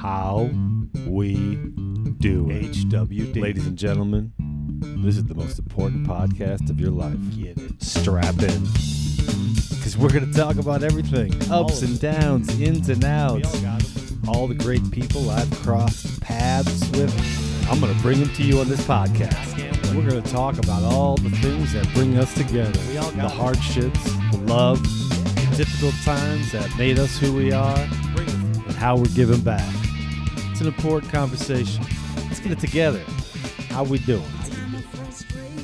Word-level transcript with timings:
How 0.00 0.48
we 1.08 1.56
do 2.20 2.48
it. 2.50 2.70
HWD. 2.70 3.42
Ladies 3.42 3.66
and 3.66 3.76
gentlemen, 3.76 4.32
this 5.02 5.16
is 5.16 5.24
the 5.24 5.34
most 5.34 5.58
important 5.58 6.06
podcast 6.06 6.70
of 6.70 6.78
your 6.78 6.92
life. 6.92 7.16
Get 7.36 7.58
it. 7.58 7.82
Strap 7.82 8.38
in. 8.38 8.62
Because 9.70 9.96
we're 9.98 10.10
going 10.10 10.30
to 10.30 10.38
talk 10.38 10.56
about 10.56 10.84
everything 10.84 11.32
ups 11.50 11.82
and 11.82 11.98
downs, 11.98 12.60
ins 12.60 12.88
and 12.88 13.04
outs, 13.04 13.52
all 13.52 13.60
got 13.60 13.82
'em. 13.82 14.28
all 14.28 14.46
the 14.46 14.54
great 14.54 14.88
people 14.92 15.30
I've 15.30 15.50
crossed 15.62 16.20
paths 16.20 16.88
with. 16.90 17.12
I'm 17.68 17.80
going 17.80 17.92
to 17.92 18.00
bring 18.00 18.20
them 18.20 18.32
to 18.34 18.42
you 18.44 18.60
on 18.60 18.68
this 18.68 18.82
podcast. 18.86 19.54
I 19.54 19.60
can't 19.60 19.82
wait. 19.86 19.96
We're 19.96 20.08
going 20.10 20.22
to 20.22 20.30
talk 20.30 20.58
about 20.58 20.84
all 20.84 21.16
the 21.16 21.30
things 21.30 21.72
that 21.72 21.92
bring 21.92 22.16
us 22.18 22.32
together. 22.34 22.70
The 22.70 23.28
hardships, 23.28 24.00
the 24.30 24.38
love, 24.46 24.80
the 24.80 25.54
difficult 25.56 25.94
times 26.04 26.52
that 26.52 26.72
made 26.78 27.00
us 27.00 27.18
who 27.18 27.34
we 27.34 27.50
are, 27.50 27.76
and 27.76 28.76
how 28.76 28.96
we're 28.96 29.06
giving 29.06 29.40
back. 29.40 29.74
It's 30.58 30.66
an 30.66 30.74
important 30.74 31.12
conversation. 31.12 31.84
Let's 32.16 32.40
get 32.40 32.50
it 32.50 32.58
together. 32.58 33.04
How 33.68 33.84
we 33.84 33.98
doing? 33.98 34.24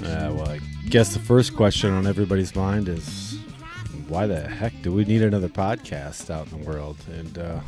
Uh, 0.04 0.30
well, 0.32 0.48
I 0.48 0.60
guess 0.88 1.12
the 1.12 1.18
first 1.18 1.56
question 1.56 1.90
on 1.90 2.06
everybody's 2.06 2.54
mind 2.54 2.88
is, 2.88 3.36
why 4.06 4.28
the 4.28 4.42
heck 4.42 4.72
do 4.82 4.92
we 4.92 5.04
need 5.04 5.22
another 5.22 5.48
podcast 5.48 6.30
out 6.30 6.46
in 6.52 6.60
the 6.60 6.70
world? 6.70 6.96
And 7.08 7.38
uh, 7.38 7.60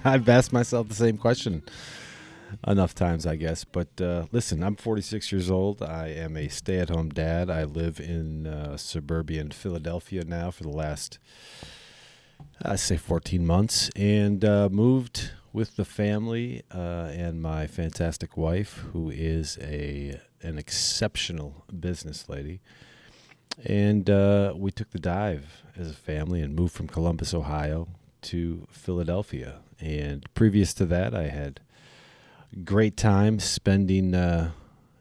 I've 0.04 0.28
asked 0.28 0.52
myself 0.52 0.86
the 0.86 0.94
same 0.94 1.18
question 1.18 1.64
enough 2.68 2.94
times, 2.94 3.26
I 3.26 3.34
guess. 3.34 3.64
But 3.64 4.00
uh, 4.00 4.26
listen, 4.30 4.62
I'm 4.62 4.76
46 4.76 5.32
years 5.32 5.50
old. 5.50 5.82
I 5.82 6.06
am 6.10 6.36
a 6.36 6.46
stay-at-home 6.46 7.08
dad. 7.08 7.50
I 7.50 7.64
live 7.64 7.98
in 7.98 8.46
uh, 8.46 8.76
suburban 8.76 9.50
Philadelphia 9.50 10.22
now 10.24 10.52
for 10.52 10.62
the 10.62 10.68
last, 10.68 11.18
I 12.62 12.76
say, 12.76 12.96
14 12.96 13.44
months, 13.44 13.90
and 13.96 14.44
uh, 14.44 14.68
moved 14.70 15.32
with 15.54 15.76
the 15.76 15.84
family 15.84 16.62
uh, 16.74 17.08
and 17.12 17.40
my 17.40 17.66
fantastic 17.66 18.36
wife, 18.36 18.84
who 18.92 19.08
is 19.08 19.56
a 19.62 20.20
an 20.42 20.58
exceptional 20.58 21.64
business 21.80 22.28
lady. 22.28 22.60
And 23.64 24.10
uh, 24.10 24.52
we 24.56 24.72
took 24.72 24.90
the 24.90 24.98
dive 24.98 25.62
as 25.76 25.88
a 25.88 25.94
family 25.94 26.42
and 26.42 26.56
moved 26.56 26.74
from 26.74 26.88
Columbus, 26.88 27.32
Ohio, 27.32 27.86
to 28.22 28.66
Philadelphia. 28.68 29.60
And 29.80 30.26
previous 30.34 30.74
to 30.74 30.86
that, 30.86 31.14
I 31.14 31.28
had 31.28 31.60
great 32.64 32.96
time 32.96 33.38
spending 33.38 34.12
uh, 34.14 34.50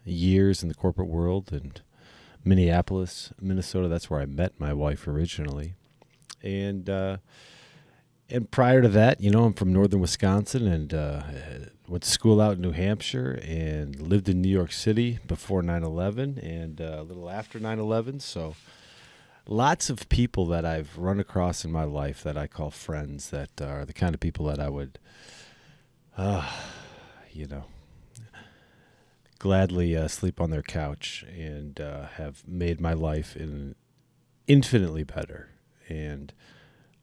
years 0.05 0.61
in 0.61 0.69
the 0.69 0.75
corporate 0.75 1.09
world 1.09 1.51
and 1.51 1.81
Minneapolis, 2.45 3.33
Minnesota. 3.41 3.87
That's 3.87 4.09
where 4.09 4.21
I 4.21 4.27
met 4.27 4.59
my 4.59 4.71
wife 4.71 5.07
originally, 5.07 5.73
and 6.43 6.89
uh, 6.89 7.17
and 8.33 8.49
prior 8.49 8.81
to 8.81 8.89
that, 8.89 9.21
you 9.21 9.29
know, 9.29 9.43
I'm 9.45 9.53
from 9.53 9.71
northern 9.71 9.99
Wisconsin 9.99 10.67
and 10.67 10.91
uh, 10.91 11.21
went 11.87 12.01
to 12.01 12.09
school 12.09 12.41
out 12.41 12.55
in 12.55 12.61
New 12.61 12.71
Hampshire 12.71 13.39
and 13.43 13.95
lived 14.01 14.27
in 14.27 14.41
New 14.41 14.49
York 14.49 14.71
City 14.71 15.19
before 15.27 15.61
9/11 15.61 16.41
and 16.43 16.81
uh, 16.81 16.97
a 16.97 17.03
little 17.03 17.29
after 17.29 17.59
9/11. 17.59 18.23
So 18.23 18.55
lots 19.47 19.91
of 19.91 20.09
people 20.09 20.47
that 20.47 20.65
I've 20.65 20.97
run 20.97 21.19
across 21.19 21.63
in 21.63 21.71
my 21.71 21.83
life 21.83 22.23
that 22.23 22.35
I 22.35 22.47
call 22.47 22.71
friends 22.71 23.29
that 23.29 23.61
are 23.61 23.85
the 23.85 23.93
kind 23.93 24.15
of 24.15 24.19
people 24.19 24.47
that 24.47 24.59
I 24.59 24.69
would, 24.69 24.97
uh, 26.17 26.49
you 27.31 27.45
know, 27.45 27.65
gladly 29.37 29.95
uh, 29.95 30.07
sleep 30.07 30.41
on 30.41 30.49
their 30.49 30.63
couch 30.63 31.23
and 31.37 31.79
uh, 31.79 32.07
have 32.15 32.47
made 32.47 32.81
my 32.81 32.93
life 32.93 33.35
in 33.35 33.75
infinitely 34.47 35.03
better. 35.03 35.49
And 35.87 36.33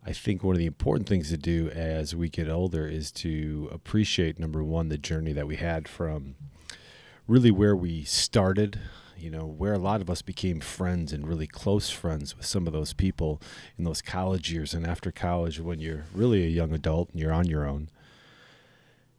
I 0.05 0.12
think 0.12 0.43
one 0.43 0.55
of 0.55 0.59
the 0.59 0.67
important 0.67 1.09
things 1.09 1.29
to 1.29 1.37
do 1.37 1.69
as 1.70 2.17
we 2.17 2.29
get 2.29 2.48
older 2.48 2.87
is 2.87 3.12
to 3.12 3.69
appreciate 3.70 4.39
number 4.39 4.65
one 4.65 4.89
the 4.89 4.98
journey 4.98 5.33
that 5.33 5.47
we 5.47 5.57
had 5.57 5.89
from 5.89 6.37
really 7.27 7.51
where 7.51 7.77
we 7.77 8.03
started 8.05 8.81
you 9.20 9.31
know 9.31 9.47
where 9.47 9.75
a 9.75 9.79
lot 9.79 10.01
of 10.01 10.09
us 10.09 10.23
became 10.23 10.61
friends 10.61 11.12
and 11.12 11.29
really 11.29 11.47
close 11.47 11.91
friends 11.91 12.36
with 12.36 12.47
some 12.47 12.67
of 12.67 12.73
those 12.73 12.92
people 12.92 13.41
in 13.77 13.85
those 13.85 14.01
college 14.01 14.51
years 14.51 14.73
and 14.73 14.86
after 14.86 15.13
college 15.13 15.61
when 15.61 15.79
you're 15.79 16.05
really 16.14 16.45
a 16.45 16.48
young 16.48 16.73
adult 16.73 17.11
and 17.11 17.20
you're 17.20 17.33
on 17.33 17.47
your 17.47 17.67
own. 17.67 17.91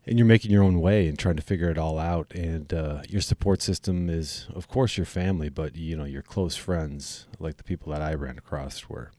And 0.07 0.17
you're 0.17 0.27
making 0.27 0.49
your 0.49 0.63
own 0.63 0.81
way 0.81 1.07
and 1.07 1.17
trying 1.17 1.35
to 1.35 1.43
figure 1.43 1.69
it 1.69 1.77
all 1.77 1.99
out. 1.99 2.33
And 2.33 2.73
uh, 2.73 3.03
your 3.07 3.21
support 3.21 3.61
system 3.61 4.09
is 4.09 4.47
of 4.55 4.67
course 4.67 4.97
your 4.97 5.05
family 5.05 5.49
but 5.49 5.75
you 5.75 5.95
know 5.95 6.05
your 6.05 6.23
close 6.23 6.55
friends 6.55 7.27
like 7.39 7.57
the 7.57 7.63
people 7.63 7.91
that 7.91 8.01
i 8.01 8.13
ran 8.13 8.37
across 8.37 8.89
were 8.89 9.11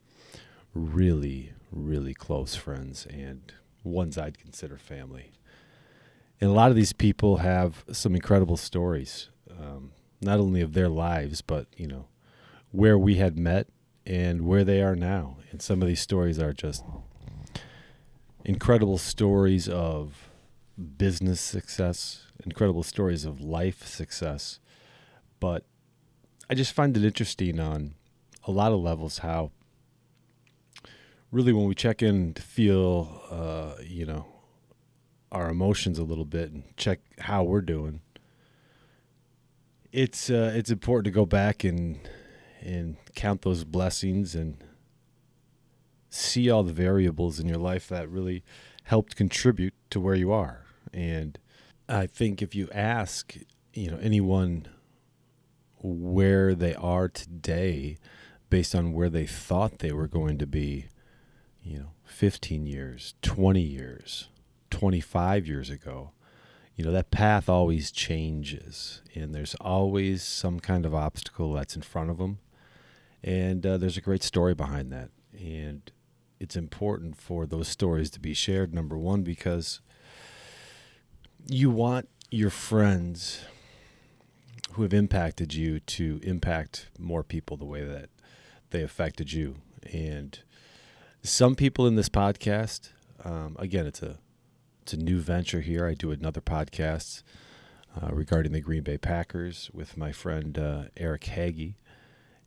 really 0.75 1.53
really 1.73 2.15
close 2.15 2.55
friends 2.55 3.07
and 3.07 3.53
ones 3.85 4.17
i'd 4.19 4.39
consider 4.39 4.77
family 4.77 5.33
and 6.41 6.51
a 6.51 6.53
lot 6.53 6.71
of 6.71 6.77
these 6.77 6.93
people 6.93 7.39
have 7.39 7.85
some 7.91 8.15
incredible 8.15 8.57
stories 8.57 9.29
um, 9.51 9.93
not 10.21 10.39
only 10.39 10.61
of 10.61 10.73
their 10.73 10.89
lives 10.89 11.41
but 11.41 11.67
you 11.77 11.87
know 11.87 12.07
where 12.71 12.99
we 12.99 13.17
had 13.17 13.37
met 13.39 13.67
and 14.07 14.47
where 14.47 14.65
they 14.65 14.83
are 14.83 14.97
now 14.97 15.37
and 15.51 15.61
some 15.61 15.83
of 15.83 15.89
these 15.89 16.01
stories 16.01 16.39
are 16.39 16.53
just 16.53 16.85
incredible 18.45 18.99
stories 18.99 19.69
of 19.69 20.29
business 20.97 21.41
success, 21.41 22.27
incredible 22.45 22.83
stories 22.83 23.25
of 23.25 23.41
life 23.41 23.87
success. 23.87 24.59
But 25.41 25.65
I 26.49 26.55
just 26.55 26.73
find 26.73 26.97
it 26.97 27.05
interesting 27.05 27.61
on 27.61 27.95
a 28.45 28.51
lot 28.51 28.73
of 28.73 28.81
levels 28.81 29.19
how 29.19 29.53
really 31.33 31.53
when 31.53 31.67
we 31.67 31.75
check 31.75 32.03
in 32.03 32.35
to 32.35 32.43
feel, 32.43 33.23
uh, 33.31 33.83
you 33.83 34.07
know, 34.07 34.27
our 35.33 35.51
emotions 35.51 35.99
a 35.99 36.05
little 36.05 36.27
bit 36.27 36.53
and 36.53 36.63
check 36.77 37.01
how 37.19 37.43
we're 37.43 37.63
doing. 37.63 38.03
It's 39.91 40.31
uh, 40.31 40.53
it's 40.55 40.71
important 40.71 41.07
to 41.07 41.11
go 41.11 41.27
back 41.27 41.65
and 41.65 41.99
and 42.61 42.97
count 43.15 43.43
those 43.43 43.65
blessings 43.65 44.35
and 44.35 44.63
see 46.09 46.51
all 46.51 46.63
the 46.63 46.73
variables 46.73 47.41
in 47.41 47.49
your 47.49 47.59
life 47.59 47.89
that 47.89 48.09
really 48.09 48.45
helped 48.85 49.17
contribute 49.17 49.75
to 49.91 49.99
where 49.99 50.15
you 50.15 50.31
are. 50.31 50.65
And 50.93 51.39
I 51.89 52.07
think 52.07 52.43
if 52.43 52.55
you 52.55 52.69
ask, 52.73 53.35
you 53.73 53.91
know, 53.91 53.99
anyone 54.01 54.69
where 55.79 56.55
they 56.55 56.75
are 56.75 57.09
today 57.09 57.97
based 58.51 58.75
on 58.75 58.93
where 58.93 59.09
they 59.09 59.27
thought 59.27 59.79
they 59.79 59.93
were 59.93 60.07
going 60.07 60.39
to 60.39 60.47
be, 60.47 60.87
you 61.63 61.79
know, 61.79 61.91
15 62.05 62.67
years, 62.67 63.15
20 63.23 63.61
years, 63.61 64.29
25 64.71 65.47
years 65.47 65.71
ago, 65.71 66.11
you 66.75 66.85
know, 66.85 66.93
that 66.93 67.11
path 67.11 67.49
always 67.49 67.91
changes 67.91 69.03
and 69.15 69.35
there's 69.35 69.55
always 69.57 70.23
some 70.23 70.59
kind 70.59 70.87
of 70.87 70.95
obstacle 70.95 71.53
that's 71.53 71.77
in 71.77 71.83
front 71.83 72.11
of 72.11 72.19
them. 72.19 72.39
And 73.23 73.65
uh, 73.65 73.77
there's 73.77 73.97
a 73.97 74.03
great 74.03 74.23
story 74.23 74.55
behind 74.55 74.91
that. 74.93 75.11
And 75.39 75.91
it's 76.41 76.57
important 76.57 77.17
for 77.17 77.47
those 77.47 77.69
stories 77.69 78.11
to 78.11 78.21
be 78.21 78.35
shared, 78.35 78.75
number 78.75 78.99
one, 78.99 79.23
because 79.23 79.81
you 81.47 81.71
want 81.71 82.09
your 82.31 82.51
friends 82.51 83.43
who 84.73 84.83
have 84.83 84.95
impacted 84.95 85.55
you 85.55 85.79
to 85.81 86.19
impact 86.23 86.89
more 86.99 87.23
people 87.23 87.57
the 87.57 87.65
way 87.65 87.85
that 87.85 88.09
they 88.71 88.83
affected 88.83 89.33
you. 89.33 89.57
And 89.93 90.39
some 91.23 91.55
people 91.55 91.87
in 91.87 91.95
this 91.95 92.09
podcast, 92.09 92.91
um, 93.25 93.57
again, 93.59 93.87
it's 93.87 94.03
a 94.03 94.19
it's 94.83 94.93
a 94.93 94.97
new 94.97 95.21
venture 95.21 95.61
here. 95.61 95.87
I 95.87 95.95
do 95.95 96.11
another 96.11 96.41
podcast 96.41 97.23
uh, 97.97 98.09
regarding 98.13 98.51
the 98.51 98.61
Green 98.61 98.83
Bay 98.83 98.99
Packers 98.99 99.71
with 99.73 99.97
my 99.97 100.11
friend 100.11 100.59
uh, 100.59 100.85
Eric 100.97 101.23
Hagee, 101.23 101.77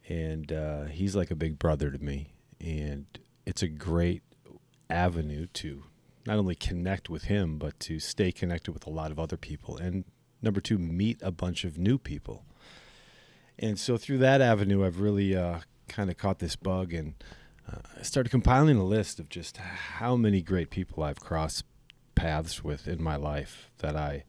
and 0.10 0.52
uh, 0.52 0.84
he's 0.86 1.16
like 1.16 1.32
a 1.32 1.36
big 1.36 1.58
brother 1.58 1.90
to 1.90 1.98
me. 1.98 2.34
And 2.60 3.06
it's 3.46 3.64
a 3.64 3.70
great 3.70 4.24
avenue 4.90 5.48
to 5.54 5.84
not 6.28 6.38
only 6.38 6.56
connect 6.56 7.10
with 7.10 7.26
him, 7.26 7.58
but 7.58 7.80
to 7.82 8.00
stay 8.00 8.34
connected 8.34 8.74
with 8.74 8.86
a 8.86 8.90
lot 8.90 9.12
of 9.12 9.20
other 9.20 9.38
people. 9.38 9.78
And 9.78 10.04
number 10.42 10.60
two, 10.60 10.78
meet 10.78 11.20
a 11.22 11.32
bunch 11.32 11.64
of 11.64 11.78
new 11.78 11.98
people. 11.98 12.44
And 13.58 13.80
so 13.80 13.96
through 13.96 14.18
that 14.18 14.42
avenue, 14.42 14.86
I've 14.86 15.00
really 15.00 15.34
uh, 15.34 15.60
kind 15.88 16.10
of 16.10 16.18
caught 16.18 16.40
this 16.40 16.58
bug 16.58 16.94
and 16.94 17.14
uh, 17.72 17.78
I 18.00 18.04
started 18.04 18.30
compiling 18.30 18.78
a 18.78 18.86
list 18.86 19.20
of 19.20 19.30
just 19.30 19.58
how 19.58 20.16
many 20.16 20.42
great 20.42 20.70
people 20.70 21.04
I've 21.04 21.20
crossed 21.20 21.64
paths 22.14 22.64
with 22.64 22.88
in 22.88 23.02
my 23.02 23.16
life 23.16 23.70
that 23.80 23.96
I 23.96 24.24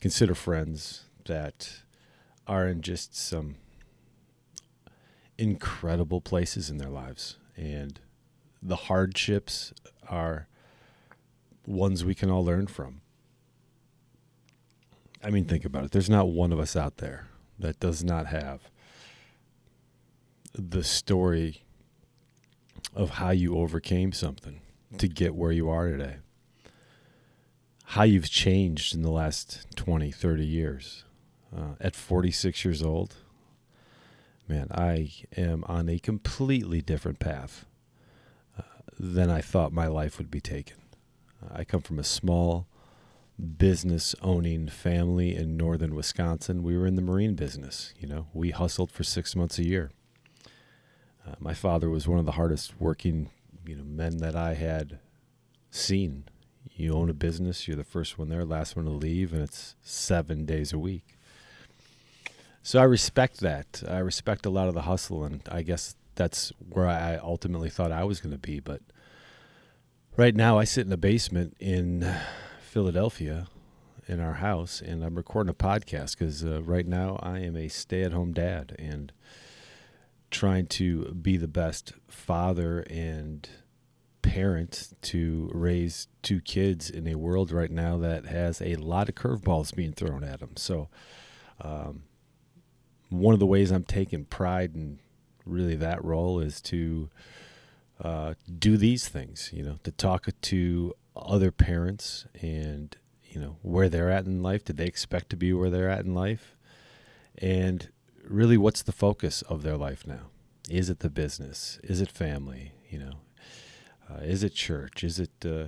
consider 0.00 0.34
friends 0.34 1.04
that 1.24 1.80
are 2.46 2.68
in 2.68 2.82
just 2.82 3.16
some 3.16 3.56
incredible 5.38 6.20
places 6.20 6.70
in 6.70 6.78
their 6.78 6.90
lives. 6.90 7.36
And 7.56 8.00
the 8.62 8.76
hardships 8.76 9.72
are 10.08 10.48
ones 11.66 12.04
we 12.04 12.14
can 12.14 12.30
all 12.30 12.44
learn 12.44 12.66
from. 12.66 13.00
I 15.22 15.30
mean, 15.30 15.46
think 15.46 15.64
about 15.64 15.84
it. 15.84 15.90
There's 15.92 16.10
not 16.10 16.28
one 16.28 16.52
of 16.52 16.58
us 16.58 16.76
out 16.76 16.98
there 16.98 17.28
that 17.58 17.80
does 17.80 18.04
not 18.04 18.26
have 18.26 18.70
the 20.52 20.84
story 20.84 21.63
of 22.94 23.10
how 23.10 23.30
you 23.30 23.56
overcame 23.58 24.12
something 24.12 24.60
to 24.98 25.08
get 25.08 25.34
where 25.34 25.52
you 25.52 25.68
are 25.68 25.88
today. 25.90 26.16
how 27.88 28.02
you've 28.02 28.30
changed 28.30 28.94
in 28.94 29.02
the 29.02 29.10
last 29.10 29.66
20, 29.76 30.10
30 30.10 30.44
years. 30.46 31.04
Uh, 31.54 31.74
at 31.80 31.94
46 31.94 32.64
years 32.64 32.82
old, 32.82 33.14
man, 34.48 34.68
I 34.72 35.12
am 35.36 35.64
on 35.68 35.88
a 35.88 35.98
completely 35.98 36.80
different 36.82 37.20
path 37.20 37.64
uh, 38.58 38.62
than 38.98 39.30
I 39.30 39.40
thought 39.40 39.72
my 39.72 39.86
life 39.86 40.18
would 40.18 40.30
be 40.30 40.40
taken. 40.40 40.78
I 41.52 41.62
come 41.64 41.82
from 41.82 41.98
a 41.98 42.04
small 42.04 42.66
business 43.58 44.14
owning 44.22 44.68
family 44.68 45.36
in 45.36 45.56
northern 45.56 45.94
Wisconsin. 45.94 46.62
We 46.62 46.76
were 46.76 46.86
in 46.86 46.96
the 46.96 47.02
marine 47.02 47.34
business, 47.34 47.92
you 47.98 48.08
know, 48.08 48.26
we 48.32 48.50
hustled 48.50 48.90
for 48.90 49.04
six 49.04 49.36
months 49.36 49.58
a 49.58 49.64
year. 49.64 49.90
Uh, 51.26 51.34
my 51.38 51.54
father 51.54 51.88
was 51.88 52.06
one 52.06 52.18
of 52.18 52.26
the 52.26 52.32
hardest 52.32 52.74
working, 52.78 53.30
you 53.66 53.76
know, 53.76 53.84
men 53.84 54.18
that 54.18 54.36
I 54.36 54.54
had 54.54 54.98
seen. 55.70 56.24
You 56.76 56.94
own 56.94 57.08
a 57.08 57.14
business, 57.14 57.68
you're 57.68 57.76
the 57.76 57.84
first 57.84 58.18
one 58.18 58.28
there, 58.28 58.44
last 58.44 58.74
one 58.74 58.86
to 58.86 58.90
leave, 58.90 59.32
and 59.32 59.42
it's 59.42 59.76
seven 59.82 60.44
days 60.44 60.72
a 60.72 60.78
week. 60.78 61.18
So 62.62 62.80
I 62.80 62.84
respect 62.84 63.40
that. 63.40 63.82
I 63.86 63.98
respect 63.98 64.46
a 64.46 64.50
lot 64.50 64.68
of 64.68 64.74
the 64.74 64.82
hustle, 64.82 65.24
and 65.24 65.42
I 65.50 65.62
guess 65.62 65.94
that's 66.14 66.52
where 66.70 66.86
I 66.86 67.16
ultimately 67.16 67.70
thought 67.70 67.92
I 67.92 68.04
was 68.04 68.20
going 68.20 68.32
to 68.32 68.38
be. 68.38 68.60
But 68.60 68.80
right 70.16 70.34
now, 70.34 70.58
I 70.58 70.64
sit 70.64 70.86
in 70.86 70.92
a 70.92 70.96
basement 70.96 71.56
in 71.60 72.10
Philadelphia 72.62 73.46
in 74.08 74.20
our 74.20 74.34
house, 74.34 74.80
and 74.80 75.04
I'm 75.04 75.14
recording 75.14 75.50
a 75.50 75.54
podcast 75.54 76.18
because 76.18 76.44
uh, 76.44 76.62
right 76.62 76.86
now 76.86 77.18
I 77.22 77.40
am 77.40 77.56
a 77.56 77.68
stay 77.68 78.02
at 78.02 78.12
home 78.12 78.32
dad 78.32 78.74
and 78.78 79.12
trying 80.34 80.66
to 80.66 81.04
be 81.14 81.36
the 81.36 81.48
best 81.48 81.92
father 82.08 82.80
and 82.90 83.48
parent 84.20 84.88
to 85.00 85.48
raise 85.54 86.08
two 86.22 86.40
kids 86.40 86.90
in 86.90 87.06
a 87.06 87.14
world 87.14 87.52
right 87.52 87.70
now 87.70 87.96
that 87.98 88.26
has 88.26 88.60
a 88.60 88.74
lot 88.76 89.08
of 89.08 89.14
curveballs 89.14 89.72
being 89.74 89.92
thrown 89.92 90.24
at 90.24 90.40
them. 90.40 90.56
So, 90.56 90.88
um, 91.60 92.02
one 93.10 93.32
of 93.32 93.38
the 93.38 93.46
ways 93.46 93.70
I'm 93.70 93.84
taking 93.84 94.24
pride 94.24 94.74
in 94.74 94.98
really 95.46 95.76
that 95.76 96.04
role 96.04 96.40
is 96.40 96.60
to 96.62 97.10
uh, 98.02 98.34
do 98.58 98.76
these 98.76 99.06
things, 99.06 99.50
you 99.52 99.62
know, 99.62 99.78
to 99.84 99.92
talk 99.92 100.26
to 100.40 100.94
other 101.14 101.52
parents 101.52 102.26
and, 102.42 102.96
you 103.24 103.40
know, 103.40 103.58
where 103.62 103.88
they're 103.88 104.10
at 104.10 104.26
in 104.26 104.42
life. 104.42 104.64
Did 104.64 104.78
they 104.78 104.86
expect 104.86 105.30
to 105.30 105.36
be 105.36 105.52
where 105.52 105.70
they're 105.70 105.88
at 105.90 106.04
in 106.04 106.12
life? 106.12 106.56
And 107.38 107.88
really, 108.28 108.56
what's 108.56 108.82
the 108.82 108.92
focus 108.92 109.42
of 109.42 109.62
their 109.62 109.76
life 109.76 110.06
now? 110.06 110.30
Is 110.70 110.88
it 110.90 111.00
the 111.00 111.10
business? 111.10 111.78
Is 111.82 112.00
it 112.00 112.10
family? 112.10 112.72
You 112.88 112.98
know, 112.98 113.12
uh, 114.10 114.22
is 114.22 114.42
it 114.42 114.54
church? 114.54 115.04
Is 115.04 115.18
it 115.18 115.30
uh, 115.44 115.66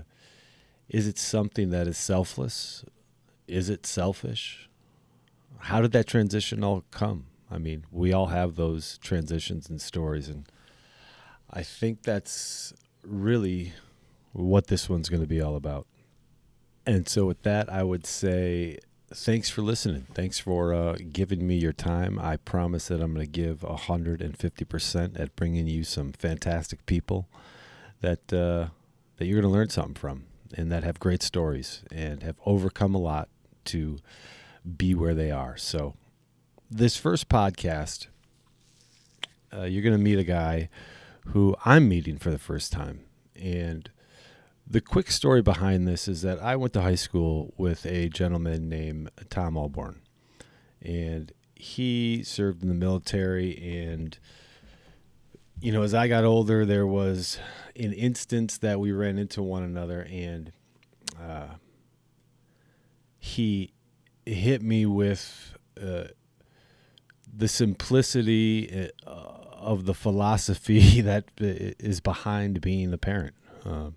is 0.89 1.07
it 1.07 1.19
something 1.19 1.71
that 1.71 1.87
is 1.87 1.99
selfless? 1.99 2.85
Is 3.47 3.69
it 3.69 3.87
selfish? 3.87 4.67
how 5.59 5.81
did 5.81 5.93
that 5.93 6.07
transition 6.07 6.63
all 6.63 6.85
come? 6.91 7.27
I 7.51 7.59
mean, 7.59 7.85
we 7.91 8.13
all 8.13 8.27
have 8.27 8.57
those 8.57 8.99
transitions 8.99 9.69
and 9.69 9.81
stories, 9.81 10.29
and 10.29 10.47
I 11.51 11.63
think 11.63 12.03
that's 12.03 12.73
really 13.03 13.73
what 14.33 14.67
this 14.67 14.89
one's 14.89 15.09
going 15.09 15.23
to 15.23 15.29
be 15.29 15.41
all 15.41 15.57
about. 15.57 15.87
And 16.85 17.09
so, 17.09 17.27
with 17.27 17.43
that, 17.43 17.73
I 17.73 17.83
would 17.83 18.07
say 18.07 18.79
thanks 19.13 19.51
for 19.51 19.63
listening. 19.63 20.07
Thanks 20.15 20.39
for 20.39 20.75
uh, 20.75 20.97
giving 21.13 21.47
me 21.47 21.57
your 21.57 21.73
time. 21.73 22.19
I 22.19 22.37
promise 22.37 22.89
that 22.89 23.01
I'm 23.01 23.15
going 23.15 23.27
to 23.27 23.31
give 23.31 23.61
150% 23.61 25.21
at 25.21 25.37
bringing 25.37 25.67
you 25.67 25.85
some 25.85 26.13
fantastic 26.13 26.85
people 26.87 27.29
that 28.01 28.33
uh, 28.33 28.69
that 29.17 29.27
you're 29.27 29.41
going 29.41 29.51
to 29.51 29.57
learn 29.57 29.71
something 29.71 29.95
from, 29.95 30.25
and 30.55 30.71
that 30.71 30.85
have 30.85 31.01
great 31.01 31.23
stories 31.23 31.83
and 31.91 32.23
have 32.23 32.37
overcome 32.45 32.95
a 32.95 32.99
lot 32.99 33.29
to 33.67 33.99
be 34.77 34.95
where 34.95 35.15
they 35.15 35.31
are. 35.31 35.57
So, 35.57 35.95
this 36.71 36.97
first 36.97 37.29
podcast, 37.29 38.09
uh, 39.53 39.63
you're 39.63 39.83
going 39.83 39.97
to 39.97 40.03
meet 40.03 40.19
a 40.19 40.25
guy 40.25 40.69
who 41.29 41.57
I'm 41.65 41.89
meeting 41.89 42.19
for 42.19 42.31
the 42.31 42.39
first 42.39 42.73
time. 42.73 43.01
And 43.35 43.91
the 44.69 44.81
quick 44.81 45.11
story 45.11 45.43
behind 45.43 45.87
this 45.87 46.09
is 46.09 46.23
that 46.23 46.43
I 46.43 46.57
went 46.57 46.73
to 46.73 46.83
high 46.83 46.97
school 46.97 47.55
with 47.57 47.87
a 47.87 48.09
gentleman 48.09 48.69
named 48.69 49.11
Tom 49.31 49.55
Alborn. 49.55 49.97
And 50.83 51.33
he 51.55 52.23
served 52.25 52.63
in 52.63 52.69
the 52.69 52.75
military. 52.75 53.57
And, 53.87 54.19
you 55.61 55.71
know, 55.71 55.83
as 55.83 55.95
I 55.95 56.09
got 56.09 56.25
older, 56.25 56.67
there 56.67 56.87
was 56.87 57.39
an 57.77 57.93
instance 57.93 58.59
that 58.59 58.81
we 58.81 58.91
ran 58.91 59.19
into 59.19 59.43
one 59.43 59.63
another. 59.63 60.07
And 60.11 60.53
uh, 61.21 61.55
he 63.19 63.73
hit 64.25 64.63
me 64.63 64.85
with 64.85 65.57
uh, 65.81 66.05
the 67.33 67.49
simplicity 67.49 68.91
uh, 69.07 69.11
of 69.53 69.85
the 69.85 69.95
philosophy 69.95 71.01
that 71.03 71.31
is 71.39 72.01
behind 72.01 72.61
being 72.61 72.93
a 72.93 72.99
parent. 72.99 73.35
Um, 73.65 73.95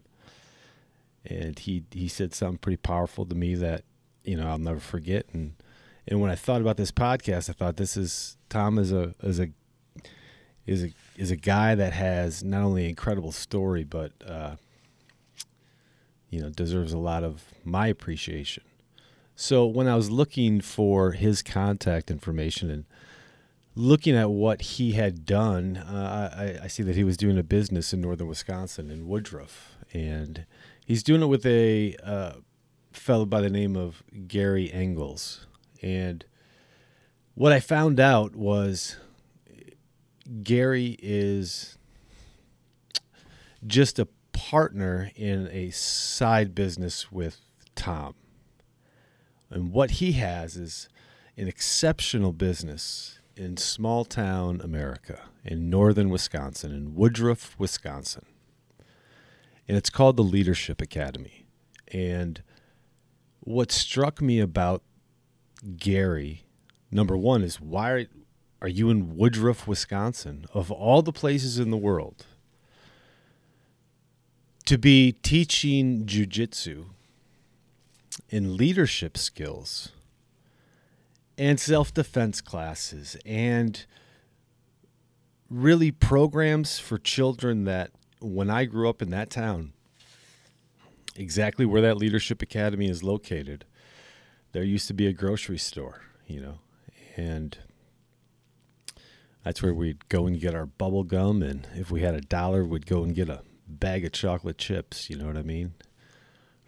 and 1.26 1.58
he 1.60 1.84
he 1.92 2.08
said 2.08 2.34
something 2.34 2.58
pretty 2.58 2.78
powerful 2.78 3.26
to 3.26 3.36
me 3.36 3.56
that 3.56 3.84
you 4.24 4.36
know 4.36 4.48
I'll 4.48 4.58
never 4.58 4.80
forget. 4.80 5.26
And 5.34 5.54
and 6.08 6.22
when 6.22 6.32
I 6.32 6.36
thought 6.36 6.62
about 6.62 6.78
this 6.78 6.92
podcast, 6.92 7.50
I 7.50 7.54
thought 7.54 7.78
this 7.78 7.98
is 7.98 8.38
Tom 8.50 8.78
is 8.78 8.92
a 8.92 9.14
is 9.22 9.40
a 9.40 9.50
is 10.66 10.84
a 10.84 10.94
is 11.18 11.32
a 11.32 11.36
guy 11.36 11.76
that 11.76 11.94
has 11.94 12.44
not 12.44 12.62
only 12.64 12.88
incredible 12.88 13.32
story 13.32 13.84
but 13.84 14.12
uh, 14.26 14.56
you 16.30 16.40
know 16.42 16.50
deserves 16.50 16.94
a 16.94 16.98
lot 16.98 17.24
of 17.24 17.44
my 17.64 17.88
appreciation. 17.88 18.64
So 19.36 19.66
when 19.66 19.88
I 19.88 19.96
was 19.96 20.12
looking 20.12 20.60
for 20.60 21.14
his 21.14 21.42
contact 21.42 22.12
information 22.12 22.70
and 22.70 22.86
looking 23.74 24.14
at 24.14 24.30
what 24.30 24.62
he 24.62 24.92
had 24.92 25.26
done, 25.26 25.78
uh, 25.78 26.58
I, 26.62 26.66
I, 26.66 26.68
see 26.68 26.84
that 26.84 26.98
he 26.98 27.06
was 27.06 27.16
doing 27.16 27.38
a 27.38 27.44
business 27.44 27.94
in 27.94 28.02
northern 28.02 28.28
Wisconsin 28.28 28.90
in 28.90 29.08
Woodruff, 29.08 29.78
and 29.94 30.46
he's 30.90 31.04
doing 31.04 31.22
it 31.22 31.28
with 31.28 31.46
a 31.46 31.96
uh, 32.04 32.34
fellow 32.92 33.24
by 33.24 33.42
the 33.42 33.50
name 33.50 33.78
of 33.78 34.04
Gary 34.28 34.74
Engels. 34.74 35.46
And 35.84 36.26
what 37.36 37.54
I 37.54 37.60
found 37.60 38.00
out 38.00 38.36
was 38.36 38.98
Gary 40.42 40.98
is 41.00 41.78
just 43.68 44.00
a 44.00 44.08
partner 44.34 45.12
in 45.16 45.48
a 45.52 45.70
side 45.70 46.56
business 46.56 47.12
with 47.12 47.40
Tom. 47.76 48.16
And 49.52 49.72
what 49.72 49.92
he 49.92 50.14
has 50.14 50.58
is 50.58 50.90
an 51.38 51.48
exceptional 51.48 52.34
business 52.34 53.20
in 53.36 53.58
small 53.58 54.06
town 54.06 54.60
America, 54.64 55.22
in 55.46 55.70
northern 55.70 56.10
Wisconsin, 56.10 56.72
in 56.72 56.96
Woodruff, 56.96 57.56
Wisconsin. 57.60 58.26
And 59.70 59.78
it's 59.78 59.92
called 59.92 60.18
the 60.18 60.24
Leadership 60.24 60.82
Academy. 60.82 61.46
And 61.90 62.42
what 63.42 63.72
struck 63.72 64.20
me 64.20 64.40
about 64.40 64.82
Gary, 65.78 66.46
number 66.90 67.16
one, 67.16 67.44
is 67.44 67.62
why 67.62 68.08
are, 68.64 68.68
you 68.68 68.90
in 68.90 69.16
Woodruff, 69.16 69.68
Wisconsin, 69.68 70.48
of 70.56 70.72
all 70.72 71.04
the 71.04 71.12
places 71.12 71.60
in 71.60 71.70
the 71.70 71.78
world, 71.78 72.26
to 74.66 74.80
be 74.80 75.12
teaching 75.12 76.04
jujitsu 76.08 76.86
and 78.32 78.54
leadership 78.56 79.20
skills 79.20 79.90
and 81.38 81.60
self 81.60 81.94
defense 81.94 82.42
classes 82.42 83.18
and 83.24 83.86
really 85.48 85.92
programs 85.92 86.80
for 86.80 86.98
children 86.98 87.66
that 87.66 87.92
when 88.20 88.50
I 88.50 88.66
grew 88.66 88.90
up 88.90 89.02
in 89.02 89.10
that 89.12 89.30
town, 89.30 89.74
exactly 91.16 91.66
where 91.66 91.82
that 91.82 91.98
leadership 91.98 92.42
academy 92.42 92.90
is 92.90 93.04
located, 93.04 93.66
there 94.52 94.64
used 94.64 94.88
to 94.88 94.94
be 94.94 95.08
a 95.08 95.14
grocery 95.14 95.58
store, 95.58 96.02
you 96.28 96.42
know, 96.42 96.60
and 97.16 97.58
that's 99.44 99.62
where 99.62 99.74
we'd 99.74 100.10
go 100.10 100.28
and 100.28 100.40
get 100.40 100.56
our 100.56 100.66
bubble 100.66 101.04
gum 101.04 101.42
and 101.42 101.68
if 101.76 101.90
we 101.92 102.02
had 102.02 102.14
a 102.14 102.22
dollar 102.22 102.66
we'd 102.66 102.86
go 102.86 103.04
and 103.04 103.16
get 103.16 103.30
a 103.30 103.42
bag 103.68 104.06
of 104.06 104.12
chocolate 104.12 104.58
chips, 104.58 105.10
you 105.10 105.16
know 105.16 105.28
what 105.28 105.38
I 105.38 105.44
mean? 105.44 105.74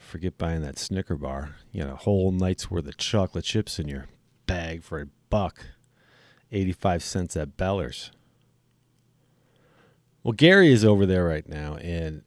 forget 0.02 0.38
buying 0.38 0.62
that 0.62 0.78
Snicker 0.78 1.16
bar. 1.16 1.56
You 1.72 1.86
know, 1.86 1.96
whole 1.96 2.32
night's 2.32 2.70
worth 2.70 2.88
of 2.88 2.98
chocolate 2.98 3.46
chips 3.46 3.80
in 3.80 3.88
your 3.88 4.08
bag 4.46 4.84
for 4.84 5.00
a 5.00 5.08
buck, 5.30 5.66
85 6.52 7.04
cents 7.04 7.38
at 7.38 7.56
Beller's. 7.56 8.12
Well, 10.24 10.34
Gary 10.34 10.72
is 10.72 10.86
over 10.86 11.06
there 11.06 11.26
right 11.26 11.48
now, 11.48 11.76
and 11.78 12.22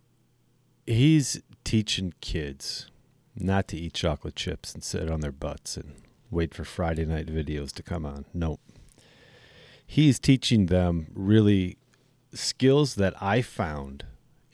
he's 0.87 1.41
teaching 1.63 2.13
kids 2.21 2.91
not 3.37 3.69
to 3.69 3.77
eat 3.77 3.95
chocolate 3.95 4.35
chips 4.35 4.75
and 4.75 4.83
sit 4.83 5.11
on 5.11 5.21
their 5.21 5.33
butts 5.33 5.77
and 5.77 5.95
wait 6.31 6.55
for 6.55 6.65
Friday 6.65 7.05
night 7.05 7.27
videos 7.27 7.73
to 7.73 7.83
come 7.83 8.05
on. 8.05 8.25
Nope. 8.35 8.61
He's 9.87 10.19
teaching 10.19 10.67
them 10.67 11.07
really 11.15 11.79
skills 12.33 12.97
that 12.97 13.15
I 13.23 13.43
found, 13.43 14.05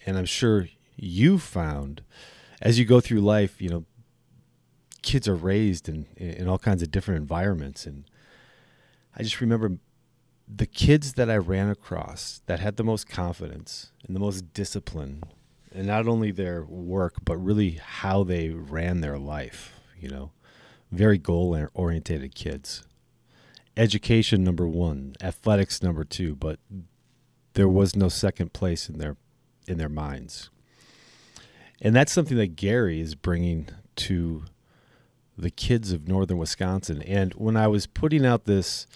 and 0.04 0.18
I'm 0.18 0.26
sure 0.26 0.68
you 0.96 1.38
found 1.38 2.02
as 2.60 2.78
you 2.78 2.84
go 2.84 3.00
through 3.00 3.20
life, 3.20 3.62
you 3.62 3.70
know, 3.70 3.84
kids 5.00 5.26
are 5.26 5.34
raised 5.34 5.88
in 5.88 6.06
in 6.16 6.46
all 6.46 6.58
kinds 6.58 6.82
of 6.82 6.90
different 6.90 7.22
environments, 7.22 7.86
and 7.86 8.04
I 9.16 9.22
just 9.22 9.40
remember 9.40 9.78
the 10.56 10.66
kids 10.66 11.14
that 11.14 11.30
I 11.30 11.36
ran 11.36 11.68
across 11.68 12.42
that 12.46 12.60
had 12.60 12.76
the 12.76 12.84
most 12.84 13.08
confidence 13.08 13.92
and 14.06 14.16
the 14.16 14.20
most 14.20 14.52
discipline, 14.52 15.22
and 15.72 15.86
not 15.86 16.08
only 16.08 16.30
their 16.30 16.64
work 16.64 17.16
but 17.24 17.36
really 17.36 17.80
how 17.82 18.24
they 18.24 18.50
ran 18.50 19.00
their 19.00 19.18
life. 19.18 19.78
You 19.98 20.08
know, 20.08 20.32
very 20.90 21.18
goal 21.18 21.56
oriented 21.74 22.34
kids. 22.34 22.82
Education 23.76 24.42
number 24.42 24.66
one, 24.66 25.14
athletics 25.22 25.82
number 25.82 26.04
two, 26.04 26.34
but 26.34 26.58
there 27.54 27.68
was 27.68 27.94
no 27.94 28.08
second 28.08 28.52
place 28.52 28.88
in 28.88 28.98
their 28.98 29.16
in 29.66 29.78
their 29.78 29.88
minds. 29.88 30.50
And 31.80 31.94
that's 31.94 32.12
something 32.12 32.36
that 32.36 32.56
Gary 32.56 33.00
is 33.00 33.14
bringing 33.14 33.68
to 33.96 34.44
the 35.38 35.50
kids 35.50 35.92
of 35.92 36.08
northern 36.08 36.36
Wisconsin. 36.36 37.00
And 37.02 37.32
when 37.34 37.56
I 37.56 37.68
was 37.68 37.86
putting 37.86 38.26
out 38.26 38.44
this 38.44 38.86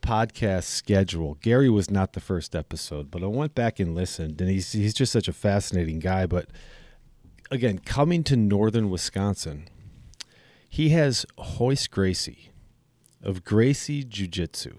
podcast 0.00 0.64
schedule, 0.64 1.34
Gary 1.40 1.68
was 1.68 1.90
not 1.90 2.12
the 2.12 2.20
first 2.20 2.54
episode, 2.54 3.10
but 3.10 3.22
I 3.22 3.26
went 3.26 3.54
back 3.54 3.78
and 3.78 3.94
listened, 3.94 4.40
and 4.40 4.50
he's 4.50 4.72
he's 4.72 4.94
just 4.94 5.12
such 5.12 5.28
a 5.28 5.32
fascinating 5.32 5.98
guy. 5.98 6.26
But 6.26 6.46
again, 7.50 7.78
coming 7.78 8.24
to 8.24 8.36
northern 8.36 8.90
Wisconsin, 8.90 9.68
he 10.68 10.90
has 10.90 11.26
Royce 11.58 11.86
Gracie 11.86 12.50
of 13.22 13.44
Gracie 13.44 14.04
Jiu 14.04 14.26
Jitsu 14.26 14.74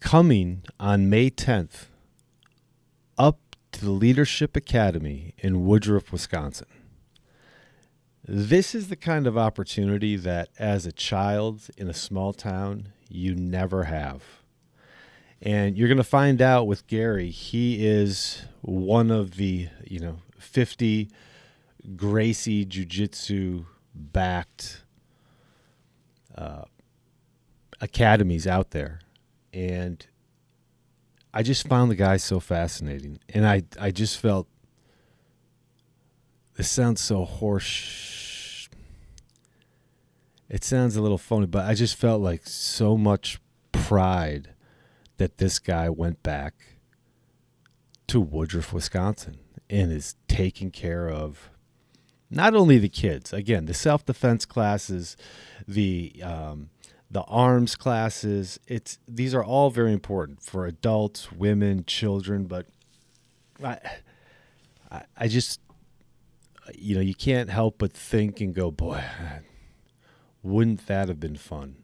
coming 0.00 0.62
on 0.80 1.10
May 1.10 1.30
10th 1.30 1.86
up 3.18 3.38
to 3.72 3.84
the 3.84 3.90
Leadership 3.90 4.56
Academy 4.56 5.34
in 5.38 5.66
Woodruff, 5.66 6.10
Wisconsin. 6.10 6.66
This 8.26 8.74
is 8.74 8.88
the 8.88 8.96
kind 8.96 9.26
of 9.26 9.36
opportunity 9.36 10.16
that, 10.16 10.48
as 10.58 10.86
a 10.86 10.92
child 10.92 11.68
in 11.76 11.88
a 11.88 11.94
small 11.94 12.32
town, 12.32 12.88
you 13.10 13.34
never 13.34 13.84
have. 13.84 14.22
And 15.42 15.76
you're 15.76 15.88
going 15.88 15.98
to 15.98 16.04
find 16.04 16.40
out 16.40 16.66
with 16.66 16.86
Gary, 16.86 17.30
he 17.30 17.86
is 17.86 18.42
one 18.60 19.10
of 19.10 19.36
the, 19.36 19.68
you 19.84 19.98
know, 19.98 20.18
50 20.38 21.08
Gracie 21.96 22.64
Jiu 22.64 22.84
Jitsu 22.84 23.64
backed 23.94 24.82
uh, 26.36 26.64
academies 27.80 28.46
out 28.46 28.70
there 28.70 29.00
and 29.52 30.06
I 31.32 31.42
just 31.42 31.68
found 31.68 31.90
the 31.90 31.96
guy 31.96 32.16
so 32.16 32.40
fascinating, 32.40 33.18
and 33.28 33.46
I 33.46 33.62
I 33.78 33.90
just 33.90 34.18
felt 34.18 34.48
this 36.56 36.70
sounds 36.70 37.00
so 37.00 37.24
hoarse. 37.24 38.26
It 40.50 40.64
sounds 40.64 40.96
a 40.96 41.02
little 41.02 41.18
phony, 41.18 41.46
but 41.46 41.64
I 41.64 41.74
just 41.74 41.94
felt 41.94 42.20
like 42.20 42.46
so 42.46 42.96
much 42.96 43.38
pride 43.70 44.50
that 45.16 45.38
this 45.38 45.60
guy 45.60 45.88
went 45.88 46.22
back 46.24 46.54
to 48.08 48.20
Woodruff, 48.20 48.72
Wisconsin, 48.72 49.38
and 49.70 49.92
is 49.92 50.16
taking 50.26 50.72
care 50.72 51.08
of 51.08 51.50
not 52.30 52.54
only 52.56 52.78
the 52.78 52.88
kids. 52.88 53.32
Again, 53.32 53.66
the 53.66 53.74
self 53.74 54.04
defense 54.04 54.44
classes, 54.44 55.16
the 55.68 56.20
um, 56.24 56.70
the 57.08 57.22
arms 57.22 57.76
classes. 57.76 58.58
It's 58.66 58.98
these 59.06 59.34
are 59.34 59.44
all 59.44 59.70
very 59.70 59.92
important 59.92 60.42
for 60.42 60.66
adults, 60.66 61.30
women, 61.30 61.84
children. 61.86 62.46
But 62.46 62.66
I, 63.62 63.78
I, 64.90 65.02
I 65.16 65.28
just, 65.28 65.60
you 66.74 66.96
know, 66.96 67.00
you 67.00 67.14
can't 67.14 67.50
help 67.50 67.78
but 67.78 67.92
think 67.92 68.40
and 68.40 68.52
go, 68.52 68.72
boy, 68.72 69.04
wouldn't 70.42 70.86
that 70.86 71.08
have 71.08 71.20
been 71.20 71.36
fun 71.36 71.76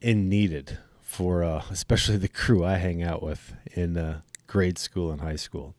and 0.00 0.28
needed 0.28 0.78
for 1.00 1.42
uh, 1.44 1.62
especially 1.70 2.16
the 2.16 2.28
crew 2.28 2.64
I 2.64 2.76
hang 2.76 3.02
out 3.02 3.22
with 3.22 3.54
in 3.72 3.96
uh, 3.96 4.20
grade 4.46 4.78
school 4.78 5.10
and 5.10 5.20
high 5.20 5.36
school. 5.36 5.74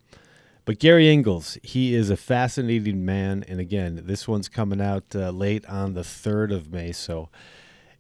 But 0.66 0.80
Gary 0.80 1.10
Engels, 1.10 1.58
he 1.62 1.94
is 1.94 2.10
a 2.10 2.16
fascinating 2.16 3.04
man. 3.04 3.44
And 3.50 3.60
again, 3.60 4.04
this 4.06 4.30
one's 4.30 4.48
coming 4.48 4.80
out 4.80 5.04
uh, 5.14 5.30
late 5.32 5.66
on 5.66 5.94
the 5.94 6.02
3rd 6.02 6.54
of 6.54 6.72
May. 6.72 6.94
So 6.94 7.28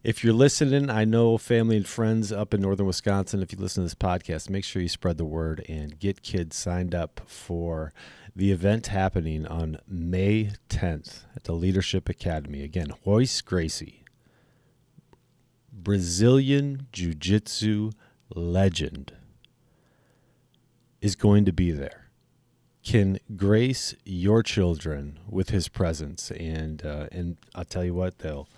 if 0.03 0.21
you're 0.21 0.33
listening, 0.33 0.89
I 0.89 1.05
know 1.05 1.37
family 1.37 1.77
and 1.77 1.87
friends 1.87 2.33
up 2.33 2.53
in 2.53 2.61
northern 2.61 2.85
Wisconsin, 2.87 3.41
if 3.41 3.53
you 3.53 3.57
listen 3.57 3.83
to 3.83 3.85
this 3.85 3.95
podcast, 3.95 4.49
make 4.49 4.65
sure 4.65 4.81
you 4.81 4.89
spread 4.89 5.17
the 5.17 5.23
word 5.23 5.65
and 5.69 5.97
get 5.97 6.21
kids 6.21 6.57
signed 6.57 6.93
up 6.93 7.21
for 7.25 7.93
the 8.35 8.51
event 8.51 8.87
happening 8.87 9.47
on 9.47 9.77
May 9.87 10.51
10th 10.69 11.21
at 11.37 11.45
the 11.45 11.53
Leadership 11.53 12.09
Academy. 12.09 12.63
Again, 12.63 12.91
Royce 13.05 13.39
Gracie, 13.39 14.03
Brazilian 15.71 16.87
Jiu 16.91 17.13
Jitsu 17.13 17.91
legend, 18.35 19.13
is 20.99 21.15
going 21.15 21.45
to 21.45 21.53
be 21.53 21.71
there 21.71 21.99
can 22.83 23.17
grace 23.37 23.95
your 24.03 24.43
children 24.43 25.17
with 25.29 25.51
his 25.51 25.69
presence 25.69 26.31
and 26.31 26.85
uh, 26.85 27.07
and 27.13 27.37
I'll 27.55 27.63
tell 27.63 27.85
you 27.85 27.93
what 27.93 28.19
they'll 28.19 28.49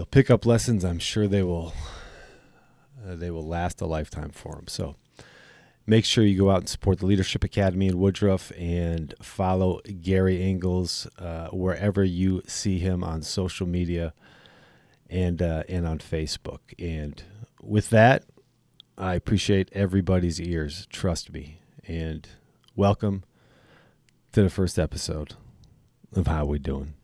they'll 0.00 0.06
pick 0.06 0.30
up 0.30 0.46
lessons. 0.46 0.82
I'm 0.82 0.98
sure 0.98 1.28
they 1.28 1.42
will 1.42 1.74
uh, 3.06 3.16
they 3.16 3.30
will 3.30 3.46
last 3.46 3.82
a 3.82 3.86
lifetime 3.86 4.30
for 4.30 4.54
them 4.54 4.66
so 4.66 4.96
make 5.86 6.06
sure 6.06 6.24
you 6.24 6.38
go 6.38 6.50
out 6.50 6.60
and 6.60 6.68
support 6.70 7.00
the 7.00 7.06
Leadership 7.06 7.44
Academy 7.44 7.86
in 7.86 7.98
Woodruff 7.98 8.50
and 8.56 9.12
follow 9.20 9.82
Gary 10.00 10.42
Engels 10.42 11.06
uh, 11.18 11.48
wherever 11.48 12.02
you 12.02 12.40
see 12.46 12.78
him 12.78 13.04
on 13.04 13.20
social 13.20 13.66
media 13.66 14.14
and 15.10 15.42
uh, 15.42 15.64
and 15.68 15.86
on 15.86 15.98
Facebook. 15.98 16.60
And 16.78 17.22
with 17.60 17.90
that 17.90 18.24
I 18.96 19.16
appreciate 19.16 19.68
everybody's 19.74 20.40
ears. 20.40 20.86
Trust 20.86 21.30
me. 21.30 21.58
And 21.86 22.26
welcome 22.74 23.24
to 24.32 24.42
the 24.42 24.48
first 24.48 24.78
episode 24.78 25.34
of 26.16 26.26
How 26.26 26.46
We 26.46 26.58
Doing. 26.58 26.94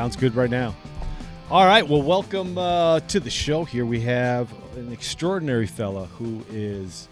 Sounds 0.00 0.16
good 0.16 0.34
right 0.34 0.48
now. 0.48 0.74
All 1.50 1.66
right, 1.66 1.86
well, 1.86 2.00
welcome 2.00 2.56
uh, 2.56 3.00
to 3.00 3.20
the 3.20 3.28
show. 3.28 3.66
Here 3.66 3.84
we 3.84 4.00
have 4.00 4.50
an 4.74 4.90
extraordinary 4.94 5.66
fella 5.66 6.06
who 6.06 6.42
is 6.50 7.06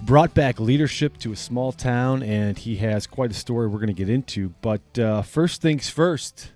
brought 0.00 0.32
back 0.32 0.58
leadership 0.58 1.18
to 1.18 1.32
a 1.32 1.36
small 1.36 1.72
town, 1.72 2.22
and 2.22 2.56
he 2.56 2.76
has 2.76 3.06
quite 3.06 3.30
a 3.30 3.34
story 3.34 3.68
we're 3.68 3.80
going 3.80 3.88
to 3.88 3.92
get 3.92 4.08
into. 4.08 4.48
But 4.62 4.98
uh, 4.98 5.20
first 5.20 5.60
things 5.60 5.90
first, 5.90 6.52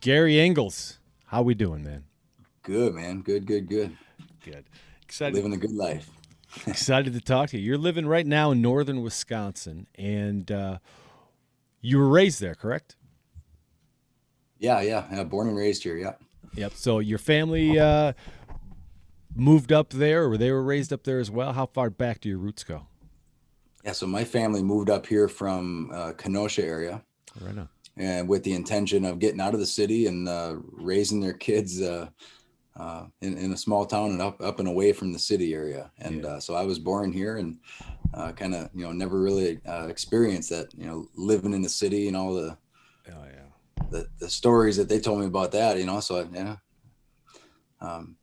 Gary 0.00 0.40
Engels, 0.40 0.98
how 1.26 1.42
we 1.42 1.54
doing, 1.54 1.84
man? 1.84 2.02
Good, 2.64 2.94
man. 2.94 3.20
Good, 3.20 3.46
good, 3.46 3.68
good. 3.68 3.96
Good. 4.44 4.64
Excited. 5.04 5.36
Living 5.36 5.52
a 5.52 5.58
good 5.58 5.76
life. 5.76 6.10
excited 6.66 7.12
to 7.12 7.20
talk 7.20 7.50
to 7.50 7.56
you. 7.56 7.64
You're 7.64 7.78
living 7.78 8.06
right 8.06 8.26
now 8.26 8.50
in 8.50 8.60
northern 8.60 9.00
Wisconsin, 9.02 9.86
and 9.94 10.50
uh, 10.50 10.78
you 11.80 11.98
were 11.98 12.08
raised 12.08 12.40
there, 12.40 12.56
correct? 12.56 12.96
Yeah, 14.62 14.80
yeah. 14.80 15.04
yeah 15.12 15.24
born 15.24 15.48
and 15.48 15.56
raised 15.56 15.82
here. 15.82 15.96
Yeah. 15.96 16.14
Yep. 16.54 16.72
So 16.74 17.00
your 17.00 17.18
family 17.18 17.78
uh, 17.78 18.12
moved 19.34 19.72
up 19.72 19.90
there 19.90 20.24
or 20.24 20.36
they 20.36 20.52
were 20.52 20.62
raised 20.62 20.92
up 20.92 21.02
there 21.04 21.18
as 21.18 21.30
well? 21.30 21.52
How 21.52 21.66
far 21.66 21.90
back 21.90 22.20
do 22.20 22.28
your 22.28 22.38
roots 22.38 22.64
go? 22.64 22.86
Yeah, 23.84 23.92
so 23.92 24.06
my 24.06 24.22
family 24.22 24.62
moved 24.62 24.88
up 24.88 25.06
here 25.06 25.28
from 25.28 25.90
uh, 25.92 26.12
Kenosha 26.12 26.64
area. 26.64 27.02
Right 27.40 27.56
now. 27.56 27.68
And 27.96 28.28
with 28.28 28.44
the 28.44 28.54
intention 28.54 29.04
of 29.04 29.18
getting 29.18 29.40
out 29.40 29.54
of 29.54 29.60
the 29.60 29.66
city 29.66 30.06
and 30.06 30.28
uh, 30.28 30.56
raising 30.72 31.20
their 31.20 31.32
kids 31.32 31.82
uh, 31.82 32.08
uh, 32.76 33.06
in, 33.20 33.36
in 33.36 33.52
a 33.52 33.56
small 33.56 33.84
town 33.84 34.12
and 34.12 34.22
up, 34.22 34.40
up 34.40 34.60
and 34.60 34.68
away 34.68 34.92
from 34.92 35.12
the 35.12 35.18
city 35.18 35.52
area. 35.52 35.90
And 35.98 36.22
yeah. 36.22 36.30
Uh, 36.30 36.40
so 36.40 36.54
I 36.54 36.62
was 36.62 36.78
born 36.78 37.12
here 37.12 37.38
and 37.38 37.58
uh, 38.14 38.30
kind 38.32 38.54
of, 38.54 38.70
you 38.74 38.84
know, 38.84 38.92
never 38.92 39.20
really 39.20 39.60
experienced 39.66 40.50
that, 40.50 40.68
you 40.76 40.86
know, 40.86 41.08
living 41.16 41.52
in 41.52 41.62
the 41.62 41.68
city 41.68 42.06
and 42.06 42.16
all 42.16 42.34
the, 42.34 42.56
oh, 43.08 43.24
yeah. 43.26 43.41
The, 43.92 44.08
the 44.18 44.30
stories 44.30 44.76
that 44.76 44.88
they 44.88 44.98
told 44.98 45.20
me 45.20 45.26
about 45.26 45.52
that, 45.52 45.78
you 45.78 45.86
know, 45.86 46.00
so, 46.00 46.28
yeah. 46.32 46.56
Um, 47.80 48.16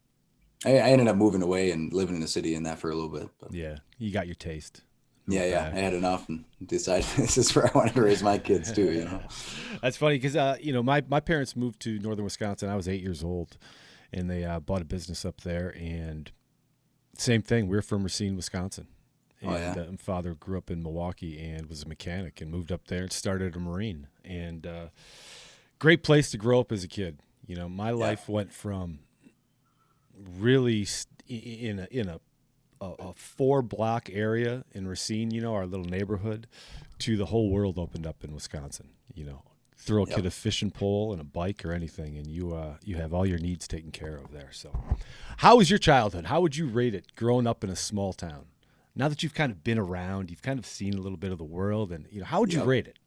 I, 0.66 0.78
I, 0.78 0.90
ended 0.90 1.08
up 1.08 1.18
moving 1.18 1.42
away 1.42 1.72
and 1.72 1.92
living 1.92 2.16
in 2.16 2.22
the 2.22 2.28
city 2.28 2.56
in 2.56 2.64
that 2.64 2.80
for 2.80 2.92
a 2.92 2.96
little 2.96 3.10
bit. 3.10 3.30
But. 3.40 3.54
Yeah, 3.54 3.78
you 3.98 4.12
got 4.12 4.26
your 4.26 4.36
taste. 4.36 4.84
Yeah, 5.28 5.46
yeah, 5.46 5.72
I 5.74 5.80
had 5.80 5.94
enough 5.94 6.28
and 6.28 6.44
decided 6.66 7.06
this 7.18 7.38
is 7.38 7.54
where 7.56 7.68
I 7.68 7.72
wanted 7.78 7.94
to 7.94 8.02
raise 8.02 8.24
my 8.24 8.38
kids 8.38 8.72
too. 8.72 8.92
You 8.92 9.06
know, 9.06 9.22
that's 9.82 9.96
funny 9.96 10.16
because 10.16 10.36
uh, 10.36 10.58
you 10.60 10.74
know 10.74 10.82
my 10.82 11.04
my 11.08 11.20
parents 11.20 11.56
moved 11.56 11.82
to 11.82 12.00
northern 12.00 12.24
Wisconsin. 12.24 12.68
I 12.68 12.76
was 12.76 12.88
eight 12.88 13.02
years 13.02 13.24
old, 13.24 13.58
and 14.12 14.30
they 14.30 14.44
uh, 14.44 14.60
bought 14.60 14.82
a 14.82 14.86
business 14.86 15.26
up 15.26 15.42
there. 15.42 15.76
And 15.78 16.32
same 17.16 17.42
thing, 17.42 17.68
we're 17.68 17.82
from 17.82 18.04
Racine, 18.04 18.36
Wisconsin. 18.36 18.88
And, 19.42 19.52
oh, 19.52 19.56
yeah. 19.56 19.72
uh, 19.72 19.98
father 19.98 20.34
grew 20.34 20.58
up 20.58 20.70
in 20.70 20.84
Milwaukee 20.84 21.40
and 21.40 21.68
was 21.68 21.84
a 21.84 21.88
mechanic 21.88 22.42
and 22.42 22.52
moved 22.52 22.72
up 22.72 22.88
there 22.88 23.04
and 23.04 23.12
started 23.12 23.56
a 23.56 23.60
marine. 23.60 24.08
And 24.26 24.68
uh, 24.68 24.88
great 25.80 26.04
place 26.04 26.30
to 26.32 26.38
grow 26.38 26.60
up 26.60 26.72
as 26.72 26.84
a 26.84 26.88
kid 26.88 27.20
You 27.48 27.56
know, 27.56 27.70
my 27.70 27.92
life 27.92 28.30
went 28.30 28.54
from 28.54 29.00
really 30.38 30.88
in 31.28 31.80
a 31.80 31.88
in 31.92 32.10
a 32.10 32.20
a, 32.82 32.86
a 33.00 33.14
four 33.14 33.62
block 33.62 34.10
area 34.12 34.64
in 34.72 34.88
Racine, 34.88 35.32
you 35.32 35.42
know, 35.42 35.54
our 35.54 35.66
little 35.66 35.86
neighborhood, 35.86 36.48
to 37.00 37.18
the 37.18 37.26
whole 37.26 37.50
world 37.50 37.78
opened 37.78 38.08
up 38.08 38.24
in 38.24 38.34
Wisconsin. 38.34 38.90
You 39.14 39.26
know, 39.26 39.44
throw 39.76 40.04
a 40.04 40.08
yep. 40.08 40.18
kid 40.18 40.26
a 40.26 40.32
fishing 40.32 40.72
pole 40.72 41.12
and 41.12 41.20
a 41.20 41.26
bike 41.26 41.66
or 41.66 41.74
anything, 41.74 42.18
and 42.18 42.28
you 42.28 42.54
uh, 42.54 42.76
you 42.84 42.98
have 42.98 43.14
all 43.14 43.26
your 43.26 43.40
needs 43.40 43.68
taken 43.68 43.92
care 43.92 44.16
of 44.16 44.32
there. 44.32 44.50
So, 44.52 44.72
how 45.38 45.58
was 45.58 45.70
your 45.70 45.80
childhood? 45.80 46.26
How 46.26 46.42
would 46.42 46.56
you 46.56 46.68
rate 46.68 46.94
it 46.94 47.16
growing 47.16 47.48
up 47.48 47.64
in 47.64 47.70
a 47.70 47.76
small 47.76 48.14
town? 48.14 48.46
Now 48.96 49.08
that 49.08 49.24
you've 49.24 49.34
kind 49.34 49.52
of 49.52 49.64
been 49.64 49.80
around, 49.80 50.30
you've 50.30 50.42
kind 50.42 50.60
of 50.60 50.66
seen 50.66 50.94
a 50.94 51.02
little 51.02 51.18
bit 51.18 51.32
of 51.32 51.38
the 51.38 51.44
world, 51.44 51.92
and 51.92 52.08
you 52.12 52.20
know, 52.20 52.26
how 52.26 52.42
would 52.42 52.54
you 52.54 52.64
rate 52.64 52.88
it? 52.88 53.00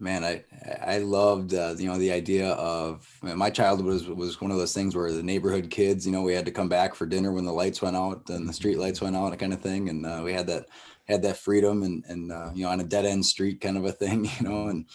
Man, 0.00 0.24
I 0.24 0.42
I 0.82 0.98
loved 0.98 1.54
uh, 1.54 1.74
you 1.78 1.86
know 1.86 1.98
the 1.98 2.10
idea 2.10 2.48
of 2.52 3.06
my 3.22 3.50
childhood 3.50 3.86
was 3.86 4.08
was 4.08 4.40
one 4.40 4.50
of 4.50 4.56
those 4.56 4.72
things 4.72 4.96
where 4.96 5.12
the 5.12 5.22
neighborhood 5.22 5.70
kids, 5.70 6.06
you 6.06 6.12
know, 6.12 6.22
we 6.22 6.34
had 6.34 6.46
to 6.46 6.50
come 6.50 6.68
back 6.68 6.94
for 6.94 7.06
dinner 7.06 7.32
when 7.32 7.44
the 7.44 7.52
lights 7.52 7.82
went 7.82 7.96
out 7.96 8.28
and 8.30 8.48
the 8.48 8.52
street 8.52 8.78
lights 8.78 9.00
went 9.00 9.16
out, 9.16 9.38
kind 9.38 9.52
of 9.52 9.60
thing, 9.60 9.88
and 9.88 10.06
uh, 10.06 10.22
we 10.24 10.32
had 10.32 10.46
that 10.46 10.66
had 11.06 11.22
that 11.22 11.36
freedom 11.36 11.82
and 11.82 12.04
and 12.08 12.32
uh, 12.32 12.50
you 12.54 12.64
know 12.64 12.70
on 12.70 12.80
a 12.80 12.84
dead 12.84 13.04
end 13.04 13.24
street 13.24 13.60
kind 13.60 13.76
of 13.76 13.84
a 13.84 13.92
thing, 13.92 14.24
you 14.40 14.48
know, 14.48 14.68
and 14.68 14.86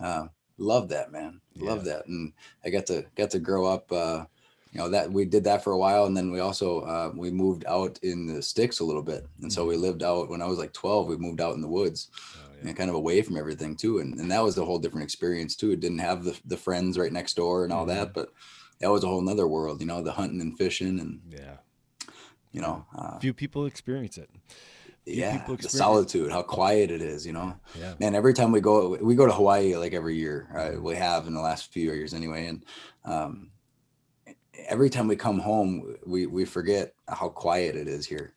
uh, 0.00 0.26
love 0.56 0.88
that 0.88 1.12
man, 1.12 1.40
love 1.56 1.84
yeah. 1.84 1.94
that, 1.94 2.06
and 2.06 2.32
I 2.64 2.70
got 2.70 2.86
to 2.86 3.04
got 3.16 3.30
to 3.30 3.38
grow 3.38 3.66
up. 3.66 3.90
Uh, 3.90 4.24
you 4.72 4.78
know 4.78 4.90
that 4.90 5.10
we 5.10 5.24
did 5.24 5.44
that 5.44 5.64
for 5.64 5.72
a 5.72 5.78
while 5.78 6.04
and 6.04 6.14
then 6.14 6.30
we 6.30 6.40
also 6.40 6.80
uh, 6.80 7.10
we 7.16 7.30
moved 7.30 7.64
out 7.66 7.98
in 8.02 8.26
the 8.26 8.42
sticks 8.42 8.80
a 8.80 8.84
little 8.84 9.02
bit 9.02 9.26
and 9.40 9.50
so 9.50 9.64
we 9.64 9.74
mm-hmm. 9.74 9.84
lived 9.84 10.02
out 10.02 10.28
when 10.28 10.42
i 10.42 10.46
was 10.46 10.58
like 10.58 10.74
12 10.74 11.08
we 11.08 11.16
moved 11.16 11.40
out 11.40 11.54
in 11.54 11.62
the 11.62 11.66
woods 11.66 12.10
and 12.62 12.76
kind 12.76 12.90
of 12.90 12.96
away 12.96 13.22
from 13.22 13.36
everything 13.36 13.76
too. 13.76 13.98
And, 13.98 14.18
and 14.18 14.30
that 14.30 14.42
was 14.42 14.58
a 14.58 14.64
whole 14.64 14.78
different 14.78 15.04
experience 15.04 15.56
too. 15.56 15.70
It 15.70 15.80
didn't 15.80 15.98
have 15.98 16.24
the, 16.24 16.38
the 16.44 16.56
friends 16.56 16.98
right 16.98 17.12
next 17.12 17.34
door 17.34 17.64
and 17.64 17.72
all 17.72 17.86
mm-hmm. 17.86 17.98
that, 17.98 18.14
but 18.14 18.30
that 18.80 18.90
was 18.90 19.04
a 19.04 19.08
whole 19.08 19.20
nother 19.20 19.46
world, 19.46 19.80
you 19.80 19.86
know, 19.86 20.02
the 20.02 20.12
hunting 20.12 20.40
and 20.40 20.56
fishing 20.56 21.00
and 21.00 21.20
yeah, 21.28 21.56
you 22.52 22.60
know, 22.60 22.86
uh, 22.96 23.18
few 23.18 23.34
people 23.34 23.66
experience 23.66 24.18
it. 24.18 24.30
Few 25.04 25.14
yeah, 25.14 25.44
the 25.46 25.68
solitude, 25.68 26.30
how 26.30 26.42
quiet 26.42 26.90
it 26.90 27.00
is, 27.00 27.26
you 27.26 27.32
know. 27.32 27.54
Yeah. 27.78 27.94
And 28.00 28.14
every 28.14 28.34
time 28.34 28.52
we 28.52 28.60
go, 28.60 28.96
we 29.00 29.14
go 29.14 29.26
to 29.26 29.32
Hawaii 29.32 29.74
like 29.76 29.94
every 29.94 30.16
year. 30.16 30.48
Right? 30.52 30.80
We 30.80 30.96
have 30.96 31.26
in 31.26 31.32
the 31.32 31.40
last 31.40 31.72
few 31.72 31.92
years 31.92 32.12
anyway. 32.12 32.46
And 32.46 32.64
um, 33.06 33.50
every 34.66 34.90
time 34.90 35.08
we 35.08 35.16
come 35.16 35.38
home, 35.38 35.96
we 36.04 36.26
we 36.26 36.44
forget 36.44 36.92
how 37.08 37.30
quiet 37.30 37.74
it 37.74 37.88
is 37.88 38.04
here 38.04 38.34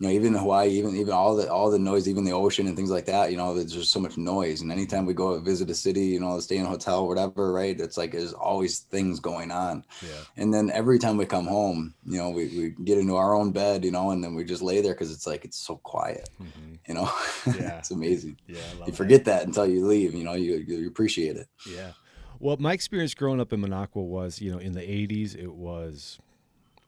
you 0.00 0.06
know, 0.06 0.12
even 0.12 0.28
in 0.28 0.38
Hawaii, 0.38 0.70
even 0.70 0.94
even 0.94 1.12
all 1.12 1.34
the 1.34 1.50
all 1.50 1.70
the 1.70 1.78
noise, 1.78 2.08
even 2.08 2.24
the 2.24 2.32
ocean 2.32 2.68
and 2.68 2.76
things 2.76 2.90
like 2.90 3.06
that, 3.06 3.32
you 3.32 3.36
know, 3.36 3.54
there's 3.54 3.72
just 3.72 3.90
so 3.90 3.98
much 3.98 4.16
noise. 4.16 4.60
And 4.60 4.70
anytime 4.70 5.06
we 5.06 5.14
go 5.14 5.38
visit 5.40 5.70
a 5.70 5.74
city, 5.74 6.06
you 6.06 6.20
know, 6.20 6.38
stay 6.38 6.56
in 6.56 6.66
a 6.66 6.68
hotel, 6.68 7.08
whatever, 7.08 7.52
right? 7.52 7.78
It's 7.78 7.96
like 7.96 8.12
there's 8.12 8.32
always 8.32 8.78
things 8.78 9.18
going 9.18 9.50
on. 9.50 9.84
Yeah. 10.00 10.20
And 10.36 10.54
then 10.54 10.70
every 10.70 11.00
time 11.00 11.16
we 11.16 11.26
come 11.26 11.48
home, 11.48 11.94
you 12.06 12.18
know, 12.18 12.30
we, 12.30 12.46
we 12.46 12.84
get 12.84 12.98
into 12.98 13.16
our 13.16 13.34
own 13.34 13.50
bed, 13.50 13.84
you 13.84 13.90
know, 13.90 14.10
and 14.12 14.22
then 14.22 14.36
we 14.36 14.44
just 14.44 14.62
lay 14.62 14.80
there 14.80 14.94
because 14.94 15.10
it's 15.10 15.26
like 15.26 15.44
it's 15.44 15.58
so 15.58 15.76
quiet. 15.78 16.28
Mm-hmm. 16.40 16.74
You 16.86 16.94
know, 16.94 17.10
yeah, 17.58 17.78
it's 17.78 17.90
amazing. 17.90 18.36
Yeah, 18.46 18.60
you 18.86 18.92
forget 18.92 19.24
that. 19.24 19.40
that 19.40 19.46
until 19.48 19.66
you 19.66 19.84
leave. 19.84 20.14
You 20.14 20.22
know, 20.22 20.34
you 20.34 20.56
you 20.56 20.86
appreciate 20.86 21.36
it. 21.36 21.48
Yeah. 21.68 21.92
Well, 22.38 22.56
my 22.60 22.72
experience 22.72 23.14
growing 23.14 23.40
up 23.40 23.52
in 23.52 23.60
Minocqua 23.60 23.96
was, 23.96 24.40
you 24.40 24.52
know, 24.52 24.58
in 24.58 24.74
the 24.74 24.80
'80s, 24.80 25.36
it 25.36 25.52
was 25.52 26.20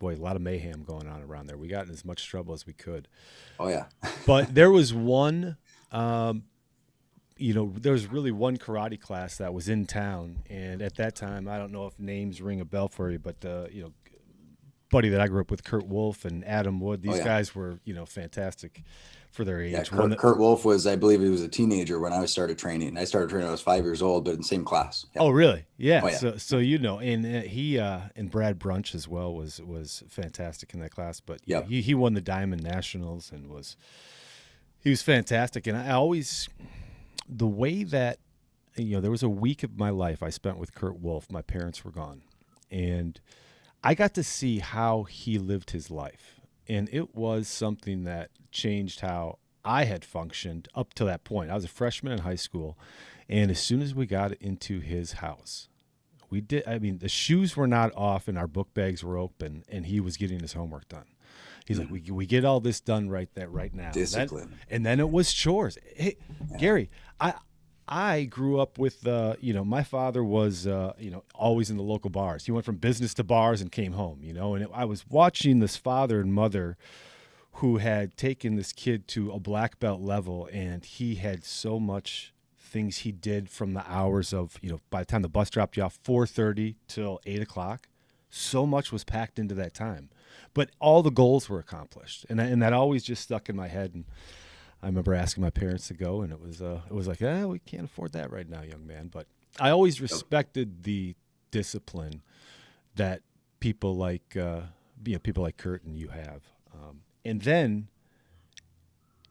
boy, 0.00 0.14
a 0.14 0.16
lot 0.16 0.34
of 0.34 0.42
mayhem 0.42 0.82
going 0.82 1.06
on 1.06 1.22
around 1.22 1.46
there. 1.46 1.56
We 1.56 1.68
got 1.68 1.86
in 1.86 1.92
as 1.92 2.04
much 2.04 2.26
trouble 2.26 2.52
as 2.52 2.66
we 2.66 2.72
could. 2.72 3.06
Oh 3.60 3.68
yeah. 3.68 3.84
but 4.26 4.52
there 4.52 4.72
was 4.72 4.92
one, 4.92 5.56
um, 5.92 6.42
you 7.36 7.54
know, 7.54 7.72
there 7.78 7.92
was 7.92 8.06
really 8.08 8.32
one 8.32 8.56
karate 8.56 9.00
class 9.00 9.36
that 9.36 9.54
was 9.54 9.68
in 9.68 9.86
town, 9.86 10.42
and 10.50 10.82
at 10.82 10.96
that 10.96 11.14
time, 11.14 11.46
I 11.46 11.56
don't 11.56 11.70
know 11.70 11.86
if 11.86 11.98
names 12.00 12.42
ring 12.42 12.60
a 12.60 12.64
bell 12.64 12.88
for 12.88 13.10
you, 13.10 13.20
but 13.20 13.44
uh, 13.44 13.66
you 13.70 13.82
know, 13.82 13.92
buddy 14.90 15.10
that 15.10 15.20
I 15.20 15.28
grew 15.28 15.42
up 15.42 15.50
with, 15.50 15.62
Kurt 15.62 15.86
Wolf 15.86 16.24
and 16.24 16.44
Adam 16.44 16.80
Wood, 16.80 17.02
these 17.02 17.12
oh, 17.12 17.16
yeah. 17.18 17.24
guys 17.24 17.54
were 17.54 17.78
you 17.84 17.94
know 17.94 18.06
fantastic 18.06 18.82
for 19.30 19.44
their 19.44 19.60
age. 19.60 19.72
Yeah, 19.72 19.84
Kurt, 19.84 20.10
that, 20.10 20.18
Kurt, 20.18 20.38
Wolf 20.38 20.64
was, 20.64 20.86
I 20.86 20.96
believe, 20.96 21.20
he 21.20 21.28
was 21.28 21.42
a 21.42 21.48
teenager 21.48 21.98
when 22.00 22.12
I 22.12 22.24
started 22.26 22.58
training. 22.58 22.98
I 22.98 23.04
started 23.04 23.30
training. 23.30 23.48
I 23.48 23.52
was 23.52 23.60
five 23.60 23.84
years 23.84 24.02
old, 24.02 24.24
but 24.24 24.32
in 24.32 24.38
the 24.38 24.44
same 24.44 24.64
class. 24.64 25.06
Yeah. 25.14 25.22
Oh, 25.22 25.30
really? 25.30 25.66
Yeah. 25.76 26.00
Oh, 26.02 26.08
yeah. 26.08 26.16
So, 26.16 26.36
so 26.36 26.58
you 26.58 26.78
know, 26.78 26.98
and 26.98 27.24
uh, 27.24 27.40
he 27.40 27.78
uh, 27.78 28.00
and 28.16 28.30
Brad 28.30 28.58
Brunch 28.58 28.94
as 28.94 29.06
well 29.06 29.34
was 29.34 29.60
was 29.60 30.02
fantastic 30.08 30.74
in 30.74 30.80
that 30.80 30.90
class. 30.90 31.20
But 31.20 31.40
yeah, 31.44 31.62
he 31.62 31.80
he 31.80 31.94
won 31.94 32.14
the 32.14 32.20
Diamond 32.20 32.62
Nationals 32.62 33.30
and 33.32 33.48
was 33.48 33.76
he 34.82 34.90
was 34.90 35.02
fantastic. 35.02 35.66
And 35.66 35.76
I 35.76 35.90
always 35.90 36.48
the 37.28 37.46
way 37.46 37.84
that 37.84 38.18
you 38.76 38.96
know 38.96 39.00
there 39.00 39.10
was 39.10 39.22
a 39.22 39.28
week 39.28 39.62
of 39.62 39.78
my 39.78 39.90
life 39.90 40.22
I 40.22 40.30
spent 40.30 40.58
with 40.58 40.74
Kurt 40.74 40.98
Wolf. 40.98 41.30
My 41.30 41.42
parents 41.42 41.84
were 41.84 41.92
gone, 41.92 42.22
and 42.70 43.20
I 43.84 43.94
got 43.94 44.14
to 44.14 44.24
see 44.24 44.58
how 44.58 45.04
he 45.04 45.38
lived 45.38 45.70
his 45.70 45.90
life 45.90 46.40
and 46.70 46.88
it 46.92 47.16
was 47.16 47.48
something 47.48 48.04
that 48.04 48.30
changed 48.50 49.00
how 49.00 49.38
I 49.64 49.84
had 49.84 50.04
functioned 50.04 50.68
up 50.74 50.94
to 50.94 51.04
that 51.04 51.24
point. 51.24 51.50
I 51.50 51.54
was 51.54 51.64
a 51.64 51.68
freshman 51.68 52.12
in 52.12 52.20
high 52.20 52.34
school, 52.36 52.78
and 53.28 53.50
as 53.50 53.60
soon 53.60 53.82
as 53.82 53.94
we 53.94 54.06
got 54.06 54.32
into 54.34 54.80
his 54.80 55.12
house, 55.14 55.68
we 56.30 56.40
did. 56.40 56.66
I 56.66 56.78
mean, 56.78 56.98
the 56.98 57.08
shoes 57.08 57.56
were 57.56 57.66
not 57.66 57.94
off, 57.94 58.28
and 58.28 58.38
our 58.38 58.46
book 58.46 58.72
bags 58.72 59.04
were 59.04 59.18
open, 59.18 59.64
and 59.68 59.86
he 59.86 60.00
was 60.00 60.16
getting 60.16 60.40
his 60.40 60.54
homework 60.54 60.88
done. 60.88 61.06
He's 61.66 61.78
mm. 61.78 61.82
like, 61.82 61.90
we, 61.90 62.10
we 62.10 62.26
get 62.26 62.44
all 62.44 62.60
this 62.60 62.80
done 62.80 63.08
right 63.08 63.28
that 63.34 63.50
right 63.50 63.74
now. 63.74 63.92
Discipline. 63.92 64.42
And 64.42 64.50
then, 64.50 64.58
and 64.70 64.86
then 64.86 65.00
it 65.00 65.10
was 65.10 65.32
chores. 65.32 65.76
Hey, 65.94 66.16
yeah. 66.50 66.56
Gary, 66.56 66.90
I 67.20 67.34
I 67.86 68.24
grew 68.24 68.60
up 68.60 68.78
with, 68.78 69.04
uh, 69.06 69.34
you 69.40 69.52
know, 69.52 69.64
my 69.64 69.82
father 69.82 70.22
was, 70.22 70.66
uh, 70.66 70.92
you 70.96 71.10
know, 71.10 71.24
always 71.34 71.70
in 71.70 71.76
the 71.76 71.82
local 71.82 72.08
bars. 72.08 72.46
He 72.46 72.52
went 72.52 72.64
from 72.64 72.76
business 72.76 73.12
to 73.14 73.24
bars 73.24 73.60
and 73.60 73.70
came 73.70 73.92
home, 73.92 74.20
you 74.22 74.32
know, 74.32 74.54
and 74.54 74.64
it, 74.64 74.70
I 74.72 74.84
was 74.84 75.04
watching 75.08 75.58
this 75.58 75.76
father 75.76 76.20
and 76.20 76.32
mother 76.32 76.76
who 77.54 77.78
had 77.78 78.16
taken 78.16 78.56
this 78.56 78.72
kid 78.72 79.08
to 79.08 79.30
a 79.32 79.38
black 79.38 79.78
belt 79.78 80.00
level, 80.00 80.48
and 80.52 80.84
he 80.84 81.16
had 81.16 81.44
so 81.44 81.78
much 81.78 82.32
things 82.58 82.98
he 82.98 83.12
did 83.12 83.50
from 83.50 83.74
the 83.74 83.84
hours 83.90 84.32
of, 84.32 84.56
you 84.62 84.70
know, 84.70 84.80
by 84.90 85.00
the 85.00 85.06
time 85.06 85.22
the 85.22 85.28
bus 85.28 85.50
dropped 85.50 85.76
you 85.76 85.82
off, 85.82 85.98
4.30 86.04 86.76
till 86.86 87.20
8 87.26 87.42
o'clock, 87.42 87.88
so 88.30 88.64
much 88.64 88.92
was 88.92 89.02
packed 89.02 89.38
into 89.38 89.54
that 89.56 89.74
time. 89.74 90.08
But 90.54 90.70
all 90.78 91.02
the 91.02 91.10
goals 91.10 91.48
were 91.48 91.58
accomplished, 91.58 92.24
and, 92.28 92.40
and 92.40 92.62
that 92.62 92.72
always 92.72 93.02
just 93.02 93.22
stuck 93.22 93.48
in 93.48 93.56
my 93.56 93.68
head. 93.68 93.92
And, 93.94 94.04
I 94.82 94.86
remember 94.86 95.14
asking 95.14 95.42
my 95.42 95.50
parents 95.50 95.88
to 95.88 95.94
go, 95.94 96.22
and 96.22 96.32
it 96.32 96.40
was 96.40 96.62
uh, 96.62 96.80
it 96.88 96.94
was 96.94 97.06
like, 97.06 97.20
yeah 97.20 97.44
we 97.44 97.58
can't 97.58 97.84
afford 97.84 98.12
that 98.12 98.30
right 98.30 98.48
now, 98.48 98.62
young 98.62 98.86
man. 98.86 99.08
But 99.12 99.26
I 99.58 99.70
always 99.70 100.00
respected 100.00 100.84
the 100.84 101.14
discipline 101.50 102.22
that 102.96 103.22
people 103.60 103.96
like 103.96 104.36
uh, 104.36 104.62
you 105.04 105.14
know 105.14 105.18
people 105.18 105.42
like 105.42 105.56
Kurt 105.56 105.84
and 105.84 105.96
you 105.96 106.08
have, 106.08 106.42
um, 106.72 107.00
and 107.24 107.42
then 107.42 107.88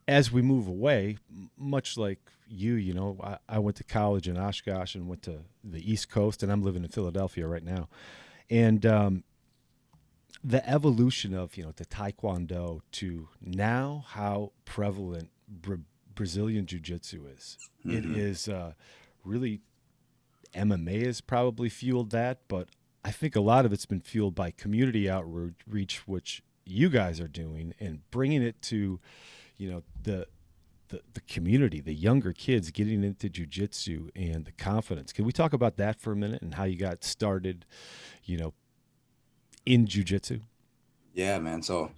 as 0.07 0.31
we 0.31 0.41
move 0.41 0.67
away, 0.67 1.17
much 1.57 1.97
like 1.97 2.19
you, 2.47 2.73
you 2.73 2.93
know, 2.93 3.17
I, 3.23 3.37
I, 3.47 3.59
went 3.59 3.77
to 3.77 3.83
college 3.83 4.27
in 4.27 4.37
Oshkosh 4.37 4.95
and 4.95 5.07
went 5.07 5.21
to 5.23 5.41
the 5.63 5.91
East 5.91 6.09
Coast, 6.09 6.41
and 6.41 6.51
I'm 6.51 6.63
living 6.63 6.83
in 6.83 6.89
Philadelphia 6.89 7.47
right 7.47 7.63
now, 7.63 7.89
and 8.49 8.85
um, 8.85 9.23
the 10.43 10.67
evolution 10.67 11.33
of 11.33 11.55
you 11.57 11.63
know 11.63 11.73
the 11.75 11.85
Taekwondo 11.85 12.81
to 12.93 13.27
now 13.41 14.05
how 14.09 14.51
prevalent 14.65 15.29
Bra- 15.47 15.77
Brazilian 16.15 16.65
Jiu 16.65 16.79
Jitsu 16.79 17.25
is. 17.27 17.57
Mm-hmm. 17.85 17.97
It 17.97 18.17
is 18.17 18.47
uh, 18.47 18.73
really 19.23 19.61
MMA 20.53 21.05
has 21.05 21.21
probably 21.21 21.69
fueled 21.69 22.11
that, 22.11 22.39
but 22.47 22.69
I 23.03 23.11
think 23.11 23.35
a 23.35 23.41
lot 23.41 23.65
of 23.65 23.73
it's 23.73 23.85
been 23.85 24.01
fueled 24.01 24.35
by 24.35 24.51
community 24.51 25.09
outreach, 25.09 26.07
which 26.07 26.41
you 26.69 26.89
guys 26.89 27.19
are 27.19 27.27
doing, 27.27 27.73
and 27.79 27.99
bringing 28.11 28.41
it 28.41 28.61
to, 28.63 28.99
you 29.57 29.69
know, 29.71 29.83
the 30.03 30.27
the, 30.89 31.01
the 31.13 31.21
community, 31.21 31.79
the 31.79 31.93
younger 31.93 32.33
kids 32.33 32.71
getting 32.71 33.03
into 33.03 33.29
jujitsu 33.29 34.09
and 34.15 34.45
the 34.45 34.51
confidence. 34.51 35.13
Can 35.13 35.23
we 35.23 35.31
talk 35.31 35.53
about 35.53 35.77
that 35.77 36.01
for 36.01 36.11
a 36.11 36.15
minute 36.15 36.41
and 36.41 36.55
how 36.55 36.63
you 36.65 36.77
got 36.77 37.03
started, 37.03 37.65
you 38.23 38.37
know, 38.37 38.53
in 39.65 39.85
jujitsu? 39.85 40.41
Yeah, 41.13 41.39
man. 41.39 41.61
So 41.61 41.91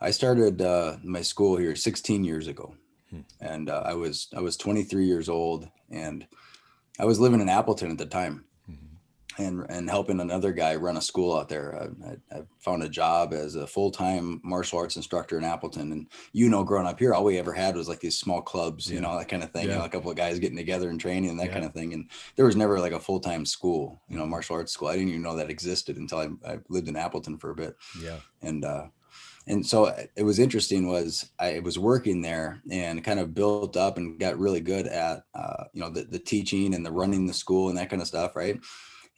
I 0.00 0.10
started 0.10 0.60
uh, 0.60 0.96
my 1.02 1.22
school 1.22 1.56
here 1.56 1.76
16 1.76 2.24
years 2.24 2.46
ago, 2.46 2.74
hmm. 3.10 3.20
and 3.40 3.70
uh, 3.70 3.82
I 3.84 3.94
was 3.94 4.28
I 4.36 4.40
was 4.40 4.56
23 4.56 5.06
years 5.06 5.28
old, 5.28 5.68
and 5.90 6.26
I 6.98 7.04
was 7.04 7.20
living 7.20 7.40
in 7.40 7.48
Appleton 7.48 7.90
at 7.90 7.98
the 7.98 8.06
time. 8.06 8.44
And 9.38 9.66
and 9.68 9.88
helping 9.88 10.20
another 10.20 10.52
guy 10.52 10.74
run 10.76 10.96
a 10.96 11.00
school 11.00 11.36
out 11.36 11.48
there. 11.48 11.74
I, 11.74 12.08
I, 12.08 12.38
I 12.38 12.42
found 12.58 12.82
a 12.82 12.88
job 12.88 13.32
as 13.32 13.54
a 13.54 13.66
full 13.66 13.90
time 13.90 14.40
martial 14.44 14.78
arts 14.78 14.96
instructor 14.96 15.38
in 15.38 15.44
Appleton, 15.44 15.92
and 15.92 16.06
you 16.32 16.48
know, 16.48 16.64
growing 16.64 16.86
up 16.86 16.98
here, 16.98 17.14
all 17.14 17.24
we 17.24 17.38
ever 17.38 17.52
had 17.52 17.76
was 17.76 17.88
like 17.88 18.00
these 18.00 18.18
small 18.18 18.42
clubs, 18.42 18.88
yeah. 18.88 18.96
you 18.96 19.00
know, 19.00 19.18
that 19.18 19.28
kind 19.28 19.42
of 19.42 19.50
thing. 19.50 19.66
Yeah. 19.66 19.74
You 19.74 19.78
know, 19.80 19.84
a 19.84 19.90
couple 19.90 20.10
of 20.10 20.16
guys 20.16 20.38
getting 20.38 20.56
together 20.56 20.90
and 20.90 21.00
training 21.00 21.30
and 21.30 21.40
that 21.40 21.46
yeah. 21.46 21.52
kind 21.52 21.64
of 21.64 21.72
thing, 21.72 21.92
and 21.92 22.10
there 22.36 22.46
was 22.46 22.56
never 22.56 22.78
like 22.80 22.92
a 22.92 23.00
full 23.00 23.20
time 23.20 23.44
school, 23.44 24.02
you 24.08 24.16
know, 24.16 24.26
martial 24.26 24.56
arts 24.56 24.72
school. 24.72 24.88
I 24.88 24.96
didn't 24.96 25.10
even 25.10 25.22
know 25.22 25.36
that 25.36 25.50
existed 25.50 25.96
until 25.96 26.18
I, 26.18 26.52
I 26.52 26.58
lived 26.68 26.88
in 26.88 26.96
Appleton 26.96 27.38
for 27.38 27.50
a 27.50 27.54
bit. 27.54 27.76
Yeah, 28.00 28.18
and 28.42 28.64
uh, 28.64 28.86
and 29.46 29.64
so 29.66 29.86
uh, 29.86 30.04
it 30.16 30.22
was 30.22 30.38
interesting 30.38 30.88
was 30.88 31.30
i 31.38 31.58
was 31.60 31.78
working 31.78 32.20
there 32.20 32.62
and 32.70 33.04
kind 33.04 33.20
of 33.20 33.34
built 33.34 33.76
up 33.76 33.96
and 33.96 34.18
got 34.18 34.38
really 34.38 34.60
good 34.60 34.86
at 34.86 35.24
uh, 35.34 35.64
you 35.72 35.80
know 35.80 35.90
the, 35.90 36.04
the 36.04 36.18
teaching 36.18 36.74
and 36.74 36.84
the 36.84 36.92
running 36.92 37.26
the 37.26 37.32
school 37.32 37.68
and 37.68 37.76
that 37.76 37.90
kind 37.90 38.02
of 38.02 38.08
stuff 38.08 38.36
right 38.36 38.58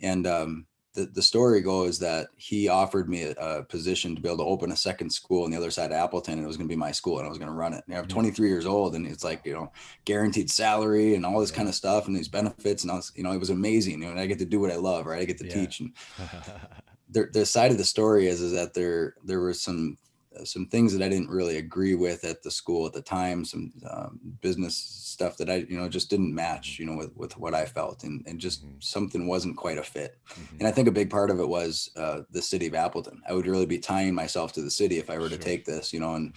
and 0.01 0.27
um, 0.27 0.67
the, 0.97 1.05
the 1.07 1.23
story 1.23 1.61
goes 1.61 1.99
that 1.99 2.29
he 2.37 2.69
offered 2.69 3.09
me 3.09 3.23
a, 3.25 3.33
a, 3.33 3.63
position 3.65 4.17
to 4.17 4.23
be 4.23 4.29
able 4.29 4.39
to 4.39 4.45
open 4.45 4.73
a 4.73 4.77
second 4.77 5.11
school 5.11 5.45
on 5.45 5.51
the 5.51 5.57
other 5.57 5.71
side 5.71 5.91
of 5.91 5.97
Appleton, 5.97 6.35
and 6.35 6.43
it 6.43 6.47
was 6.47 6.57
going 6.57 6.69
to 6.69 6.73
be 6.73 6.79
my 6.79 6.91
school, 6.91 7.19
and 7.19 7.27
I 7.27 7.29
was 7.29 7.39
going 7.39 7.51
to 7.51 7.55
run 7.55 7.75
it. 7.75 7.85
And 7.87 7.97
I'm 7.97 8.05
mm-hmm. 8.05 8.15
23 8.15 8.49
years 8.49 8.67
old, 8.67 8.97
and 8.97 9.07
it's 9.07 9.23
like 9.23 9.43
you 9.45 9.53
know, 9.53 9.71
guaranteed 10.05 10.51
salary 10.51 11.15
and 11.15 11.25
all 11.25 11.39
this 11.39 11.51
kind 11.51 11.69
of 11.69 11.75
stuff, 11.75 12.07
and 12.07 12.17
these 12.17 12.29
benefits, 12.29 12.83
and 12.83 12.91
I 12.91 12.97
was, 12.97 13.13
you 13.15 13.23
know, 13.23 13.33
it 13.33 13.39
was 13.39 13.51
amazing. 13.51 14.01
You 14.01 14.07
know, 14.07 14.11
and 14.13 14.21
I 14.21 14.27
get 14.27 14.39
to 14.39 14.47
do 14.47 14.59
what 14.59 14.73
I 14.73 14.77
love, 14.77 15.07
right? 15.07 15.21
I 15.21 15.27
get 15.27 15.39
to 15.39 15.47
yeah. 15.47 15.55
teach. 15.55 15.81
And 15.81 15.93
the, 17.11 17.29
the 17.33 17.47
side 17.47 17.71
of 17.71 17.79
the 17.79 17.85
story 17.85 18.27
is 18.27 18.41
is 18.41 18.53
that 18.53 18.73
there 18.73 19.15
there 19.23 19.41
was 19.41 19.61
some 19.61 19.99
some 20.45 20.67
things 20.67 20.93
that 20.93 21.05
I 21.05 21.09
didn't 21.09 21.31
really 21.31 21.57
agree 21.57 21.95
with 21.95 22.25
at 22.25 22.43
the 22.43 22.51
school 22.51 22.87
at 22.87 22.93
the 22.93 23.03
time, 23.03 23.45
some 23.45 23.73
um, 23.89 24.21
business 24.41 24.77
stuff 24.77 25.37
that 25.39 25.49
I, 25.49 25.67
you 25.69 25.79
know, 25.79 25.89
just 25.89 26.11
didn't 26.11 26.35
match, 26.35 26.79
you 26.79 26.87
know, 26.87 26.97
with, 26.97 27.17
with 27.17 27.39
what 27.39 27.55
I 27.55 27.65
felt 27.65 28.05
and, 28.05 28.23
and 28.27 28.39
just 28.39 28.65
mm-hmm. 28.65 28.77
something 28.81 29.27
wasn't 29.27 29.57
quite 29.57 29.79
a 29.79 29.83
fit. 29.83 30.19
Mm-hmm. 30.31 30.57
And 30.59 30.69
I 30.69 30.71
think 30.71 30.89
a 30.89 30.93
big 30.93 31.11
part 31.11 31.31
of 31.31 31.41
it 31.41 31.49
was 31.49 31.91
uh, 31.97 32.23
the 32.31 32.43
city 32.43 32.67
of 32.67 32.75
Appleton. 32.75 33.23
I 33.29 33.33
would 33.33 33.47
really 33.47 33.67
be 33.67 33.79
tying 33.79 34.15
myself 34.15 34.53
to 34.53 34.63
the 34.63 34.71
city 34.71 34.99
if 34.99 35.11
I 35.11 35.19
were 35.19 35.29
sure. 35.29 35.39
to 35.39 35.45
take 35.45 35.65
this, 35.65 35.93
you 35.93 36.01
know, 36.01 36.15
and 36.15 36.35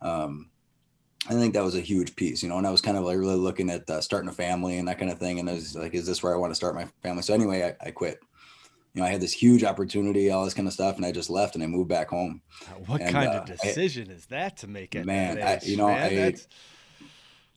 um, 0.00 0.50
I 1.28 1.34
think 1.34 1.54
that 1.54 1.64
was 1.64 1.76
a 1.76 1.80
huge 1.80 2.16
piece, 2.16 2.42
you 2.42 2.48
know, 2.48 2.56
and 2.56 2.66
I 2.66 2.70
was 2.70 2.80
kind 2.80 2.96
of 2.96 3.04
like 3.04 3.18
really 3.18 3.34
looking 3.34 3.68
at 3.68 3.88
uh, 3.90 4.00
starting 4.00 4.30
a 4.30 4.32
family 4.32 4.78
and 4.78 4.88
that 4.88 4.98
kind 4.98 5.10
of 5.10 5.18
thing. 5.18 5.38
And 5.38 5.50
I 5.50 5.54
was 5.54 5.76
like, 5.76 5.94
is 5.94 6.06
this 6.06 6.22
where 6.22 6.34
I 6.34 6.38
want 6.38 6.50
to 6.50 6.56
start 6.56 6.74
my 6.74 6.86
family? 7.02 7.22
So 7.22 7.34
anyway, 7.34 7.74
I, 7.82 7.88
I 7.88 7.90
quit 7.90 8.20
you 8.94 9.00
know, 9.00 9.06
I 9.06 9.10
had 9.10 9.20
this 9.20 9.32
huge 9.32 9.62
opportunity, 9.62 10.30
all 10.30 10.44
this 10.44 10.54
kind 10.54 10.66
of 10.66 10.74
stuff, 10.74 10.96
and 10.96 11.06
I 11.06 11.12
just 11.12 11.30
left 11.30 11.54
and 11.54 11.62
I 11.62 11.66
moved 11.66 11.88
back 11.88 12.08
home. 12.08 12.42
What 12.86 13.00
and, 13.00 13.12
kind 13.12 13.28
uh, 13.28 13.40
of 13.40 13.46
decision 13.46 14.08
I, 14.10 14.14
is 14.14 14.26
that 14.26 14.56
to 14.58 14.66
make 14.66 14.94
it? 14.94 15.06
Man, 15.06 15.40
I, 15.40 15.60
you 15.62 15.76
know, 15.76 15.88
man, 15.88 16.34
I, 16.34 16.36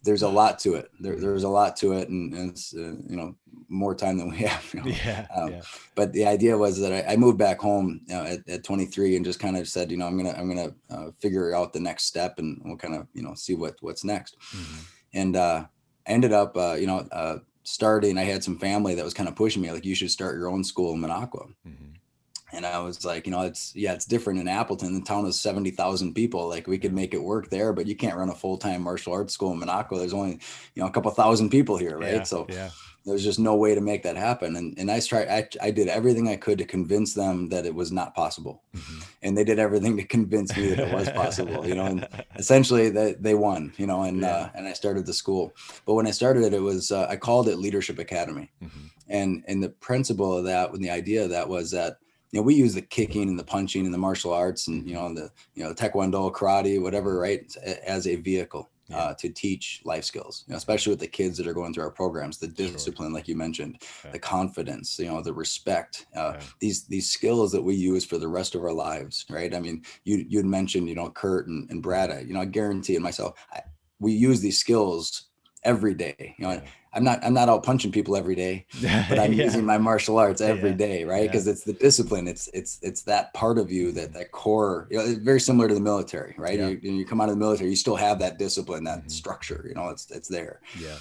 there's 0.03 0.21
a 0.21 0.27
lot 0.27 0.59
to 0.59 0.75
it. 0.75 0.91
There, 0.99 1.15
there's 1.15 1.43
a 1.43 1.49
lot 1.49 1.75
to 1.77 1.93
it, 1.93 2.09
and, 2.09 2.33
and 2.33 2.51
it's 2.51 2.75
uh, 2.75 2.95
you 3.07 3.15
know 3.15 3.35
more 3.69 3.95
time 3.95 4.17
than 4.17 4.29
we 4.29 4.37
have. 4.45 4.73
You 4.73 4.81
know? 4.81 4.87
yeah, 4.87 5.27
um, 5.35 5.51
yeah, 5.51 5.61
But 5.95 6.13
the 6.13 6.25
idea 6.25 6.57
was 6.57 6.79
that 6.79 6.93
I, 6.93 7.13
I 7.13 7.15
moved 7.15 7.37
back 7.37 7.59
home 7.59 8.01
you 8.07 8.13
know, 8.13 8.23
at, 8.23 8.47
at 8.47 8.63
23 8.63 9.15
and 9.15 9.25
just 9.25 9.39
kind 9.39 9.57
of 9.57 9.67
said, 9.67 9.89
you 9.89 9.97
know, 9.97 10.05
I'm 10.05 10.17
gonna 10.17 10.35
I'm 10.37 10.47
gonna 10.47 10.75
uh, 10.89 11.11
figure 11.19 11.55
out 11.55 11.73
the 11.73 11.79
next 11.79 12.03
step, 12.05 12.37
and 12.37 12.61
we'll 12.63 12.77
kind 12.77 12.95
of 12.95 13.07
you 13.13 13.23
know 13.23 13.33
see 13.33 13.55
what 13.55 13.75
what's 13.79 14.03
next. 14.03 14.37
Mm-hmm. 14.55 14.79
And 15.15 15.35
uh, 15.35 15.65
ended 16.05 16.33
up, 16.33 16.57
uh, 16.57 16.73
you 16.73 16.87
know, 16.87 17.07
uh, 17.11 17.37
starting, 17.63 18.17
I 18.17 18.23
had 18.23 18.43
some 18.43 18.57
family 18.57 18.95
that 18.95 19.05
was 19.05 19.13
kind 19.13 19.29
of 19.29 19.35
pushing 19.35 19.61
me, 19.61 19.71
like, 19.71 19.85
you 19.85 19.95
should 19.95 20.11
start 20.11 20.37
your 20.37 20.49
own 20.49 20.63
school 20.63 20.93
in 20.93 21.01
Minocqua. 21.01 21.53
Mm-hmm. 21.67 21.91
And 22.55 22.65
I 22.67 22.79
was 22.79 23.03
like, 23.03 23.25
you 23.25 23.31
know, 23.31 23.41
it's, 23.41 23.75
yeah, 23.75 23.93
it's 23.93 24.05
different 24.05 24.39
in 24.39 24.47
Appleton. 24.47 24.93
The 24.93 25.01
town 25.05 25.25
is 25.25 25.41
70,000 25.41 26.13
people. 26.13 26.47
Like, 26.47 26.67
we 26.67 26.77
could 26.77 26.93
make 26.93 27.15
it 27.15 27.23
work 27.23 27.49
there, 27.49 27.73
but 27.73 27.87
you 27.87 27.95
can't 27.95 28.15
run 28.15 28.29
a 28.29 28.35
full 28.35 28.57
time 28.57 28.83
martial 28.83 29.13
arts 29.13 29.33
school 29.33 29.53
in 29.53 29.59
Minocqua. 29.59 29.97
There's 29.97 30.13
only, 30.13 30.39
you 30.75 30.83
know, 30.83 30.85
a 30.87 30.91
couple 30.91 31.09
thousand 31.11 31.49
people 31.49 31.77
here, 31.77 31.97
right? 31.97 32.13
Yeah, 32.13 32.23
so, 32.23 32.45
yeah 32.49 32.69
there's 33.05 33.23
just 33.23 33.39
no 33.39 33.55
way 33.55 33.75
to 33.75 33.81
make 33.81 34.03
that 34.03 34.15
happen 34.15 34.55
and 34.55 34.77
and 34.77 34.89
i 34.89 34.99
tried 34.99 35.27
I, 35.27 35.47
I 35.61 35.71
did 35.71 35.87
everything 35.87 36.27
i 36.27 36.35
could 36.35 36.57
to 36.59 36.65
convince 36.65 37.13
them 37.13 37.49
that 37.49 37.65
it 37.65 37.75
was 37.75 37.91
not 37.91 38.15
possible 38.15 38.63
mm-hmm. 38.75 38.99
and 39.21 39.37
they 39.37 39.43
did 39.43 39.59
everything 39.59 39.97
to 39.97 40.03
convince 40.03 40.55
me 40.55 40.69
that 40.69 40.87
it 40.87 40.93
was 40.93 41.09
possible 41.09 41.67
you 41.67 41.75
know 41.75 41.85
and 41.85 42.07
essentially 42.35 42.89
that 42.89 43.21
they 43.21 43.35
won 43.35 43.73
you 43.77 43.87
know 43.87 44.03
and 44.03 44.21
yeah. 44.21 44.27
uh, 44.27 44.49
and 44.55 44.67
i 44.67 44.73
started 44.73 45.05
the 45.05 45.13
school 45.13 45.53
but 45.85 45.95
when 45.95 46.07
i 46.07 46.11
started 46.11 46.43
it 46.43 46.53
it 46.53 46.61
was 46.61 46.91
uh, 46.91 47.07
i 47.09 47.15
called 47.15 47.47
it 47.47 47.57
leadership 47.57 47.99
academy 47.99 48.49
mm-hmm. 48.63 48.85
and 49.09 49.43
and 49.47 49.61
the 49.61 49.69
principle 49.69 50.37
of 50.37 50.45
that 50.45 50.71
and 50.71 50.83
the 50.83 50.89
idea 50.89 51.23
of 51.23 51.29
that 51.29 51.47
was 51.47 51.71
that 51.71 51.97
you 52.31 52.39
know 52.39 52.43
we 52.43 52.55
use 52.55 52.73
the 52.73 52.81
kicking 52.81 53.29
and 53.29 53.39
the 53.39 53.43
punching 53.43 53.85
and 53.85 53.93
the 53.93 53.97
martial 53.97 54.33
arts 54.33 54.67
and 54.67 54.87
you 54.87 54.95
know 54.95 55.13
the 55.13 55.29
you 55.55 55.63
know 55.63 55.73
taekwondo 55.73 56.31
karate 56.31 56.81
whatever 56.81 57.19
right 57.19 57.55
as 57.85 58.07
a 58.07 58.15
vehicle 58.15 58.69
yeah. 58.93 58.99
uh, 58.99 59.13
to 59.15 59.29
teach 59.29 59.81
life 59.83 60.03
skills, 60.03 60.45
you 60.47 60.53
know, 60.53 60.57
especially 60.57 60.91
with 60.91 60.99
the 60.99 61.07
kids 61.07 61.37
that 61.37 61.47
are 61.47 61.53
going 61.53 61.73
through 61.73 61.83
our 61.83 61.91
programs, 61.91 62.37
the 62.37 62.47
discipline, 62.47 63.09
sure. 63.09 63.15
like 63.15 63.27
you 63.27 63.35
mentioned, 63.35 63.81
okay. 63.99 64.11
the 64.11 64.19
confidence, 64.19 64.97
you 64.99 65.07
know, 65.07 65.21
the 65.21 65.33
respect, 65.33 66.05
uh, 66.15 66.33
okay. 66.35 66.45
these, 66.59 66.85
these 66.85 67.09
skills 67.09 67.51
that 67.51 67.61
we 67.61 67.75
use 67.75 68.05
for 68.05 68.17
the 68.17 68.27
rest 68.27 68.55
of 68.55 68.63
our 68.63 68.73
lives. 68.73 69.25
Right. 69.29 69.53
I 69.53 69.59
mean, 69.59 69.83
you, 70.03 70.25
you'd 70.27 70.45
mentioned, 70.45 70.87
you 70.87 70.95
know, 70.95 71.09
Kurt 71.09 71.47
and, 71.47 71.69
and 71.69 71.81
Brad, 71.81 72.11
I, 72.11 72.19
you 72.21 72.33
know, 72.33 72.41
I 72.41 72.45
guarantee 72.45 72.95
it 72.95 73.01
myself, 73.01 73.33
I, 73.51 73.61
we 73.99 74.11
use 74.11 74.41
these 74.41 74.59
skills 74.59 75.29
every 75.63 75.93
day. 75.93 76.35
You 76.37 76.45
know, 76.45 76.51
yeah. 76.53 76.61
I'm 76.93 77.03
not 77.03 77.23
I'm 77.23 77.33
not 77.33 77.49
out 77.49 77.63
punching 77.63 77.91
people 77.91 78.15
every 78.15 78.35
day, 78.35 78.65
but 78.81 79.19
I'm 79.19 79.33
yeah. 79.33 79.45
using 79.45 79.65
my 79.65 79.77
martial 79.77 80.17
arts 80.17 80.41
every 80.41 80.71
yeah. 80.71 80.75
day, 80.75 81.03
right? 81.03 81.29
Because 81.29 81.47
it's 81.47 81.63
the 81.63 81.73
discipline. 81.73 82.27
It's 82.27 82.47
it's 82.53 82.79
it's 82.81 83.03
that 83.03 83.33
part 83.33 83.57
of 83.57 83.71
you 83.71 83.91
that 83.93 84.13
that 84.13 84.31
core. 84.31 84.87
You 84.91 84.97
know, 84.97 85.05
it's 85.05 85.19
very 85.19 85.39
similar 85.39 85.67
to 85.67 85.73
the 85.73 85.81
military, 85.81 86.35
right? 86.37 86.59
You, 86.59 86.79
you 86.81 87.05
come 87.05 87.19
out 87.19 87.29
of 87.29 87.35
the 87.35 87.39
military, 87.39 87.69
you 87.69 87.75
still 87.75 87.95
have 87.95 88.19
that 88.19 88.37
discipline, 88.37 88.83
that 88.83 88.99
mm-hmm. 88.99 89.09
structure. 89.09 89.65
You 89.67 89.75
know, 89.75 89.89
it's 89.89 90.09
it's 90.11 90.27
there. 90.27 90.61
Yeah. 90.79 90.97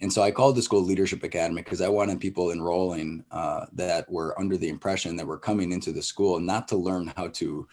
And 0.00 0.12
so 0.12 0.22
I 0.22 0.30
called 0.30 0.56
the 0.56 0.62
school 0.62 0.82
Leadership 0.82 1.22
Academy 1.22 1.62
because 1.62 1.80
I 1.80 1.88
wanted 1.88 2.20
people 2.20 2.50
enrolling 2.50 3.24
uh, 3.30 3.66
that 3.72 4.10
were 4.10 4.38
under 4.38 4.56
the 4.56 4.68
impression 4.68 5.16
that 5.16 5.26
were 5.26 5.38
coming 5.38 5.72
into 5.72 5.92
the 5.92 6.02
school 6.02 6.40
not 6.40 6.68
to 6.68 6.76
learn 6.76 7.12
how 7.16 7.28
to, 7.28 7.66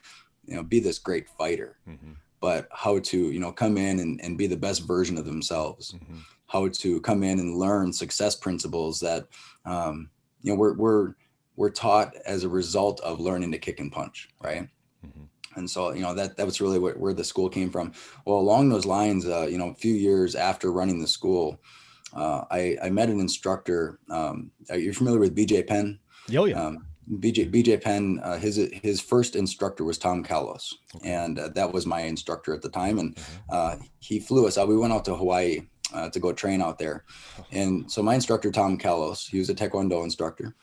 you 0.46 0.56
know, 0.56 0.64
be 0.64 0.80
this 0.80 1.00
great 1.00 1.28
fighter, 1.30 1.78
mm-hmm. 1.88 2.14
But 2.42 2.68
how 2.72 3.00
to, 3.00 3.32
you 3.32 3.40
know, 3.40 3.52
come 3.52 3.78
in 3.78 4.00
and, 4.00 4.20
and 4.22 4.38
be 4.38 4.48
the 4.48 4.58
best 4.58 4.86
version 4.86 5.18
of 5.18 5.26
themselves. 5.26 5.94
Mm-hmm 5.94 6.18
how 6.52 6.68
to 6.68 7.00
come 7.00 7.24
in 7.24 7.40
and 7.40 7.58
learn 7.58 7.94
success 7.94 8.36
principles 8.36 9.00
that 9.00 9.26
um, 9.66 10.10
you 10.42 10.52
know 10.52 10.60
we're 10.60 10.74
we're 10.74 11.14
we're 11.56 11.70
taught 11.70 12.14
as 12.26 12.44
a 12.44 12.50
result 12.50 13.00
of 13.02 13.20
learning 13.20 13.52
to 13.52 13.58
kick 13.58 13.80
and 13.80 13.92
punch, 13.92 14.30
right? 14.44 14.68
Mm-hmm. 15.06 15.24
And 15.56 15.70
so 15.70 15.94
you 15.94 16.02
know 16.02 16.14
that 16.14 16.36
that 16.36 16.46
was 16.46 16.60
really 16.60 16.78
what, 16.78 17.00
where 17.00 17.14
the 17.14 17.24
school 17.24 17.48
came 17.48 17.70
from. 17.70 17.94
Well, 18.26 18.38
along 18.38 18.70
those 18.70 18.86
lines, 18.86 19.26
uh, 19.26 19.48
you 19.50 19.58
know, 19.58 19.70
a 19.70 19.74
few 19.74 19.94
years 19.94 20.36
after 20.36 20.74
running 20.74 21.00
the 21.00 21.08
school, 21.08 21.62
uh, 22.14 22.44
I, 22.52 22.78
I 22.84 22.90
met 22.90 23.10
an 23.10 23.22
instructor. 23.22 24.00
Um, 24.10 24.52
are 24.70 24.78
you 24.78 24.92
familiar 24.94 25.20
with 25.20 25.36
BJ 25.36 25.66
Penn? 25.66 26.00
Oh 26.36 26.46
yeah. 26.46 26.62
Um, 26.62 26.86
BJ 27.12 27.52
BJ 27.52 27.82
Penn, 27.82 28.20
uh, 28.24 28.38
his 28.38 28.56
his 28.72 29.02
first 29.02 29.36
instructor 29.36 29.84
was 29.84 29.98
Tom 29.98 30.24
Callos, 30.24 30.76
okay. 30.96 31.12
and 31.12 31.40
uh, 31.40 31.50
that 31.50 31.72
was 31.72 31.86
my 31.86 32.02
instructor 32.02 32.54
at 32.54 32.62
the 32.62 32.70
time. 32.70 33.00
And 33.00 33.16
mm-hmm. 33.16 33.42
uh, 33.50 33.76
he 34.00 34.20
flew 34.20 34.48
us 34.48 34.58
out. 34.58 34.70
We 34.70 34.78
went 34.78 34.94
out 34.94 35.06
to 35.06 35.16
Hawaii 35.16 35.62
uh, 35.94 36.10
to 36.10 36.20
go 36.20 36.32
train 36.34 36.62
out 36.62 36.80
there. 36.80 37.04
And 37.52 37.92
so 37.92 38.02
my 38.02 38.16
instructor, 38.16 38.52
Tom 38.52 38.78
Callos, 38.78 39.28
he 39.28 39.40
was 39.40 39.50
a 39.50 39.56
Taekwondo 39.56 40.04
instructor. 40.04 40.56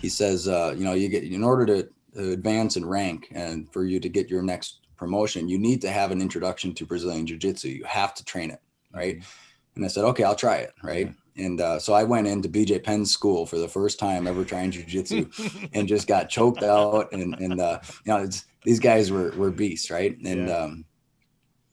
He 0.00 0.08
says, 0.08 0.48
uh, 0.48 0.74
you 0.76 0.84
know, 0.84 0.94
you 0.94 1.08
get 1.08 1.24
in 1.24 1.42
order 1.42 1.66
to, 1.66 1.88
to 2.14 2.32
advance 2.32 2.76
in 2.76 2.84
rank 2.84 3.28
and 3.32 3.70
for 3.72 3.84
you 3.84 4.00
to 4.00 4.08
get 4.08 4.30
your 4.30 4.42
next 4.42 4.80
promotion, 4.96 5.48
you 5.48 5.58
need 5.58 5.80
to 5.82 5.90
have 5.90 6.10
an 6.10 6.22
introduction 6.22 6.74
to 6.74 6.86
Brazilian 6.86 7.26
Jiu 7.26 7.36
Jitsu. 7.36 7.68
You 7.68 7.84
have 7.84 8.14
to 8.14 8.24
train 8.24 8.50
it, 8.50 8.60
right? 8.94 9.16
Mm-hmm. 9.16 9.76
And 9.76 9.84
I 9.84 9.88
said, 9.88 10.04
okay, 10.04 10.24
I'll 10.24 10.36
try 10.36 10.56
it, 10.56 10.72
right? 10.82 11.12
And 11.38 11.60
uh, 11.60 11.78
so 11.78 11.92
I 11.92 12.04
went 12.04 12.26
into 12.26 12.48
BJ 12.48 12.82
Penn's 12.82 13.12
school 13.12 13.46
for 13.46 13.58
the 13.58 13.68
first 13.68 13.98
time 13.98 14.26
ever 14.26 14.44
trying 14.44 14.70
jujitsu, 14.70 15.70
and 15.72 15.88
just 15.88 16.06
got 16.06 16.28
choked 16.28 16.62
out. 16.62 17.12
And 17.12 17.34
and 17.34 17.60
uh, 17.60 17.80
you 18.04 18.12
know, 18.12 18.28
these 18.64 18.80
guys 18.80 19.10
were 19.10 19.30
were 19.32 19.50
beasts, 19.50 19.90
right? 19.90 20.16
And 20.24 20.48
yeah. 20.48 20.56
um, 20.56 20.84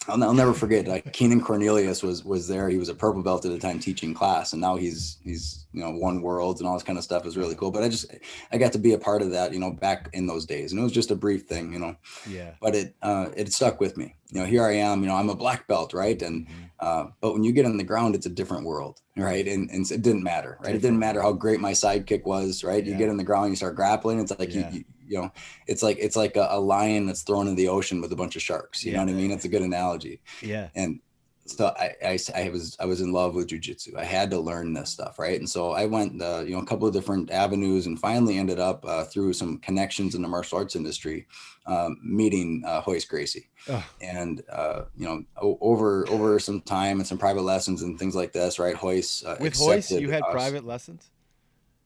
I'll, 0.07 0.21
I'll 0.23 0.33
never 0.33 0.53
forget. 0.53 0.87
Like 0.87 1.13
Keenan 1.13 1.41
Cornelius 1.41 2.03
was 2.03 2.23
was 2.23 2.47
there. 2.47 2.69
He 2.69 2.77
was 2.77 2.89
a 2.89 2.95
purple 2.95 3.23
belt 3.23 3.45
at 3.45 3.51
the 3.51 3.59
time 3.59 3.79
teaching 3.79 4.13
class, 4.13 4.53
and 4.53 4.61
now 4.61 4.75
he's 4.75 5.17
he's 5.23 5.65
you 5.71 5.81
know 5.81 5.91
won 5.91 6.21
worlds 6.21 6.59
and 6.59 6.67
all 6.67 6.75
this 6.75 6.83
kind 6.83 6.97
of 6.97 7.03
stuff 7.03 7.25
is 7.25 7.37
really 7.37 7.55
cool. 7.55 7.71
But 7.71 7.83
I 7.83 7.89
just 7.89 8.13
I 8.51 8.57
got 8.57 8.73
to 8.73 8.79
be 8.79 8.93
a 8.93 8.97
part 8.97 9.21
of 9.21 9.31
that, 9.31 9.53
you 9.53 9.59
know, 9.59 9.71
back 9.71 10.09
in 10.13 10.27
those 10.27 10.45
days, 10.45 10.71
and 10.71 10.79
it 10.79 10.83
was 10.83 10.91
just 10.91 11.11
a 11.11 11.15
brief 11.15 11.43
thing, 11.43 11.71
you 11.71 11.79
know. 11.79 11.95
Yeah. 12.27 12.51
But 12.61 12.75
it 12.75 12.95
uh, 13.01 13.29
it 13.35 13.53
stuck 13.53 13.79
with 13.79 13.97
me. 13.97 14.15
You 14.31 14.41
know, 14.41 14.45
here 14.45 14.63
I 14.63 14.73
am. 14.73 15.01
You 15.01 15.07
know, 15.07 15.15
I'm 15.15 15.29
a 15.29 15.35
black 15.35 15.67
belt, 15.67 15.93
right? 15.93 16.19
And 16.21 16.47
mm-hmm. 16.47 16.63
uh, 16.79 17.05
but 17.21 17.33
when 17.33 17.43
you 17.43 17.51
get 17.51 17.65
on 17.65 17.77
the 17.77 17.83
ground, 17.83 18.15
it's 18.15 18.25
a 18.25 18.29
different 18.31 18.65
world, 18.65 18.99
right? 19.15 19.47
And 19.47 19.69
and 19.69 19.89
it 19.89 20.01
didn't 20.01 20.23
matter, 20.23 20.57
right? 20.61 20.75
It 20.75 20.81
didn't 20.81 20.99
matter 20.99 21.21
how 21.21 21.33
great 21.33 21.59
my 21.59 21.71
sidekick 21.71 22.25
was, 22.25 22.63
right? 22.63 22.83
Yeah. 22.83 22.93
You 22.93 22.97
get 22.97 23.09
on 23.09 23.17
the 23.17 23.23
ground, 23.23 23.51
you 23.51 23.55
start 23.55 23.75
grappling. 23.75 24.19
It's 24.19 24.37
like 24.37 24.53
yeah. 24.53 24.71
you, 24.71 24.83
you 25.13 25.21
know 25.21 25.31
it's 25.67 25.83
like 25.83 25.97
it's 25.99 26.15
like 26.15 26.35
a, 26.35 26.47
a, 26.49 26.59
lion 26.59 27.05
that's 27.05 27.21
thrown 27.21 27.47
in 27.47 27.55
the 27.55 27.67
ocean 27.67 28.01
with 28.01 28.11
a 28.11 28.15
bunch 28.15 28.35
of 28.35 28.41
sharks 28.41 28.83
you 28.83 28.91
yeah. 28.91 28.97
know 28.97 29.05
what 29.05 29.11
i 29.11 29.15
mean 29.15 29.31
it's 29.31 29.45
a 29.45 29.49
good 29.49 29.61
analogy 29.61 30.19
yeah 30.41 30.69
and 30.75 30.99
so 31.45 31.73
I, 31.77 31.93
I, 32.05 32.19
I 32.35 32.49
was 32.49 32.77
I 32.79 32.85
was 32.85 33.01
in 33.01 33.11
love 33.11 33.35
with 33.35 33.49
jujitsu. 33.49 33.97
I 33.97 34.05
had 34.05 34.31
to 34.31 34.39
learn 34.39 34.73
this 34.73 34.89
stuff, 34.89 35.19
right? 35.19 35.37
And 35.37 35.49
so 35.49 35.71
I 35.71 35.85
went, 35.85 36.21
uh, 36.21 36.43
you 36.45 36.55
know, 36.55 36.61
a 36.61 36.65
couple 36.65 36.87
of 36.87 36.93
different 36.93 37.31
avenues, 37.31 37.85
and 37.85 37.99
finally 37.99 38.37
ended 38.37 38.59
up 38.59 38.85
uh, 38.85 39.03
through 39.03 39.33
some 39.33 39.57
connections 39.59 40.15
in 40.15 40.21
the 40.21 40.27
martial 40.27 40.57
arts 40.59 40.75
industry, 40.75 41.27
um, 41.65 41.97
meeting 42.01 42.63
uh, 42.65 42.81
Royce 42.87 43.05
Gracie, 43.05 43.49
oh. 43.69 43.85
and 44.01 44.41
uh, 44.51 44.83
you 44.95 45.05
know, 45.05 45.23
over 45.41 46.07
over 46.09 46.39
some 46.39 46.61
time 46.61 46.99
and 46.99 47.07
some 47.07 47.17
private 47.17 47.43
lessons 47.43 47.81
and 47.81 47.99
things 47.99 48.15
like 48.15 48.31
this, 48.31 48.57
right? 48.57 48.81
Royce 48.81 49.23
uh, 49.25 49.35
with 49.39 49.59
Royce, 49.59 49.91
you 49.91 50.11
had 50.11 50.23
us. 50.23 50.31
private 50.31 50.65
lessons. 50.65 51.09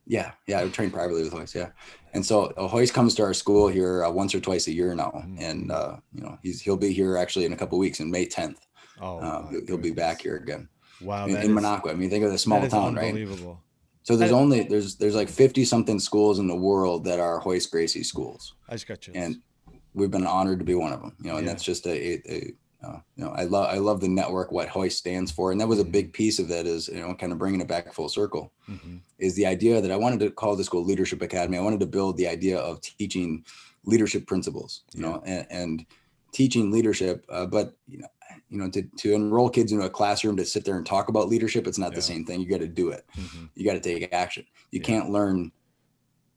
Yeah, 0.08 0.32
yeah, 0.48 0.62
I 0.62 0.70
trained 0.70 0.94
privately 0.94 1.24
with 1.24 1.34
Royce. 1.34 1.54
Yeah, 1.54 1.70
and 2.14 2.26
so 2.26 2.54
Royce 2.72 2.92
comes 2.92 3.14
to 3.16 3.24
our 3.24 3.34
school 3.34 3.68
here 3.68 4.06
uh, 4.06 4.10
once 4.10 4.34
or 4.34 4.40
twice 4.40 4.68
a 4.68 4.74
year 4.74 4.96
now, 4.96 5.12
mm-hmm. 5.16 5.38
and 5.40 5.72
uh, 5.72 5.98
you 6.14 6.22
know 6.22 6.38
he's 6.42 6.62
he'll 6.62 6.78
be 6.78 6.94
here 6.94 7.18
actually 7.18 7.46
in 7.46 7.54
a 7.54 7.58
couple 7.58 7.78
weeks 7.78 8.00
in 8.00 8.10
May 8.10 8.26
10th. 8.26 8.58
Oh, 9.02 9.20
uh, 9.20 9.50
he'll, 9.50 9.66
he'll, 9.68 9.78
be 9.78 9.92
back 9.92 10.22
here 10.22 10.38
again. 10.38 10.70
Wow, 11.02 11.28
in, 11.28 11.36
in 11.38 11.52
Minocqua. 11.52 11.92
I 11.92 11.94
mean, 11.94 12.10
think 12.10 12.24
of 12.24 12.32
the 12.32 12.38
small 12.38 12.66
town, 12.68 12.96
right? 12.96 13.10
Unbelievable. 13.10 13.62
So 14.08 14.16
there's 14.16 14.32
only 14.32 14.64
there's 14.64 14.96
there's 14.96 15.16
like 15.16 15.28
50 15.28 15.66
something 15.66 16.00
schools 16.00 16.40
in 16.40 16.48
the 16.48 16.56
world 16.56 17.04
that 17.04 17.20
are 17.20 17.44
Royce 17.46 17.66
Gracie 17.66 18.04
schools. 18.04 18.54
I 18.70 18.76
just 18.76 18.88
got 18.88 19.06
you. 19.06 19.14
And 19.14 19.42
we've 19.94 20.10
been 20.10 20.26
honored 20.26 20.60
to 20.60 20.66
be 20.66 20.76
one 20.76 20.94
of 20.94 21.02
them. 21.02 21.14
You 21.22 21.32
know, 21.32 21.38
and 21.38 21.46
yeah. 21.46 21.52
that's 21.52 21.64
just 21.64 21.86
a, 21.86 22.32
a, 22.32 22.54
uh, 22.88 23.00
you 23.16 23.26
know, 23.26 23.32
I 23.32 23.44
love 23.44 23.70
I 23.70 23.78
love 23.78 24.00
the 24.00 24.08
network, 24.08 24.52
what 24.52 24.74
Royce 24.76 24.96
stands 24.96 25.32
for, 25.32 25.52
and 25.52 25.60
that 25.60 25.68
was 25.68 25.80
a 25.80 25.86
big 25.86 26.14
piece 26.14 26.40
of 26.40 26.48
that. 26.50 26.66
Is 26.66 26.88
you 26.88 27.02
know, 27.02 27.14
kind 27.16 27.32
of 27.32 27.40
bringing 27.40 27.62
it 27.62 27.68
back 27.68 27.94
full 27.94 28.10
circle, 28.10 28.54
mm-hmm. 28.70 28.98
is 29.20 29.36
the 29.36 29.46
idea 29.46 29.82
that 29.82 29.92
I 29.92 29.96
wanted 29.96 30.20
to 30.22 30.32
call 30.32 30.56
the 30.56 30.64
school 30.64 30.86
Leadership 30.86 31.22
Academy. 31.22 31.58
I 31.58 31.62
wanted 31.62 31.80
to 31.82 31.86
build 31.86 32.18
the 32.18 32.28
idea 32.28 32.58
of 32.58 32.82
teaching 32.82 33.44
leadership 33.86 34.28
principles, 34.28 34.84
you 34.94 35.02
yeah. 35.02 35.10
know, 35.10 35.24
and, 35.26 35.48
and, 35.50 35.86
teaching 36.34 36.72
leadership, 36.72 37.26
uh, 37.30 37.46
but 37.46 37.74
you 37.88 38.00
know, 38.00 38.08
you 38.50 38.58
know, 38.58 38.70
to, 38.70 38.84
to 38.98 39.14
enroll 39.14 39.50
kids 39.50 39.72
into 39.72 39.86
a 39.86 39.90
classroom 39.90 40.38
to 40.38 40.46
sit 40.46 40.66
there 40.66 40.78
and 40.78 40.86
talk 40.86 41.10
about 41.10 41.30
leadership, 41.30 41.66
it's 41.66 41.78
not 41.78 41.92
yeah. 41.92 41.96
the 41.96 42.02
same 42.02 42.26
thing. 42.26 42.42
You 42.42 42.50
got 42.50 42.60
to 42.60 42.68
do 42.68 42.90
it. 42.90 43.06
Mm-hmm. 43.18 43.46
You 43.56 43.66
got 43.66 43.74
to 43.74 43.80
take 43.80 44.14
action. 44.14 44.46
You 44.72 44.80
yeah. 44.80 44.86
can't 44.86 45.10
learn 45.10 45.52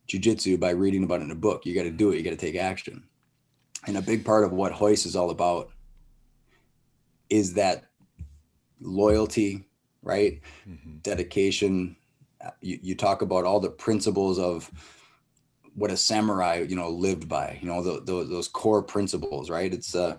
jujitsu 0.09 0.59
by 0.59 0.71
reading 0.71 1.05
about 1.05 1.21
it 1.21 1.25
in 1.25 1.31
a 1.31 1.37
book. 1.37 1.67
You 1.67 1.75
got 1.75 1.83
to 1.83 1.91
do 1.91 2.11
it. 2.11 2.17
You 2.17 2.23
got 2.23 2.31
to 2.31 2.37
take 2.37 2.57
action. 2.57 3.05
And 3.87 3.97
a 3.97 4.03
big 4.03 4.25
part 4.25 4.45
of 4.45 4.53
what 4.53 4.81
Royce 4.81 5.07
is 5.07 5.17
all 5.17 5.31
about 5.31 5.71
is 7.31 7.55
that 7.55 7.85
loyalty, 8.81 9.69
right? 10.03 10.41
Mm-hmm. 10.69 10.99
Dedication. 11.03 11.97
You, 12.61 12.79
you 12.83 12.95
talk 12.95 13.23
about 13.23 13.45
all 13.45 13.61
the 13.61 13.71
principles 13.71 14.39
of 14.39 14.71
what 15.75 15.91
a 15.91 15.97
samurai, 15.97 16.65
you 16.69 16.77
know, 16.77 16.91
lived 16.91 17.29
by, 17.29 17.59
you 17.63 17.69
know, 17.69 17.83
the, 17.83 18.01
the, 18.01 18.25
those 18.25 18.49
core 18.49 18.83
principles, 18.83 19.49
right? 19.49 19.73
It's, 19.73 19.95
uh, 19.95 20.17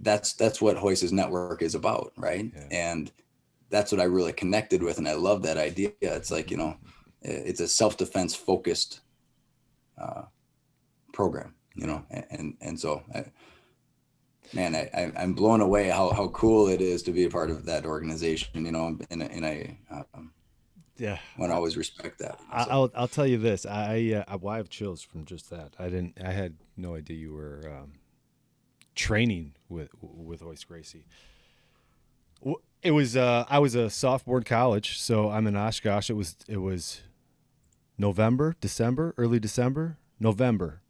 that's, 0.00 0.32
that's 0.32 0.60
what 0.60 0.82
Royce's 0.82 1.12
network 1.12 1.62
is 1.62 1.74
about. 1.74 2.12
Right. 2.16 2.50
Yeah. 2.54 2.68
And 2.70 3.12
that's 3.70 3.92
what 3.92 4.00
I 4.00 4.04
really 4.04 4.32
connected 4.32 4.82
with. 4.82 4.98
And 4.98 5.08
I 5.08 5.14
love 5.14 5.42
that 5.42 5.58
idea. 5.58 5.92
It's 6.00 6.30
like, 6.30 6.50
you 6.50 6.56
know, 6.56 6.76
it's 7.20 7.60
a 7.60 7.68
self-defense 7.68 8.34
focused, 8.34 9.00
uh, 10.00 10.22
program, 11.12 11.54
you 11.74 11.86
know, 11.86 12.04
and, 12.10 12.56
and 12.60 12.78
so 12.78 13.02
I, 13.12 13.24
man, 14.52 14.74
I, 14.74 14.90
I, 14.94 15.22
am 15.22 15.34
blown 15.34 15.60
away 15.60 15.88
how, 15.88 16.10
how 16.10 16.28
cool 16.28 16.68
it 16.68 16.80
is 16.80 17.02
to 17.04 17.12
be 17.12 17.24
a 17.24 17.30
part 17.30 17.50
of 17.50 17.66
that 17.66 17.84
organization, 17.84 18.64
you 18.64 18.72
know, 18.72 18.98
and, 19.10 19.22
and 19.22 19.46
I, 19.46 19.78
um, 20.14 20.32
yeah, 20.96 21.18
I 21.36 21.40
want 21.40 21.50
to 21.50 21.54
always 21.54 21.76
respect 21.76 22.18
that. 22.18 22.40
So. 22.40 22.46
I'll, 22.50 22.90
I'll 22.94 23.08
tell 23.08 23.26
you 23.26 23.38
this. 23.38 23.66
I, 23.66 24.24
uh, 24.26 24.38
well, 24.38 24.54
I 24.54 24.56
have 24.56 24.68
chills 24.68 25.02
from 25.02 25.24
just 25.24 25.50
that. 25.50 25.74
I 25.78 25.84
didn't, 25.84 26.18
I 26.22 26.32
had 26.32 26.56
no 26.76 26.94
idea 26.94 27.16
you 27.16 27.32
were, 27.32 27.62
um, 27.66 27.92
training 28.94 29.54
with, 29.68 29.90
with 30.00 30.42
Royce 30.42 30.64
Gracie. 30.64 31.04
It 32.82 32.90
was, 32.92 33.16
uh, 33.16 33.44
I 33.48 33.58
was 33.58 33.74
a 33.74 33.90
sophomore 33.90 34.38
in 34.38 34.44
college, 34.44 34.98
so 34.98 35.30
I'm 35.30 35.46
in 35.46 35.56
Oshkosh. 35.56 36.10
It 36.10 36.14
was, 36.14 36.36
it 36.48 36.58
was 36.58 37.02
November, 37.96 38.56
December, 38.60 39.14
early 39.16 39.38
December, 39.38 39.98
November. 40.18 40.82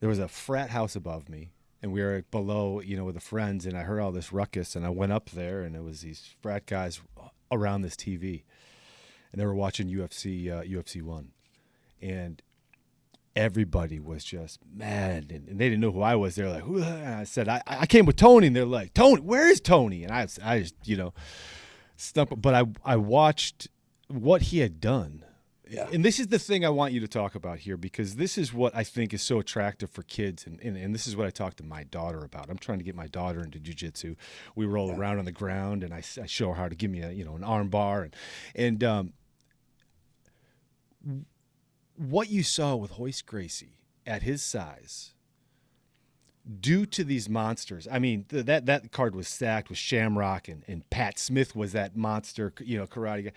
There 0.00 0.08
was 0.08 0.18
a 0.18 0.28
frat 0.28 0.70
house 0.70 0.94
above 0.94 1.28
me 1.28 1.53
and 1.84 1.92
we 1.92 2.00
were 2.00 2.24
below, 2.30 2.80
you 2.80 2.96
know, 2.96 3.04
with 3.04 3.14
the 3.14 3.20
friends, 3.20 3.66
and 3.66 3.76
I 3.76 3.82
heard 3.82 4.00
all 4.00 4.10
this 4.10 4.32
ruckus, 4.32 4.74
and 4.74 4.86
I 4.86 4.88
went 4.88 5.12
up 5.12 5.28
there, 5.28 5.60
and 5.60 5.76
it 5.76 5.84
was 5.84 6.00
these 6.00 6.34
frat 6.40 6.64
guys 6.64 7.02
around 7.52 7.82
this 7.82 7.94
TV, 7.94 8.44
and 9.30 9.38
they 9.38 9.44
were 9.44 9.54
watching 9.54 9.88
UFC 9.88 10.50
uh, 10.50 10.62
UFC 10.62 11.02
one, 11.02 11.32
and 12.00 12.40
everybody 13.36 14.00
was 14.00 14.24
just 14.24 14.60
mad, 14.74 15.26
and, 15.30 15.46
and, 15.46 15.60
they 15.60 15.68
didn't 15.68 15.82
know 15.82 15.92
who 15.92 16.00
I 16.00 16.14
was. 16.14 16.36
They're 16.36 16.48
like, 16.48 16.62
who? 16.62 16.82
And 16.82 17.16
I 17.16 17.24
said, 17.24 17.50
I, 17.50 17.60
I 17.66 17.84
came 17.84 18.06
with 18.06 18.16
Tony, 18.16 18.46
and 18.46 18.56
they're 18.56 18.64
like, 18.64 18.94
Tony, 18.94 19.20
where 19.20 19.46
is 19.46 19.60
Tony? 19.60 20.04
And 20.04 20.10
I, 20.10 20.26
I 20.42 20.60
just, 20.60 20.76
you 20.84 20.96
know, 20.96 21.12
stump. 21.98 22.32
But 22.40 22.54
I, 22.54 22.64
I 22.82 22.96
watched 22.96 23.68
what 24.08 24.40
he 24.40 24.60
had 24.60 24.80
done 24.80 25.22
yeah. 25.68 25.88
And 25.92 26.04
this 26.04 26.20
is 26.20 26.28
the 26.28 26.38
thing 26.38 26.64
I 26.64 26.68
want 26.68 26.92
you 26.92 27.00
to 27.00 27.08
talk 27.08 27.34
about 27.34 27.58
here 27.58 27.76
because 27.76 28.16
this 28.16 28.36
is 28.36 28.52
what 28.52 28.74
I 28.76 28.84
think 28.84 29.14
is 29.14 29.22
so 29.22 29.38
attractive 29.38 29.90
for 29.90 30.02
kids. 30.02 30.46
And, 30.46 30.60
and, 30.60 30.76
and 30.76 30.94
this 30.94 31.06
is 31.06 31.16
what 31.16 31.26
I 31.26 31.30
talked 31.30 31.56
to 31.58 31.64
my 31.64 31.84
daughter 31.84 32.22
about. 32.24 32.50
I'm 32.50 32.58
trying 32.58 32.78
to 32.78 32.84
get 32.84 32.94
my 32.94 33.06
daughter 33.06 33.42
into 33.42 33.58
jujitsu. 33.58 34.16
We 34.54 34.66
roll 34.66 34.88
yeah. 34.88 34.96
around 34.96 35.18
on 35.18 35.24
the 35.24 35.32
ground 35.32 35.82
and 35.82 35.94
I, 35.94 36.02
I, 36.20 36.26
show 36.26 36.50
her 36.50 36.54
how 36.54 36.68
to 36.68 36.74
give 36.74 36.90
me 36.90 37.00
a, 37.00 37.10
you 37.10 37.24
know, 37.24 37.34
an 37.34 37.44
arm 37.44 37.68
bar. 37.68 38.02
And, 38.02 38.16
and 38.54 38.84
um, 38.84 39.12
what 41.96 42.28
you 42.28 42.42
saw 42.42 42.76
with 42.76 42.98
Royce 42.98 43.22
Gracie 43.22 43.78
at 44.06 44.22
his 44.22 44.42
size, 44.42 45.14
due 46.60 46.84
to 46.84 47.04
these 47.04 47.26
monsters, 47.26 47.88
I 47.90 47.98
mean, 47.98 48.24
th- 48.28 48.44
that, 48.44 48.66
that 48.66 48.92
card 48.92 49.16
was 49.16 49.28
stacked 49.28 49.70
with 49.70 49.78
Shamrock 49.78 50.46
and, 50.48 50.62
and 50.68 50.88
Pat 50.90 51.18
Smith 51.18 51.56
was 51.56 51.72
that 51.72 51.96
monster, 51.96 52.52
you 52.60 52.76
know, 52.76 52.86
karate 52.86 53.24
guy 53.24 53.32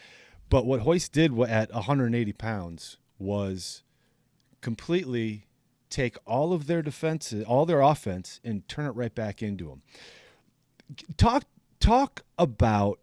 but 0.50 0.66
what 0.66 0.86
Royce 0.86 1.10
did 1.10 1.38
at 1.42 1.74
180 1.74 2.34
pounds 2.34 2.98
was 3.20 3.84
completely 4.62 5.48
take 5.90 6.18
all 6.26 6.54
of 6.54 6.68
their 6.68 6.82
defenses, 6.82 7.44
all 7.46 7.66
their 7.66 7.82
offense, 7.82 8.40
and 8.44 8.68
turn 8.68 8.86
it 8.86 8.92
right 8.92 9.14
back 9.14 9.42
into 9.42 9.68
them. 9.68 9.82
Talk 11.18 11.44
talk 11.80 12.22
about 12.38 13.00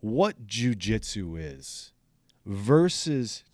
what 0.00 0.46
jujitsu 0.46 1.38
is 1.38 1.92
versus 2.46 3.44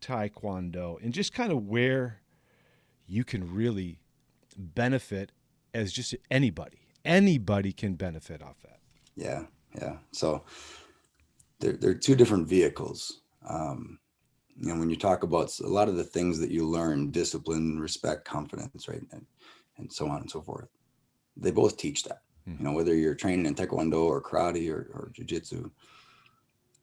taekwondo, 0.00 1.02
and 1.02 1.12
just 1.12 1.32
kind 1.32 1.52
of 1.52 1.66
where 1.66 2.20
you 3.06 3.24
can 3.24 3.54
really 3.54 4.00
benefit 4.56 5.32
as 5.72 5.92
just 5.92 6.14
anybody. 6.30 6.78
Anybody 7.04 7.72
can 7.72 7.94
benefit 7.94 8.42
off 8.42 8.60
that. 8.62 8.78
Yeah, 9.16 9.44
yeah. 9.74 9.96
So 10.12 10.44
they're, 11.62 11.72
they're 11.72 11.94
two 11.94 12.14
different 12.14 12.46
vehicles. 12.46 13.22
Um, 13.48 13.98
and 14.60 14.78
when 14.78 14.90
you 14.90 14.96
talk 14.96 15.22
about 15.22 15.58
a 15.60 15.66
lot 15.66 15.88
of 15.88 15.96
the 15.96 16.04
things 16.04 16.38
that 16.38 16.50
you 16.50 16.68
learn, 16.68 17.10
discipline, 17.10 17.80
respect, 17.80 18.26
confidence, 18.26 18.88
right, 18.88 19.00
and, 19.12 19.24
and 19.78 19.90
so 19.90 20.06
on 20.08 20.20
and 20.20 20.30
so 20.30 20.42
forth, 20.42 20.68
they 21.36 21.50
both 21.50 21.78
teach 21.78 22.02
that. 22.04 22.20
Mm-hmm. 22.46 22.58
You 22.58 22.64
know, 22.64 22.76
whether 22.76 22.94
you're 22.94 23.14
training 23.14 23.46
in 23.46 23.54
Taekwondo 23.54 24.04
or 24.04 24.20
karate 24.20 24.70
or, 24.70 24.90
or 24.92 25.10
Jiu-Jitsu, 25.14 25.70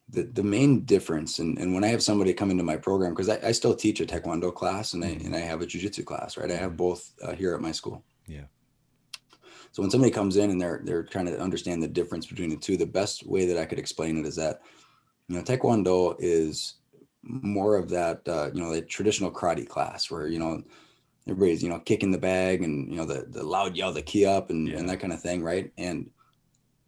the, 0.08 0.22
the 0.24 0.42
main 0.42 0.84
difference, 0.84 1.38
and, 1.38 1.56
and 1.58 1.72
when 1.72 1.84
I 1.84 1.88
have 1.88 2.02
somebody 2.02 2.32
come 2.32 2.50
into 2.50 2.64
my 2.64 2.76
program, 2.76 3.12
because 3.12 3.28
I, 3.28 3.38
I 3.46 3.52
still 3.52 3.76
teach 3.76 4.00
a 4.00 4.06
Taekwondo 4.06 4.52
class 4.52 4.94
and 4.94 5.04
I, 5.04 5.08
mm-hmm. 5.08 5.26
and 5.26 5.36
I 5.36 5.40
have 5.40 5.60
a 5.60 5.66
Jiu-Jitsu 5.66 6.02
class, 6.02 6.36
right? 6.36 6.50
I 6.50 6.56
have 6.56 6.70
mm-hmm. 6.70 6.76
both 6.76 7.12
uh, 7.22 7.34
here 7.34 7.54
at 7.54 7.60
my 7.60 7.72
school. 7.72 8.02
Yeah. 8.26 8.46
So 9.72 9.82
when 9.82 9.90
somebody 9.90 10.10
comes 10.10 10.36
in 10.36 10.50
and 10.50 10.60
they're 10.60 10.80
they're 10.84 11.04
trying 11.04 11.26
to 11.26 11.40
understand 11.40 11.82
the 11.82 11.88
difference 11.88 12.26
between 12.26 12.50
the 12.50 12.56
two, 12.56 12.76
the 12.76 12.86
best 12.86 13.26
way 13.26 13.46
that 13.46 13.58
I 13.58 13.66
could 13.66 13.78
explain 13.78 14.18
it 14.18 14.26
is 14.26 14.36
that 14.36 14.62
you 15.28 15.36
know 15.36 15.42
Taekwondo 15.42 16.16
is 16.18 16.74
more 17.22 17.76
of 17.76 17.88
that 17.90 18.26
uh, 18.28 18.50
you 18.52 18.60
know 18.60 18.72
the 18.72 18.82
traditional 18.82 19.30
karate 19.30 19.68
class 19.68 20.10
where 20.10 20.26
you 20.26 20.38
know 20.38 20.62
everybody's 21.28 21.62
you 21.62 21.68
know 21.68 21.78
kicking 21.78 22.10
the 22.10 22.18
bag 22.18 22.62
and 22.62 22.90
you 22.90 22.96
know 22.96 23.04
the 23.04 23.26
the 23.28 23.42
loud 23.42 23.76
yell 23.76 23.92
the 23.92 24.02
key 24.02 24.24
up 24.26 24.50
and, 24.50 24.68
yeah. 24.68 24.78
and 24.78 24.88
that 24.88 25.00
kind 25.00 25.12
of 25.12 25.22
thing, 25.22 25.42
right? 25.42 25.72
And 25.78 26.10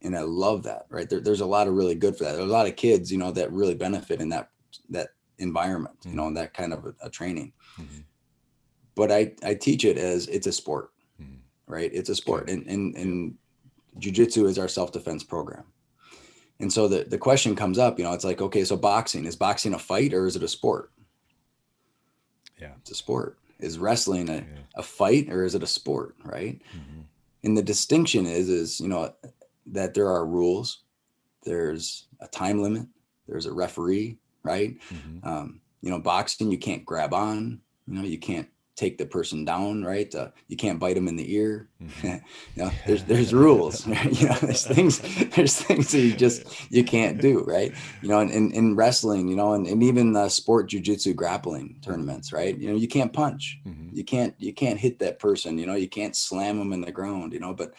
and 0.02 0.16
I 0.16 0.22
love 0.22 0.64
that, 0.64 0.86
right? 0.88 1.08
There, 1.08 1.20
there's 1.20 1.40
a 1.42 1.46
lot 1.46 1.68
of 1.68 1.74
really 1.74 1.94
good 1.94 2.16
for 2.16 2.24
that. 2.24 2.32
There's 2.32 2.50
a 2.50 2.52
lot 2.52 2.66
of 2.66 2.74
kids, 2.74 3.12
you 3.12 3.18
know, 3.18 3.30
that 3.32 3.52
really 3.52 3.74
benefit 3.74 4.20
in 4.20 4.28
that 4.30 4.50
that 4.90 5.10
environment, 5.38 6.00
mm-hmm. 6.00 6.10
you 6.10 6.16
know, 6.16 6.26
and 6.26 6.36
that 6.36 6.54
kind 6.54 6.72
of 6.72 6.86
a, 6.86 6.94
a 7.02 7.10
training. 7.10 7.52
Mm-hmm. 7.80 8.00
But 8.94 9.12
I 9.12 9.32
I 9.44 9.54
teach 9.54 9.84
it 9.84 9.98
as 9.98 10.26
it's 10.28 10.46
a 10.46 10.52
sport 10.52 10.91
right? 11.72 11.90
It's 11.92 12.10
a 12.10 12.14
sport, 12.14 12.50
and 12.50 12.66
and 12.66 12.94
and 12.96 13.34
jujitsu 13.98 14.46
is 14.46 14.58
our 14.58 14.68
self 14.68 14.92
defense 14.92 15.24
program. 15.24 15.64
And 16.60 16.72
so 16.72 16.86
the 16.86 17.04
the 17.04 17.18
question 17.18 17.56
comes 17.56 17.78
up, 17.78 17.98
you 17.98 18.04
know, 18.04 18.12
it's 18.12 18.24
like, 18.24 18.42
okay, 18.42 18.64
so 18.64 18.76
boxing 18.76 19.24
is 19.24 19.34
boxing 19.34 19.74
a 19.74 19.78
fight 19.78 20.12
or 20.12 20.26
is 20.26 20.36
it 20.36 20.42
a 20.42 20.48
sport? 20.48 20.92
Yeah, 22.60 22.72
it's 22.80 22.90
a 22.90 22.94
sport. 22.94 23.38
Is 23.58 23.78
wrestling 23.78 24.28
a, 24.28 24.36
yeah. 24.36 24.42
a 24.74 24.82
fight 24.82 25.30
or 25.30 25.44
is 25.44 25.54
it 25.54 25.62
a 25.62 25.68
sport, 25.68 26.16
right? 26.24 26.60
Mm-hmm. 26.76 27.00
And 27.44 27.56
the 27.56 27.62
distinction 27.62 28.26
is 28.26 28.48
is 28.48 28.80
you 28.80 28.88
know 28.88 29.14
that 29.66 29.94
there 29.94 30.08
are 30.08 30.26
rules, 30.26 30.82
there's 31.44 32.06
a 32.20 32.28
time 32.28 32.62
limit, 32.62 32.86
there's 33.26 33.46
a 33.46 33.52
referee, 33.52 34.18
right? 34.42 34.76
Mm-hmm. 34.92 35.26
Um, 35.26 35.60
you 35.80 35.90
know, 35.90 35.98
boxing 35.98 36.50
you 36.50 36.58
can't 36.58 36.84
grab 36.84 37.12
on, 37.14 37.60
you 37.88 37.94
know, 37.94 38.02
you 38.02 38.18
can't 38.18 38.48
take 38.74 38.96
the 38.96 39.06
person 39.06 39.44
down, 39.44 39.84
right? 39.84 40.12
Uh, 40.14 40.28
you 40.48 40.56
can't 40.56 40.78
bite 40.78 40.94
them 40.94 41.08
in 41.08 41.16
the 41.16 41.34
ear. 41.34 41.68
Mm-hmm. 41.82 42.06
you 42.56 42.64
know, 42.64 42.70
there's 42.86 43.04
there's 43.04 43.34
rules. 43.34 43.86
Right? 43.92 44.20
You 44.20 44.28
know, 44.28 44.34
there's 44.36 44.66
things 44.66 45.00
there's 45.36 45.60
things 45.60 45.92
that 45.92 46.00
you 46.00 46.14
just 46.14 46.70
you 46.72 46.84
can't 46.84 47.20
do, 47.20 47.44
right? 47.44 47.74
You 48.00 48.08
know, 48.08 48.20
in, 48.20 48.30
in, 48.30 48.52
in 48.52 48.76
wrestling, 48.76 49.28
you 49.28 49.36
know, 49.36 49.52
and, 49.52 49.66
and 49.66 49.82
even 49.82 50.12
the 50.12 50.28
sport 50.28 50.70
jujitsu 50.70 51.14
grappling 51.14 51.78
tournaments, 51.82 52.32
right? 52.32 52.56
You 52.56 52.70
know, 52.70 52.76
you 52.76 52.88
can't 52.88 53.12
punch, 53.12 53.60
mm-hmm. 53.66 53.94
you 53.94 54.04
can't 54.04 54.34
you 54.38 54.54
can't 54.54 54.78
hit 54.78 54.98
that 55.00 55.18
person, 55.18 55.58
you 55.58 55.66
know, 55.66 55.74
you 55.74 55.88
can't 55.88 56.16
slam 56.16 56.58
them 56.58 56.72
in 56.72 56.80
the 56.80 56.92
ground, 56.92 57.32
you 57.32 57.40
know, 57.40 57.52
but 57.52 57.74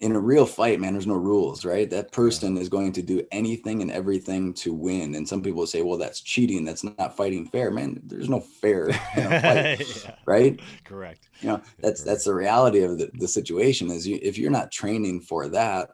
in 0.00 0.16
a 0.16 0.20
real 0.20 0.44
fight, 0.44 0.80
man, 0.80 0.92
there's 0.92 1.06
no 1.06 1.14
rules, 1.14 1.64
right? 1.64 1.88
That 1.88 2.12
person 2.12 2.56
is 2.56 2.68
going 2.68 2.92
to 2.92 3.02
do 3.02 3.22
anything 3.30 3.80
and 3.80 3.90
everything 3.90 4.52
to 4.54 4.74
win. 4.74 5.14
And 5.14 5.28
some 5.28 5.40
people 5.40 5.66
say, 5.66 5.82
well, 5.82 5.98
that's 5.98 6.20
cheating. 6.20 6.64
That's 6.64 6.84
not 6.84 7.16
fighting 7.16 7.46
fair, 7.46 7.70
man. 7.70 8.00
There's 8.04 8.28
no 8.28 8.40
fair 8.40 8.92
fight, 9.14 10.04
yeah. 10.04 10.14
right? 10.26 10.60
Correct. 10.84 11.28
You 11.40 11.48
know, 11.48 11.62
that's 11.78 12.02
Correct. 12.02 12.04
that's 12.04 12.24
the 12.24 12.34
reality 12.34 12.82
of 12.82 12.98
the, 12.98 13.10
the 13.14 13.28
situation 13.28 13.90
is 13.90 14.06
you, 14.06 14.18
if 14.20 14.36
you're 14.36 14.50
not 14.50 14.72
training 14.72 15.20
for 15.20 15.48
that, 15.48 15.90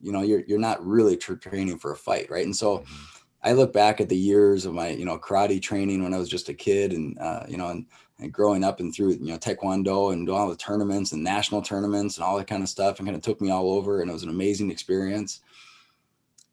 you 0.00 0.12
know, 0.12 0.22
you're 0.22 0.44
you're 0.46 0.58
not 0.58 0.84
really 0.86 1.16
tra- 1.16 1.38
training 1.38 1.78
for 1.78 1.92
a 1.92 1.96
fight, 1.96 2.30
right? 2.30 2.44
And 2.44 2.54
so 2.54 2.78
mm-hmm. 2.78 2.94
I 3.42 3.52
look 3.52 3.72
back 3.72 4.00
at 4.00 4.08
the 4.08 4.16
years 4.16 4.66
of 4.66 4.74
my, 4.74 4.90
you 4.90 5.04
know, 5.04 5.18
karate 5.18 5.60
training 5.60 6.02
when 6.02 6.14
I 6.14 6.18
was 6.18 6.28
just 6.28 6.48
a 6.48 6.54
kid 6.54 6.92
and, 6.92 7.18
uh, 7.18 7.44
you 7.48 7.56
know, 7.56 7.68
and, 7.68 7.86
and 8.18 8.32
growing 8.32 8.64
up 8.64 8.80
and 8.80 8.94
through, 8.94 9.10
you 9.12 9.32
know, 9.32 9.38
Taekwondo 9.38 10.12
and 10.12 10.26
doing 10.26 10.38
all 10.38 10.48
the 10.48 10.56
tournaments 10.56 11.12
and 11.12 11.22
national 11.22 11.62
tournaments 11.62 12.16
and 12.16 12.24
all 12.24 12.36
that 12.38 12.46
kind 12.46 12.62
of 12.62 12.68
stuff 12.68 12.98
and 12.98 13.06
kind 13.06 13.16
of 13.16 13.22
took 13.22 13.40
me 13.40 13.50
all 13.50 13.72
over. 13.72 14.00
And 14.00 14.10
it 14.10 14.12
was 14.12 14.22
an 14.22 14.30
amazing 14.30 14.70
experience 14.70 15.40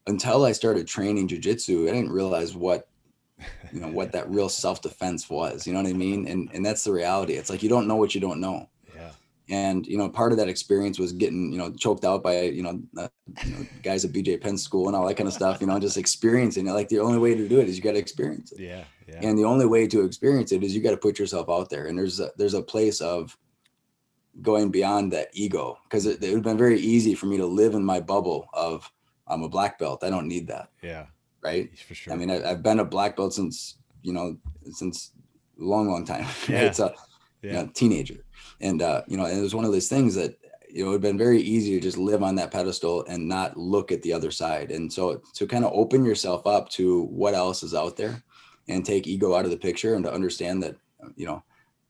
until 0.08 0.44
I 0.44 0.52
started 0.52 0.88
training 0.88 1.30
jujitsu. 1.30 1.88
I 1.88 1.94
didn't 1.94 2.12
realize 2.12 2.54
what, 2.56 2.88
you 3.72 3.80
know, 3.80 3.88
what 3.88 4.12
that 4.12 4.30
real 4.30 4.50
self-defense 4.50 5.30
was, 5.30 5.66
you 5.66 5.74
know 5.74 5.82
what 5.82 5.90
I 5.90 5.94
mean? 5.94 6.28
And, 6.28 6.50
and 6.54 6.66
that's 6.66 6.84
the 6.84 6.92
reality. 6.92 7.34
It's 7.34 7.50
like, 7.50 7.64
you 7.64 7.70
don't 7.70 7.88
know 7.88 7.96
what 7.96 8.14
you 8.14 8.22
don't 8.22 8.42
know 8.42 8.68
and 9.50 9.86
you 9.88 9.98
know 9.98 10.10
part 10.10 10.32
of 10.32 10.38
that 10.38 10.48
experience 10.48 10.98
was 10.98 11.12
getting 11.12 11.52
you 11.52 11.58
know 11.58 11.72
choked 11.72 12.06
out 12.06 12.24
by 12.24 12.44
you 12.44 12.64
know, 12.64 12.82
uh, 12.98 13.08
you 13.46 13.52
know 13.52 13.66
guys 13.82 14.06
at 14.06 14.12
bj 14.12 14.40
penn 14.40 14.58
school 14.58 14.88
and 14.88 14.96
all 14.96 15.06
that 15.06 15.16
kind 15.16 15.28
of 15.28 15.34
stuff 15.34 15.60
you 15.60 15.68
know 15.68 15.80
just 15.80 15.98
experiencing 15.98 16.68
it 16.68 16.72
like 16.72 16.90
the 16.90 17.00
only 17.00 17.18
way 17.18 17.36
to 17.36 17.48
do 17.48 17.60
it 17.60 17.68
is 17.68 17.78
you 17.78 17.84
got 17.84 17.92
to 17.92 17.98
experience 17.98 18.52
it 18.54 18.62
yeah, 18.62 18.84
yeah. 19.08 19.20
And 19.22 19.38
the 19.38 19.46
only 19.46 19.66
way 19.66 19.88
to 19.88 20.04
experience 20.04 20.52
it 20.52 20.64
is 20.64 20.76
you 20.76 20.82
got 20.82 20.92
to 20.92 20.98
put 20.98 21.20
yourself 21.20 21.50
out 21.50 21.70
there 21.70 21.88
and 21.88 21.98
there's 21.98 22.20
a, 22.20 22.32
there's 22.38 22.54
a 22.54 22.62
place 22.62 23.02
of 23.02 23.38
going 24.42 24.72
beyond 24.72 25.14
that 25.14 25.30
ego 25.34 25.78
because 25.84 26.06
it, 26.06 26.24
it 26.24 26.28
would 26.30 26.38
have 26.38 26.44
been 26.44 26.58
very 26.58 26.80
easy 26.80 27.14
for 27.14 27.28
me 27.28 27.38
to 27.38 27.46
live 27.46 27.76
in 27.76 27.84
my 27.86 28.00
bubble 28.00 28.48
of 28.54 28.92
i'm 29.28 29.44
a 29.44 29.50
black 29.50 29.78
belt 29.78 30.04
i 30.04 30.10
don't 30.10 30.28
need 30.28 30.48
that. 30.48 30.70
Yeah. 30.82 31.06
Right? 31.42 31.70
For 31.78 31.94
sure. 31.94 32.14
i 32.14 32.16
mean 32.16 32.32
I, 32.32 32.48
have 32.48 32.64
been 32.64 32.80
a 32.80 32.86
black 32.86 33.16
belt 33.16 33.34
since 33.34 33.78
you 34.02 34.12
know 34.12 34.38
since 34.72 35.12
a 35.60 35.64
long 35.64 35.90
long 35.90 36.04
time 36.06 36.26
yeah. 36.48 36.62
it's 36.62 36.80
a 36.80 36.96
yeah. 37.44 37.52
you 37.52 37.58
know, 37.58 37.72
teenager. 37.74 38.26
And 38.62 38.82
uh, 38.82 39.04
you 39.08 39.18
know, 39.18 39.26
and 39.26 39.38
it 39.38 39.42
was 39.42 39.54
one 39.54 39.66
of 39.66 39.72
those 39.72 39.90
things 39.90 40.16
that 40.16 40.38
you 40.70 40.84
know, 40.84 40.90
it 40.90 40.94
would 40.94 40.94
have 40.94 41.02
been 41.02 41.18
very 41.18 41.40
easy 41.40 41.76
to 41.76 41.80
just 41.80 41.98
live 41.98 42.24
on 42.24 42.36
that 42.36 42.50
pedestal 42.50 43.06
and 43.08 43.28
not 43.28 43.58
look 43.58 43.92
at 43.92 44.02
the 44.02 44.14
other 44.14 44.32
side. 44.32 44.72
And 44.72 44.92
so 44.92 45.22
to 45.36 45.46
kind 45.46 45.64
of 45.64 45.72
open 45.74 46.04
yourself 46.04 46.48
up 46.48 46.70
to 46.70 47.04
what 47.04 47.36
else 47.36 47.62
is 47.62 47.76
out 47.76 47.96
there 47.96 48.24
and 48.68 48.86
take 48.86 49.08
ego 49.08 49.36
out 49.36 49.46
of 49.46 49.52
the 49.52 49.58
picture 49.58 49.96
and 49.96 50.04
to 50.06 50.14
understand 50.14 50.64
that, 50.64 50.76
you 51.16 51.26
know, 51.26 51.44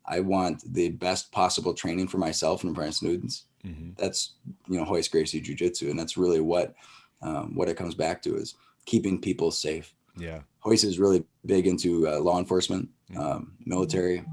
I 0.06 0.20
want 0.20 0.74
the 0.74 0.90
best 0.90 1.32
possible 1.32 1.74
training 1.74 2.08
for 2.08 2.18
myself 2.18 2.64
and 2.64 2.76
for 2.76 2.82
my 2.82 2.90
students. 2.90 3.46
Mm-hmm. 3.66 3.92
That's, 3.98 4.34
you 4.68 4.78
know, 4.78 4.86
Royce 4.86 5.08
Gracie 5.08 5.40
Jiu 5.40 5.56
Jitsu. 5.56 5.90
And 5.90 5.98
that's 5.98 6.18
really 6.18 6.42
what, 6.42 6.74
um, 7.22 7.56
what 7.56 7.70
it 7.70 7.78
comes 7.78 7.96
back 7.96 8.22
to 8.24 8.36
is 8.36 8.56
keeping 8.86 9.22
people 9.22 9.52
safe. 9.52 9.94
Yeah. 10.18 10.42
Royce 10.66 10.84
is 10.84 11.00
really 11.00 11.24
big 11.46 11.68
into 11.68 12.08
uh, 12.08 12.20
law 12.20 12.38
enforcement, 12.38 12.90
mm-hmm. 13.10 13.22
um, 13.22 13.54
military, 13.66 14.26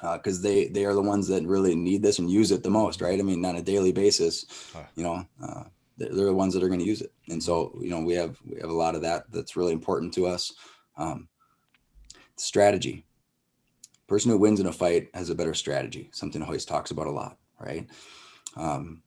because 0.00 0.38
uh, 0.38 0.42
they 0.42 0.68
they 0.68 0.84
are 0.84 0.94
the 0.94 1.02
ones 1.02 1.26
that 1.28 1.44
really 1.44 1.74
need 1.74 2.02
this 2.02 2.18
and 2.18 2.30
use 2.30 2.50
it 2.50 2.62
the 2.62 2.70
most, 2.70 3.00
right? 3.00 3.18
I 3.18 3.22
mean, 3.22 3.44
on 3.44 3.56
a 3.56 3.62
daily 3.62 3.92
basis, 3.92 4.72
you 4.94 5.02
know, 5.02 5.24
uh, 5.42 5.64
they're, 5.96 6.14
they're, 6.14 6.26
the 6.26 6.34
ones 6.34 6.54
that 6.54 6.62
are 6.62 6.68
going 6.68 6.80
to 6.80 6.86
use 6.86 7.00
it, 7.00 7.12
and 7.28 7.42
so 7.42 7.76
you 7.80 7.90
know 7.90 8.00
we 8.00 8.14
have 8.14 8.38
we 8.44 8.60
have 8.60 8.70
a 8.70 8.74
lot 8.74 8.94
of 8.94 9.02
that 9.02 9.30
that's 9.32 9.56
really 9.56 9.72
important 9.72 10.14
to 10.14 10.26
us. 10.26 10.52
Um, 10.96 11.28
strategy. 12.40 13.04
Person 14.06 14.30
who 14.30 14.38
wins 14.38 14.60
in 14.60 14.66
a 14.66 14.72
fight 14.72 15.08
has 15.14 15.30
a 15.30 15.34
better 15.34 15.54
strategy. 15.54 16.08
Something 16.12 16.42
Royce 16.42 16.64
talks 16.64 16.90
about 16.90 17.06
a 17.06 17.10
lot, 17.10 17.36
right? 17.60 17.86
Um, 18.56 19.02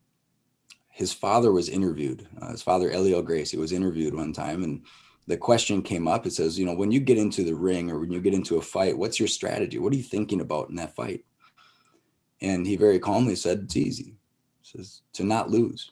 his 0.89 1.13
father 1.13 1.52
was 1.52 1.70
interviewed. 1.70 2.28
Uh, 2.39 2.52
his 2.52 2.62
father, 2.62 2.89
Helio 2.89 3.22
Gracie, 3.22 3.58
was 3.58 3.72
interviewed 3.72 4.13
one 4.13 4.34
time, 4.34 4.63
and 4.63 4.86
the 5.28 5.38
question 5.38 5.82
came 5.82 6.08
up. 6.08 6.26
It 6.26 6.34
says, 6.34 6.60
you 6.60 6.65
know, 6.65 6.76
when 6.76 6.91
you 6.91 7.00
get 7.00 7.17
into 7.17 7.44
the 7.44 7.56
ring 7.56 7.89
or 7.89 8.00
when 8.00 8.12
you 8.12 8.22
get 8.22 8.34
into 8.34 8.58
a 8.58 8.62
fight, 8.62 8.98
what's 8.98 9.20
your 9.20 9.28
strategy? 9.28 9.80
What 9.80 9.94
are 9.94 9.96
you 9.96 10.04
thinking 10.04 10.41
about 10.41 10.70
in 10.70 10.76
that 10.76 10.96
fight? 10.96 11.26
And 12.41 12.65
he 12.65 12.76
very 12.76 13.00
calmly 13.00 13.36
said, 13.36 13.62
it's 13.63 13.78
easy. 13.78 14.15
He 14.62 14.78
says 14.78 15.02
to 15.13 15.24
not 15.24 15.50
lose, 15.50 15.91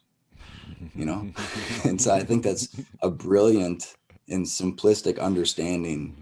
you 0.96 1.06
know? 1.06 1.32
and 1.86 2.02
so 2.02 2.14
I 2.14 2.24
think 2.24 2.44
that's 2.44 2.70
a 3.02 3.10
brilliant 3.10 3.96
and 4.28 4.46
simplistic 4.46 5.20
understanding 5.20 6.16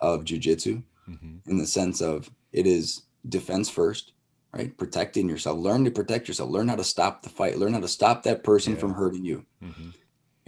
of 0.00 0.24
jujitsu 0.24 0.82
mm-hmm. 1.08 1.36
in 1.50 1.58
the 1.58 1.66
sense 1.66 2.00
of 2.00 2.30
it 2.52 2.66
is 2.66 3.02
defense 3.28 3.68
first, 3.68 4.12
right? 4.52 4.76
Protecting 4.76 5.28
yourself, 5.28 5.58
learn 5.58 5.84
to 5.84 5.90
protect 5.90 6.28
yourself, 6.28 6.50
learn 6.50 6.68
how 6.68 6.76
to 6.76 6.84
stop 6.84 7.22
the 7.22 7.28
fight, 7.28 7.58
learn 7.58 7.74
how 7.74 7.80
to 7.80 7.88
stop 7.88 8.22
that 8.22 8.42
person 8.44 8.74
yeah. 8.74 8.78
from 8.78 8.94
hurting 8.94 9.24
you. 9.24 9.44
Mm-hmm 9.62 9.90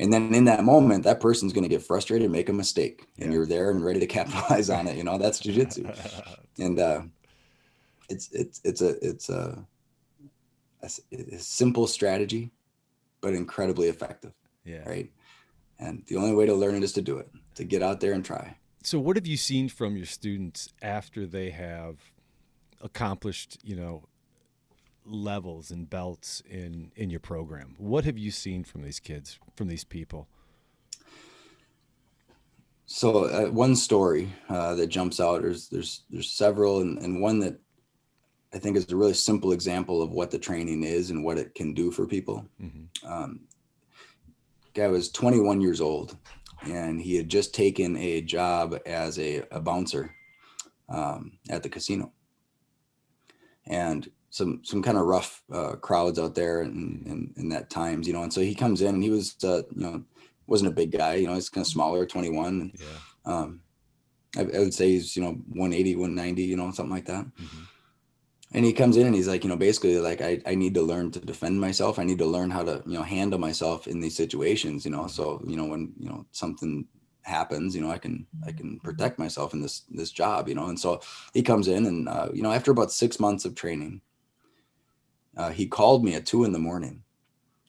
and 0.03 0.13
then 0.13 0.35
in 0.35 0.47
that 0.47 0.65
moment, 0.65 1.05
that 1.05 1.21
person's 1.21 1.53
going 1.53 1.63
to 1.63 1.69
get 1.69 1.83
frustrated, 1.83 2.31
make 2.31 2.49
a 2.49 2.53
mistake, 2.53 3.07
and 3.19 3.33
you're 3.33 3.47
there 3.47 3.71
and 3.71 3.85
ready 3.85 4.01
to 4.01 4.07
capitalize 4.07 4.71
on 4.71 4.89
it. 4.89 4.97
You 4.97 5.05
know, 5.05 5.17
that's 5.17 5.41
jujitsu. 5.41 5.95
and 6.59 6.81
uh, 6.81 7.03
it's 8.09 8.31
it's 8.33 8.61
it's 8.65 8.81
a 8.81 9.07
it's 9.07 9.29
a, 9.29 9.65
a, 10.83 10.91
a, 11.13 11.39
simple 11.39 11.87
strategy, 11.87 12.51
but 13.21 13.35
incredibly 13.35 13.89
effective. 13.89 14.33
Yeah. 14.65 14.89
Right. 14.89 15.11
And 15.79 16.03
the 16.07 16.17
only 16.17 16.35
way 16.35 16.47
to 16.47 16.55
learn 16.55 16.75
it 16.75 16.83
is 16.83 16.93
to 16.95 17.03
do 17.03 17.19
it, 17.19 17.29
to 17.55 17.65
get 17.65 17.83
out 17.83 18.01
there 18.01 18.13
and 18.13 18.25
try. 18.25 18.57
So, 18.85 18.99
what 18.99 19.17
have 19.17 19.27
you 19.27 19.37
seen 19.37 19.69
from 19.69 19.97
your 19.97 20.07
students 20.07 20.73
after 20.83 21.27
they 21.27 21.51
have 21.51 21.97
accomplished, 22.83 23.59
you 23.63 23.77
know, 23.77 24.05
levels 25.05 25.71
and 25.71 25.89
belts 25.89 26.43
in 26.49 26.93
in 26.97 27.11
your 27.11 27.21
program. 27.21 27.75
What 27.79 28.05
have 28.05 28.19
you 28.19 28.31
seen 28.31 28.65
from 28.65 28.83
these 28.83 29.01
kids, 29.01 29.39
from 29.57 29.69
these 29.69 29.85
people? 29.85 30.29
So 32.87 33.25
uh, 33.25 33.51
one 33.51 33.75
story 33.75 34.31
uh, 34.49 34.75
that 34.75 34.89
jumps 34.89 35.21
out. 35.21 35.43
There's 35.43 35.69
there's 35.69 36.03
there's 36.11 36.31
several, 36.31 36.81
and, 36.81 36.99
and 36.99 37.23
one 37.23 37.39
that 37.41 37.59
I 38.53 38.59
think 38.59 38.77
is 38.77 38.91
a 38.91 38.97
really 38.97 39.15
simple 39.15 39.53
example 39.53 40.03
of 40.03 40.11
what 40.11 40.31
the 40.31 40.39
training 40.39 40.83
is 40.83 41.11
and 41.11 41.25
what 41.25 41.39
it 41.39 41.55
can 41.55 41.73
do 41.73 41.91
for 41.91 42.07
people. 42.07 42.47
Mm-hmm. 42.61 43.11
Um, 43.11 43.41
guy 44.75 44.89
was 44.89 45.11
21 45.11 45.61
years 45.61 45.81
old, 45.81 46.17
and 46.65 47.01
he 47.01 47.17
had 47.17 47.29
just 47.29 47.55
taken 47.55 47.97
a 47.97 48.21
job 48.21 48.79
as 48.87 49.19
a, 49.19 49.43
a 49.51 49.61
bouncer 49.61 50.15
um, 50.89 51.39
at 51.51 51.63
the 51.63 51.69
casino. 51.69 52.13
And 53.67 54.11
some 54.31 54.61
some 54.65 54.83
kind 54.83 54.97
of 54.97 55.05
rough 55.05 55.43
uh, 55.53 55.77
crowds 55.77 56.19
out 56.19 56.35
there 56.35 56.63
in, 56.63 57.03
in, 57.07 57.35
in 57.37 57.49
that 57.51 57.71
times, 57.71 58.07
you 58.07 58.13
know. 58.13 58.23
And 58.23 58.33
so 58.33 58.41
he 58.41 58.55
comes 58.55 58.81
in 58.81 58.95
and 58.95 59.03
he 59.03 59.11
was 59.11 59.37
uh, 59.45 59.63
you 59.75 59.83
know 59.83 60.05
wasn't 60.47 60.71
a 60.71 60.75
big 60.75 60.91
guy, 60.91 61.15
you 61.15 61.27
know, 61.27 61.35
he's 61.35 61.49
kind 61.49 61.65
of 61.65 61.71
smaller, 61.71 62.05
21. 62.05 62.73
Yeah. 62.75 62.87
Um, 63.25 63.61
I, 64.37 64.41
I, 64.41 64.59
would 64.59 64.75
say 64.75 64.89
he's 64.91 65.17
you 65.17 65.23
know 65.23 65.33
180, 65.49 65.97
190, 65.97 66.43
you 66.43 66.57
know, 66.57 66.71
something 66.73 66.93
like 66.93 67.07
that. 67.07 67.25
Mm-hmm. 67.25 67.63
And 68.55 68.65
he 68.65 68.73
comes 68.73 68.97
in 68.97 69.07
and 69.07 69.15
he's 69.15 69.29
like, 69.29 69.45
you 69.45 69.51
know, 69.51 69.57
basically 69.57 69.99
like 69.99 70.21
I, 70.21 70.41
I 70.47 70.55
need 70.55 70.75
to 70.75 70.83
learn 70.83 71.11
to 71.13 71.21
defend 71.21 71.61
myself. 71.61 71.99
I 71.99 72.05
need 72.05 72.19
to 72.19 72.27
learn 72.27 72.51
how 72.51 72.63
to, 72.63 72.83
you 72.87 72.95
know, 72.95 73.03
handle 73.03 73.39
myself 73.39 73.87
in 73.87 74.01
these 74.01 74.17
situations, 74.17 74.85
you 74.85 74.91
know. 74.91 75.07
So, 75.07 75.43
you 75.47 75.57
know, 75.57 75.65
when, 75.65 75.93
you 75.99 76.09
know, 76.09 76.27
something 76.33 76.87
happens, 77.23 77.75
you 77.75 77.81
know, 77.81 77.91
I 77.91 77.99
can 77.99 78.27
I 78.47 78.53
can 78.53 78.79
protect 78.81 79.19
myself 79.19 79.55
in 79.55 79.63
this 79.63 79.83
this 79.91 80.11
job, 80.11 80.49
you 80.49 80.55
know. 80.55 80.67
And 80.67 80.79
so 80.79 81.01
he 81.33 81.43
comes 81.43 81.69
in 81.69 81.87
and 81.87 82.09
uh, 82.09 82.29
you 82.33 82.43
know, 82.43 82.53
after 82.53 82.71
about 82.71 82.93
six 82.93 83.19
months 83.19 83.45
of 83.45 83.55
training, 83.55 84.03
uh, 85.37 85.51
he 85.51 85.67
called 85.67 86.05
me 86.05 86.15
at 86.15 86.27
two 86.27 86.45
in 86.45 86.53
the 86.53 86.59
morning, 86.59 87.03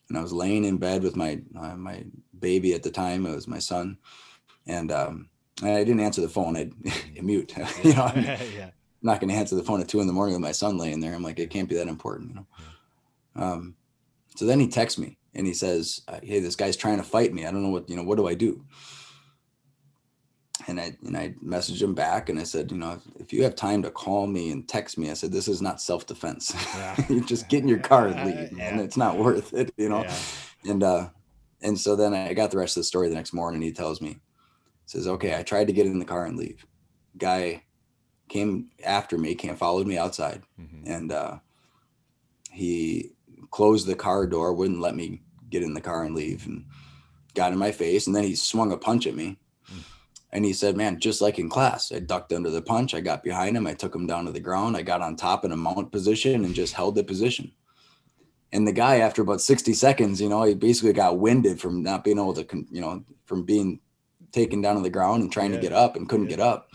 and 0.08 0.18
I 0.18 0.22
was 0.22 0.32
laying 0.32 0.64
in 0.64 0.76
bed 0.76 1.02
with 1.02 1.16
my 1.16 1.40
uh, 1.58 1.76
my 1.76 2.04
baby 2.38 2.74
at 2.74 2.82
the 2.82 2.90
time. 2.90 3.26
It 3.26 3.34
was 3.34 3.48
my 3.48 3.58
son, 3.58 3.98
and 4.66 4.92
um, 4.92 5.30
and 5.62 5.70
I 5.70 5.84
didn't 5.84 6.00
answer 6.00 6.20
the 6.20 6.28
phone. 6.28 6.56
I'd 6.56 6.72
mute. 7.22 7.54
you 7.84 7.94
know, 7.94 8.12
yeah. 8.14 8.70
Not 9.04 9.20
going 9.20 9.30
to 9.30 9.36
answer 9.36 9.54
the 9.54 9.62
phone 9.62 9.80
at 9.80 9.88
two 9.88 10.00
in 10.00 10.06
the 10.06 10.12
morning 10.12 10.34
with 10.34 10.42
my 10.42 10.52
son 10.52 10.78
laying 10.78 11.00
there. 11.00 11.14
I'm 11.14 11.22
like, 11.22 11.38
it 11.38 11.50
can't 11.50 11.68
be 11.68 11.76
that 11.76 11.88
important, 11.88 12.30
you 12.30 12.34
know. 12.34 12.46
Um, 13.36 13.76
so 14.36 14.46
then 14.46 14.60
he 14.60 14.68
texts 14.68 14.98
me 14.98 15.18
and 15.34 15.46
he 15.46 15.54
says, 15.54 16.02
uh, 16.08 16.20
"Hey, 16.22 16.40
this 16.40 16.56
guy's 16.56 16.76
trying 16.76 16.98
to 16.98 17.04
fight 17.04 17.32
me. 17.32 17.46
I 17.46 17.50
don't 17.50 17.62
know 17.62 17.70
what 17.70 17.88
you 17.88 17.96
know. 17.96 18.02
What 18.02 18.16
do 18.16 18.26
I 18.26 18.34
do?" 18.34 18.64
and 20.66 20.80
I 20.80 20.96
and 21.04 21.16
I 21.16 21.34
messaged 21.44 21.82
him 21.82 21.94
back 21.94 22.28
and 22.28 22.38
I 22.38 22.44
said, 22.44 22.70
you 22.70 22.78
know, 22.78 22.92
if, 22.92 23.22
if, 23.22 23.32
you 23.32 23.42
have 23.42 23.54
time 23.54 23.82
to 23.82 23.90
call 23.90 24.26
me 24.26 24.50
and 24.50 24.66
text 24.66 24.96
me, 24.96 25.10
I 25.10 25.14
said, 25.14 25.32
this 25.32 25.48
is 25.48 25.60
not 25.60 25.80
self 25.80 26.06
defense. 26.06 26.54
Yeah. 26.74 27.06
you 27.08 27.24
just 27.24 27.48
get 27.48 27.62
in 27.62 27.68
your 27.68 27.78
car 27.78 28.08
and 28.08 28.24
leave, 28.24 28.52
man. 28.56 28.78
Yeah. 28.78 28.82
It's 28.82 28.96
not 28.96 29.18
worth 29.18 29.52
it, 29.52 29.72
you 29.76 29.88
know. 29.88 30.04
Yeah. 30.04 30.18
And 30.70 30.82
uh, 30.82 31.08
and 31.62 31.78
so 31.78 31.96
then 31.96 32.14
I 32.14 32.34
got 32.34 32.50
the 32.50 32.58
rest 32.58 32.76
of 32.76 32.80
the 32.80 32.84
story 32.84 33.08
the 33.08 33.14
next 33.14 33.32
morning. 33.32 33.62
He 33.62 33.72
tells 33.72 34.00
me, 34.00 34.18
says, 34.86 35.06
okay, 35.06 35.36
I 35.36 35.42
tried 35.42 35.66
to 35.66 35.72
get 35.72 35.86
in 35.86 35.98
the 35.98 36.04
car 36.04 36.26
and 36.26 36.36
leave. 36.36 36.64
Guy 37.16 37.64
came 38.28 38.70
after 38.84 39.18
me, 39.18 39.34
came 39.34 39.56
followed 39.56 39.86
me 39.86 39.98
outside, 39.98 40.42
mm-hmm. 40.60 40.90
and 40.90 41.12
uh, 41.12 41.38
he 42.50 43.10
closed 43.50 43.86
the 43.86 43.94
car 43.94 44.26
door, 44.26 44.52
wouldn't 44.52 44.80
let 44.80 44.96
me 44.96 45.22
get 45.50 45.62
in 45.62 45.74
the 45.74 45.80
car 45.80 46.04
and 46.04 46.14
leave, 46.14 46.46
and 46.46 46.64
got 47.34 47.52
in 47.52 47.58
my 47.58 47.72
face, 47.72 48.06
and 48.06 48.14
then 48.14 48.24
he 48.24 48.34
swung 48.34 48.72
a 48.72 48.76
punch 48.76 49.06
at 49.06 49.14
me 49.14 49.38
and 50.34 50.44
he 50.44 50.52
said, 50.52 50.76
man, 50.76 50.98
just 50.98 51.20
like 51.22 51.38
in 51.38 51.48
class, 51.48 51.92
I 51.92 52.00
ducked 52.00 52.32
under 52.32 52.50
the 52.50 52.60
punch. 52.60 52.92
I 52.92 53.00
got 53.00 53.22
behind 53.22 53.56
him. 53.56 53.68
I 53.68 53.74
took 53.74 53.94
him 53.94 54.08
down 54.08 54.24
to 54.26 54.32
the 54.32 54.40
ground. 54.40 54.76
I 54.76 54.82
got 54.82 55.00
on 55.00 55.14
top 55.14 55.44
in 55.44 55.52
a 55.52 55.56
mount 55.56 55.92
position 55.92 56.44
and 56.44 56.56
just 56.56 56.74
held 56.74 56.96
the 56.96 57.04
position. 57.04 57.52
And 58.52 58.66
the 58.66 58.72
guy, 58.72 58.96
after 58.96 59.22
about 59.22 59.40
60 59.40 59.72
seconds, 59.74 60.20
you 60.20 60.28
know, 60.28 60.42
he 60.42 60.54
basically 60.54 60.92
got 60.92 61.20
winded 61.20 61.60
from 61.60 61.84
not 61.84 62.02
being 62.02 62.18
able 62.18 62.34
to, 62.34 62.66
you 62.68 62.80
know, 62.80 63.04
from 63.26 63.44
being 63.44 63.78
taken 64.32 64.60
down 64.60 64.74
to 64.74 64.82
the 64.82 64.90
ground 64.90 65.22
and 65.22 65.30
trying 65.30 65.52
yeah. 65.52 65.58
to 65.58 65.62
get 65.62 65.72
up 65.72 65.94
and 65.94 66.08
couldn't 66.08 66.26
yeah. 66.26 66.36
get 66.36 66.40
up. 66.40 66.68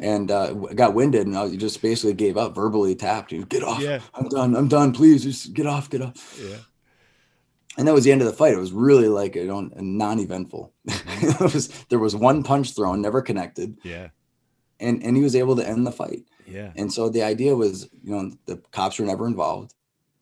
And 0.00 0.30
uh, 0.30 0.52
got 0.52 0.94
winded 0.94 1.26
and 1.26 1.36
I 1.36 1.54
just 1.56 1.82
basically 1.82 2.14
gave 2.14 2.36
up, 2.36 2.54
verbally 2.54 2.94
tapped. 2.94 3.32
You 3.32 3.44
get 3.44 3.62
off. 3.62 3.80
Yeah. 3.80 4.00
I'm 4.14 4.28
done. 4.28 4.56
I'm 4.56 4.68
done. 4.68 4.92
Please 4.92 5.22
just 5.22 5.52
get 5.54 5.66
off. 5.66 5.90
Get 5.90 6.02
off. 6.02 6.38
Yeah. 6.42 6.56
and 7.76 7.86
that 7.86 7.94
was 7.94 8.04
the 8.04 8.12
end 8.12 8.22
of 8.22 8.26
the 8.26 8.32
fight. 8.32 8.54
It 8.54 8.58
was 8.58 8.72
really 8.72 9.08
like 9.08 9.36
a, 9.36 9.44
non-eventful. 9.44 10.72
Mm-hmm. 10.88 11.44
it 11.44 11.52
was 11.52 11.68
there 11.88 11.98
was 11.98 12.16
one 12.16 12.42
punch 12.42 12.74
thrown, 12.74 13.02
never 13.02 13.22
connected. 13.22 13.76
Yeah. 13.82 14.08
And 14.80 15.02
and 15.02 15.16
he 15.16 15.22
was 15.22 15.36
able 15.36 15.56
to 15.56 15.66
end 15.66 15.86
the 15.86 15.92
fight. 15.92 16.24
Yeah. 16.46 16.72
And 16.76 16.92
so 16.92 17.08
the 17.08 17.22
idea 17.22 17.56
was, 17.56 17.88
you 18.02 18.14
know, 18.14 18.32
the 18.46 18.58
cops 18.70 18.98
were 18.98 19.06
never 19.06 19.26
involved, 19.26 19.74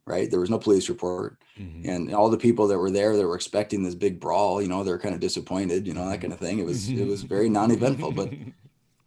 right? 0.06 0.30
There 0.30 0.40
was 0.40 0.50
no 0.50 0.58
police 0.58 0.88
report. 0.88 1.38
Mm-hmm. 1.58 1.88
And 1.88 2.14
all 2.14 2.30
the 2.30 2.38
people 2.38 2.66
that 2.68 2.78
were 2.78 2.90
there 2.90 3.16
that 3.16 3.26
were 3.26 3.36
expecting 3.36 3.82
this 3.82 3.94
big 3.94 4.18
brawl, 4.18 4.60
you 4.60 4.68
know, 4.68 4.82
they're 4.82 4.98
kind 4.98 5.14
of 5.14 5.20
disappointed, 5.20 5.86
you 5.86 5.94
know, 5.94 6.08
that 6.08 6.20
kind 6.20 6.32
of 6.32 6.40
thing. 6.40 6.58
It 6.58 6.64
was 6.64 6.88
it 6.88 7.06
was 7.06 7.22
very 7.22 7.48
non-eventful, 7.48 8.12
but 8.12 8.32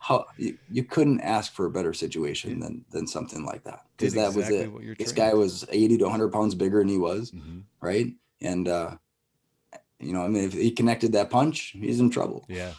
how 0.08 0.26
you, 0.38 0.58
you 0.72 0.86
couldn't 0.86 1.20
ask 1.20 1.52
for 1.52 1.66
a 1.66 1.70
better 1.70 1.94
situation 1.94 2.62
than 2.62 2.86
than 2.92 3.06
something 3.06 3.44
like 3.44 3.66
that 3.66 3.82
because 3.98 4.14
that 4.14 4.28
exactly 4.28 4.68
was 4.70 4.86
it. 4.88 4.98
This 4.98 5.12
guy 5.12 5.34
was 5.34 5.66
80 5.70 5.98
to 5.98 6.04
100 6.06 6.32
pounds 6.32 6.56
bigger 6.56 6.80
than 6.80 6.88
he 6.88 6.98
was, 6.98 7.32
mm-hmm. 7.32 7.60
right? 7.82 8.14
And 8.40 8.70
uh, 8.70 8.96
you 10.00 10.14
know, 10.14 10.24
I 10.24 10.30
mean, 10.30 10.46
if 10.46 10.54
he 10.54 10.72
connected 10.72 11.12
that 11.12 11.30
punch, 11.30 11.76
he's 11.78 12.00
in 12.00 12.10
trouble. 12.10 12.46
Yeah. 12.48 12.72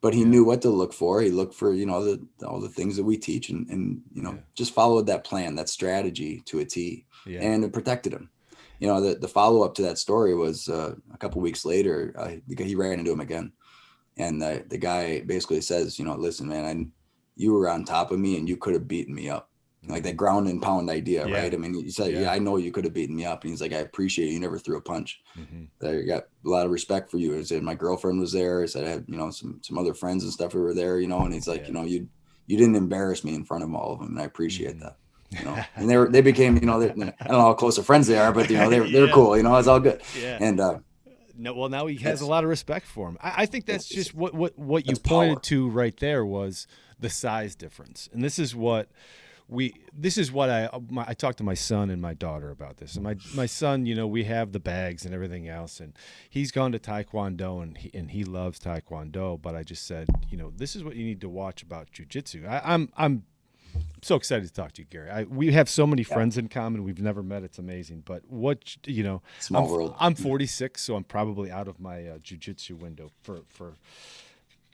But 0.00 0.14
he 0.14 0.20
yeah. 0.20 0.28
knew 0.28 0.44
what 0.44 0.62
to 0.62 0.70
look 0.70 0.92
for. 0.92 1.20
He 1.20 1.30
looked 1.30 1.54
for, 1.54 1.74
you 1.74 1.86
know, 1.86 2.04
the 2.04 2.46
all 2.46 2.60
the 2.60 2.68
things 2.68 2.96
that 2.96 3.04
we 3.04 3.16
teach, 3.16 3.48
and 3.48 3.68
and 3.68 4.02
you 4.14 4.22
know, 4.22 4.34
yeah. 4.34 4.40
just 4.54 4.72
followed 4.72 5.08
that 5.08 5.24
plan, 5.24 5.56
that 5.56 5.68
strategy 5.68 6.42
to 6.46 6.60
a 6.60 6.64
T, 6.64 7.04
yeah. 7.26 7.40
and 7.40 7.64
it 7.64 7.72
protected 7.72 8.12
him. 8.12 8.30
You 8.78 8.86
know, 8.86 9.00
the 9.00 9.16
the 9.16 9.26
follow 9.26 9.62
up 9.64 9.74
to 9.76 9.82
that 9.82 9.98
story 9.98 10.36
was 10.36 10.68
uh, 10.68 10.94
a 11.12 11.18
couple 11.18 11.40
weeks 11.40 11.64
later. 11.64 12.14
Uh, 12.16 12.36
he 12.56 12.76
ran 12.76 13.00
into 13.00 13.10
him 13.10 13.20
again, 13.20 13.50
and 14.16 14.40
the 14.40 14.64
the 14.68 14.78
guy 14.78 15.20
basically 15.20 15.60
says, 15.60 15.98
you 15.98 16.04
know, 16.04 16.14
listen, 16.14 16.48
man, 16.48 16.64
I, 16.64 16.86
you 17.36 17.52
were 17.52 17.68
on 17.68 17.84
top 17.84 18.10
of 18.10 18.18
me, 18.18 18.38
and 18.38 18.48
you 18.48 18.56
could 18.56 18.74
have 18.74 18.88
beaten 18.88 19.14
me 19.14 19.28
up 19.28 19.50
like 19.88 20.02
that 20.02 20.16
ground 20.16 20.48
and 20.48 20.60
pound 20.60 20.90
idea, 20.90 21.26
yeah. 21.26 21.42
right? 21.42 21.54
I 21.54 21.56
mean, 21.56 21.74
he 21.74 21.90
said, 21.90 22.12
yeah. 22.12 22.20
yeah. 22.22 22.32
I 22.32 22.38
know 22.38 22.56
you 22.56 22.72
could 22.72 22.84
have 22.84 22.94
beaten 22.94 23.16
me 23.16 23.24
up. 23.24 23.42
And 23.42 23.50
he's 23.50 23.60
like, 23.60 23.72
I 23.72 23.78
appreciate 23.78 24.28
it. 24.28 24.32
You 24.32 24.40
never 24.40 24.58
threw 24.58 24.76
a 24.76 24.80
punch. 24.80 25.20
Mm-hmm. 25.38 25.86
I 25.86 26.02
got 26.02 26.24
a 26.44 26.48
lot 26.48 26.66
of 26.66 26.72
respect 26.72 27.10
for 27.10 27.18
you. 27.18 27.38
I 27.38 27.42
said, 27.42 27.62
my 27.62 27.74
girlfriend 27.74 28.18
was 28.18 28.32
there. 28.32 28.62
I 28.62 28.66
said, 28.66 28.84
I 28.84 28.90
had, 28.90 29.04
you 29.08 29.16
know, 29.16 29.30
some, 29.30 29.60
some 29.62 29.78
other 29.78 29.94
friends 29.94 30.24
and 30.24 30.32
stuff 30.32 30.52
who 30.52 30.60
were 30.60 30.74
there, 30.74 30.98
you 30.98 31.08
know, 31.08 31.20
and 31.20 31.32
he's 31.32 31.48
like, 31.48 31.62
yeah. 31.62 31.66
you 31.68 31.72
know, 31.72 31.84
you, 31.84 32.08
you 32.46 32.56
didn't 32.56 32.76
embarrass 32.76 33.24
me 33.24 33.34
in 33.34 33.44
front 33.44 33.64
of 33.64 33.74
all 33.74 33.92
of 33.92 34.00
them. 34.00 34.08
And 34.10 34.20
I 34.20 34.24
appreciate 34.24 34.76
mm-hmm. 34.76 34.84
that. 34.84 34.96
You 35.30 35.44
know, 35.44 35.64
and 35.74 35.90
they 35.90 35.96
were, 35.96 36.08
they 36.08 36.20
became, 36.20 36.56
you 36.56 36.66
know, 36.66 36.80
I 36.80 36.86
don't 36.86 36.98
know 36.98 37.40
how 37.40 37.54
close 37.54 37.78
of 37.78 37.86
friends 37.86 38.06
they 38.06 38.16
are, 38.16 38.32
but 38.32 38.48
you 38.48 38.56
know, 38.56 38.70
they're, 38.70 38.88
they're 38.88 39.08
cool, 39.12 39.36
you 39.36 39.42
know, 39.42 39.56
it's 39.56 39.66
all 39.66 39.80
good. 39.80 40.00
Yeah. 40.18 40.38
And, 40.40 40.60
uh, 40.60 40.78
no, 41.36 41.54
well, 41.54 41.68
now 41.68 41.86
he 41.86 41.96
has 41.98 42.20
a 42.20 42.26
lot 42.26 42.44
of 42.44 42.50
respect 42.50 42.86
for 42.86 43.08
him. 43.08 43.18
I, 43.20 43.42
I 43.42 43.46
think 43.46 43.66
that's 43.66 43.88
just 43.88 44.14
what 44.14 44.34
what 44.34 44.58
what 44.58 44.86
you 44.86 44.96
pointed 44.96 45.36
power. 45.36 45.42
to 45.42 45.68
right 45.68 45.96
there 45.98 46.24
was 46.24 46.66
the 46.98 47.10
size 47.10 47.54
difference, 47.54 48.08
and 48.12 48.22
this 48.22 48.38
is 48.38 48.54
what 48.54 48.88
we 49.48 49.74
this 49.92 50.18
is 50.18 50.32
what 50.32 50.50
I 50.50 50.68
my, 50.90 51.04
I 51.08 51.14
talked 51.14 51.38
to 51.38 51.44
my 51.44 51.54
son 51.54 51.90
and 51.90 52.02
my 52.02 52.14
daughter 52.14 52.50
about 52.50 52.78
this. 52.78 52.94
And 52.94 53.04
my 53.04 53.16
my 53.34 53.46
son, 53.46 53.86
you 53.86 53.94
know, 53.94 54.06
we 54.06 54.24
have 54.24 54.52
the 54.52 54.60
bags 54.60 55.04
and 55.04 55.14
everything 55.14 55.48
else, 55.48 55.78
and 55.78 55.92
he's 56.28 56.50
gone 56.50 56.72
to 56.72 56.78
Taekwondo 56.78 57.62
and 57.62 57.78
he, 57.78 57.90
and 57.94 58.10
he 58.10 58.24
loves 58.24 58.58
Taekwondo. 58.58 59.40
But 59.40 59.54
I 59.54 59.62
just 59.62 59.86
said, 59.86 60.08
you 60.28 60.36
know, 60.36 60.52
this 60.56 60.74
is 60.74 60.82
what 60.82 60.96
you 60.96 61.04
need 61.04 61.20
to 61.20 61.28
watch 61.28 61.62
about 61.62 61.92
jujitsu. 61.92 62.48
I'm 62.64 62.90
I'm 62.96 63.24
so 64.02 64.16
excited 64.16 64.46
to 64.46 64.52
talk 64.52 64.72
to 64.72 64.82
you, 64.82 64.86
Gary. 64.88 65.10
I, 65.10 65.24
we 65.24 65.52
have 65.52 65.68
so 65.68 65.86
many 65.86 66.02
yeah. 66.02 66.14
friends 66.14 66.38
in 66.38 66.48
common. 66.48 66.84
We've 66.84 67.00
never 67.00 67.22
met. 67.22 67.42
It's 67.42 67.58
amazing. 67.58 68.02
But 68.04 68.22
what 68.28 68.76
you 68.86 69.02
know, 69.02 69.22
small 69.38 69.64
I'm, 69.64 69.70
world. 69.70 69.94
I'm 69.98 70.14
46, 70.14 70.80
so 70.80 70.96
I'm 70.96 71.04
probably 71.04 71.50
out 71.50 71.68
of 71.68 71.80
my 71.80 72.06
uh, 72.06 72.18
jujitsu 72.18 72.72
window 72.78 73.10
for 73.22 73.42
for 73.48 73.74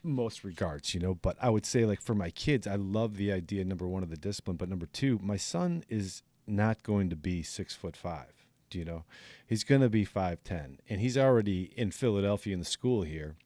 most 0.03 0.45
regards, 0.45 0.95
you 0.95 1.01
know. 1.01 1.15
But 1.15 1.37
I 1.41 1.51
would 1.51 1.67
say, 1.67 1.85
like, 1.85 2.01
for 2.01 2.15
my 2.15 2.31
kids, 2.31 2.67
I 2.67 2.75
love 2.75 3.17
the 3.17 3.33
idea, 3.33 3.65
number 3.65 3.87
one, 3.87 4.03
of 4.03 4.11
the 4.11 4.17
discipline. 4.17 4.57
But 4.57 4.69
number 4.69 4.87
two, 4.87 5.19
my 5.23 5.37
son 5.37 5.85
is 5.89 6.23
not 6.47 6.83
going 6.83 7.09
to 7.11 7.17
be 7.17 7.43
six 7.43 7.75
foot 7.75 7.97
five. 7.97 8.43
Do 8.73 8.79
you 8.79 8.87
know? 8.87 9.05
He's 9.47 9.65
going 9.65 9.83
to 9.83 9.91
be 9.91 10.07
5'10. 10.07 10.79
And 10.89 10.99
he's 10.99 11.19
already 11.19 11.75
in 11.77 11.91
Philadelphia 11.91 12.55
in 12.55 12.59
the 12.59 12.65
school 12.65 13.03
here. 13.03 13.37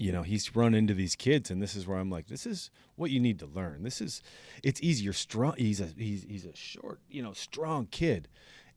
You 0.00 0.12
know, 0.12 0.22
he's 0.22 0.56
run 0.56 0.74
into 0.74 0.94
these 0.94 1.14
kids, 1.14 1.50
and 1.50 1.62
this 1.62 1.76
is 1.76 1.86
where 1.86 1.98
I'm 1.98 2.10
like, 2.10 2.26
this 2.28 2.46
is 2.46 2.70
what 2.96 3.10
you 3.10 3.20
need 3.20 3.38
to 3.40 3.46
learn. 3.46 3.82
This 3.82 4.00
is, 4.00 4.22
it's 4.62 4.82
easier. 4.82 5.12
Strong. 5.12 5.54
He's 5.58 5.80
a 5.80 5.88
he's 5.96 6.24
he's 6.24 6.46
a 6.46 6.56
short, 6.56 7.00
you 7.10 7.22
know, 7.22 7.32
strong 7.32 7.86
kid, 7.86 8.28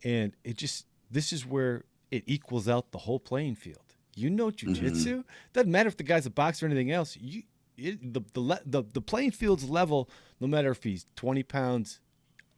and 0.04 0.36
it 0.44 0.58
just 0.58 0.86
this 1.10 1.32
is 1.32 1.46
where 1.46 1.86
it 2.12 2.24
equals 2.28 2.68
out 2.68 2.92
the 2.92 3.00
whole 3.00 3.20
playing 3.20 3.56
field 3.56 3.80
you 4.16 4.30
know 4.30 4.48
jujitsu. 4.48 5.08
Mm-hmm. 5.08 5.22
Doesn't 5.54 5.72
matter 5.72 5.88
if 5.88 5.98
the 5.98 6.04
guy's 6.04 6.26
a 6.26 6.30
boxer 6.30 6.66
or 6.66 6.70
anything 6.70 6.92
else. 6.92 7.18
You 7.20 7.44
it, 7.78 8.14
the, 8.14 8.22
the 8.34 8.62
the 8.66 8.84
the 8.94 9.02
playing 9.02 9.32
field's 9.32 9.68
level, 9.70 10.10
no 10.40 10.48
matter 10.48 10.72
if 10.72 10.84
he's 10.84 11.06
twenty 11.16 11.44
pounds 11.44 12.00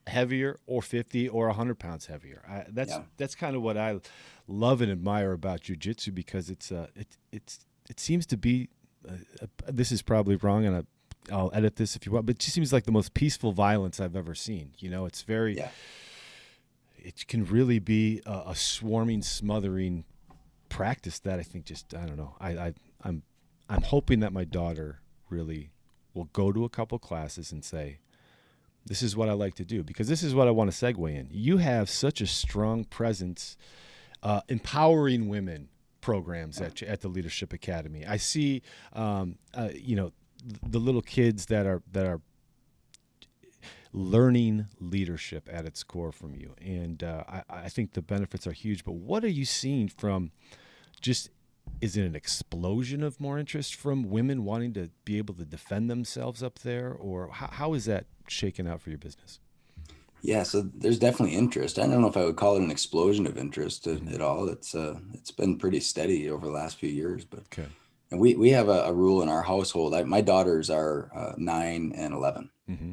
heavier 0.08 0.60
or 0.68 0.82
fifty 0.82 1.28
or 1.28 1.50
hundred 1.50 1.80
pounds 1.80 2.08
heavier. 2.08 2.44
I, 2.48 2.66
that's 2.70 2.92
yeah. 2.92 3.04
that's 3.18 3.36
kind 3.36 3.56
of 3.56 3.62
what 3.62 3.78
I 3.78 4.00
love 4.48 4.82
and 4.82 4.92
admire 4.92 5.32
about 5.32 5.62
jujitsu 5.62 6.14
because 6.14 6.50
it's 6.50 6.72
uh 6.72 6.88
it 6.96 7.18
it's 7.32 7.66
it 7.90 8.00
seems 8.00 8.26
to 8.28 8.38
be 8.38 8.70
uh, 9.08 9.14
uh, 9.42 9.48
this 9.68 9.92
is 9.92 10.02
probably 10.02 10.36
wrong 10.36 10.66
and 10.66 10.78
I, 10.78 11.34
I'll 11.34 11.52
edit 11.54 11.76
this 11.76 11.96
if 11.96 12.06
you 12.06 12.12
want, 12.12 12.26
but 12.26 12.36
it 12.36 12.40
just 12.40 12.54
seems 12.54 12.72
like 12.72 12.84
the 12.86 12.92
most 12.92 13.14
peaceful 13.14 13.52
violence 13.52 14.00
I've 14.00 14.16
ever 14.16 14.36
seen. 14.36 14.74
You 14.78 14.90
know, 14.90 15.06
it's 15.06 15.24
very. 15.24 15.58
Yeah. 15.58 15.70
It 16.98 17.28
can 17.28 17.46
really 17.46 17.78
be 17.80 18.22
a, 18.26 18.44
a 18.48 18.56
swarming, 18.56 19.22
smothering 19.22 20.06
practice 20.70 21.20
that, 21.20 21.40
I 21.40 21.44
think 21.44 21.66
just 21.66 21.94
I 21.94 22.06
don't 22.06 22.18
know. 22.18 22.36
I, 22.40 22.50
I 22.50 22.74
I'm 23.04 23.24
I'm 23.70 23.82
hoping 23.82 24.20
that 24.20 24.34
my 24.34 24.44
daughter 24.44 25.02
really 25.30 25.72
will 26.14 26.30
go 26.34 26.52
to 26.52 26.64
a 26.64 26.70
couple 26.70 26.98
classes 27.00 27.52
and 27.52 27.64
say, 27.64 28.00
this 28.86 29.02
is 29.02 29.16
what 29.16 29.30
I 29.30 29.34
like 29.34 29.56
to 29.56 29.66
do 29.66 29.84
because 29.84 30.08
this 30.08 30.24
is 30.24 30.36
what 30.36 30.48
I 30.48 30.52
want 30.52 30.72
to 30.72 30.86
segue 30.86 31.16
in. 31.16 31.28
You 31.32 31.58
have 31.58 31.90
such 31.90 32.22
a 32.22 32.28
strong 32.28 32.84
presence, 32.86 33.58
uh, 34.22 34.42
empowering 34.48 35.28
women 35.28 35.70
programs 36.06 36.62
at 36.62 36.84
at 36.84 37.02
the 37.02 37.08
Leadership 37.08 37.52
Academy. 37.52 38.06
I 38.06 38.18
see, 38.18 38.62
um, 38.94 39.40
uh, 39.56 39.70
you 39.74 39.96
know, 39.96 40.12
the 40.62 40.78
little 40.78 41.02
kids 41.02 41.48
that 41.48 41.66
are 41.66 41.82
that 41.94 42.06
are 42.06 42.22
learning 43.92 44.68
leadership 44.80 45.50
at 45.52 45.66
its 45.66 45.82
core 45.84 46.12
from 46.12 46.36
you, 46.36 46.54
and 46.62 47.04
uh, 47.04 47.24
I, 47.28 47.42
I 47.50 47.70
think 47.70 47.94
the 47.94 48.04
benefits 48.04 48.46
are 48.46 48.52
huge. 48.52 48.84
But 48.84 48.94
what 48.94 49.24
are 49.24 49.36
you 49.40 49.46
seeing 49.46 49.88
from 49.88 50.32
just 51.02 51.32
is 51.82 51.98
it 51.98 52.06
an 52.06 52.16
explosion 52.16 53.02
of 53.02 53.20
more 53.20 53.40
interest 53.40 53.74
from 53.74 54.04
women 54.04 54.46
wanting 54.46 54.74
to 54.74 54.92
be 55.06 55.18
able 55.18 55.34
to 55.34 55.46
defend 55.46 55.90
themselves 55.90 56.44
up 56.44 56.60
there 56.60 56.94
or 56.94 57.30
how, 57.32 57.48
how 57.48 57.74
is 57.74 57.86
that 57.86 58.06
shaken 58.28 58.68
out 58.68 58.80
for 58.80 58.92
your 58.92 59.00
business 59.00 59.40
yeah 60.26 60.44
so 60.44 60.62
there's 60.76 61.00
definitely 61.00 61.36
interest 61.36 61.80
i 61.80 61.84
don't 61.84 62.02
know 62.02 62.08
if 62.08 62.18
i 62.18 62.24
would 62.24 62.36
call 62.36 62.56
it 62.56 62.64
an 62.64 62.72
explosion 62.72 63.26
of 63.28 63.38
interest 63.38 63.86
mm-hmm. 63.86 64.14
at 64.14 64.22
all 64.22 64.48
it's 64.50 64.76
uh 64.76 64.96
it's 65.14 65.32
been 65.32 65.58
pretty 65.58 65.80
steady 65.80 66.30
over 66.30 66.46
the 66.46 66.52
last 66.52 66.78
few 66.78 66.90
years 66.90 67.24
but 67.24 67.40
okay 67.42 67.68
and 68.12 68.20
we 68.20 68.36
we 68.36 68.50
have 68.50 68.70
a, 68.70 68.84
a 68.84 68.94
rule 68.94 69.22
in 69.22 69.30
our 69.30 69.42
household 69.42 69.94
I, 69.94 70.04
my 70.04 70.22
daughters 70.22 70.70
are 70.70 71.12
uh, 71.16 71.34
9 71.38 71.94
and 71.96 72.14
11 72.14 72.50
mm-hmm 72.70 72.92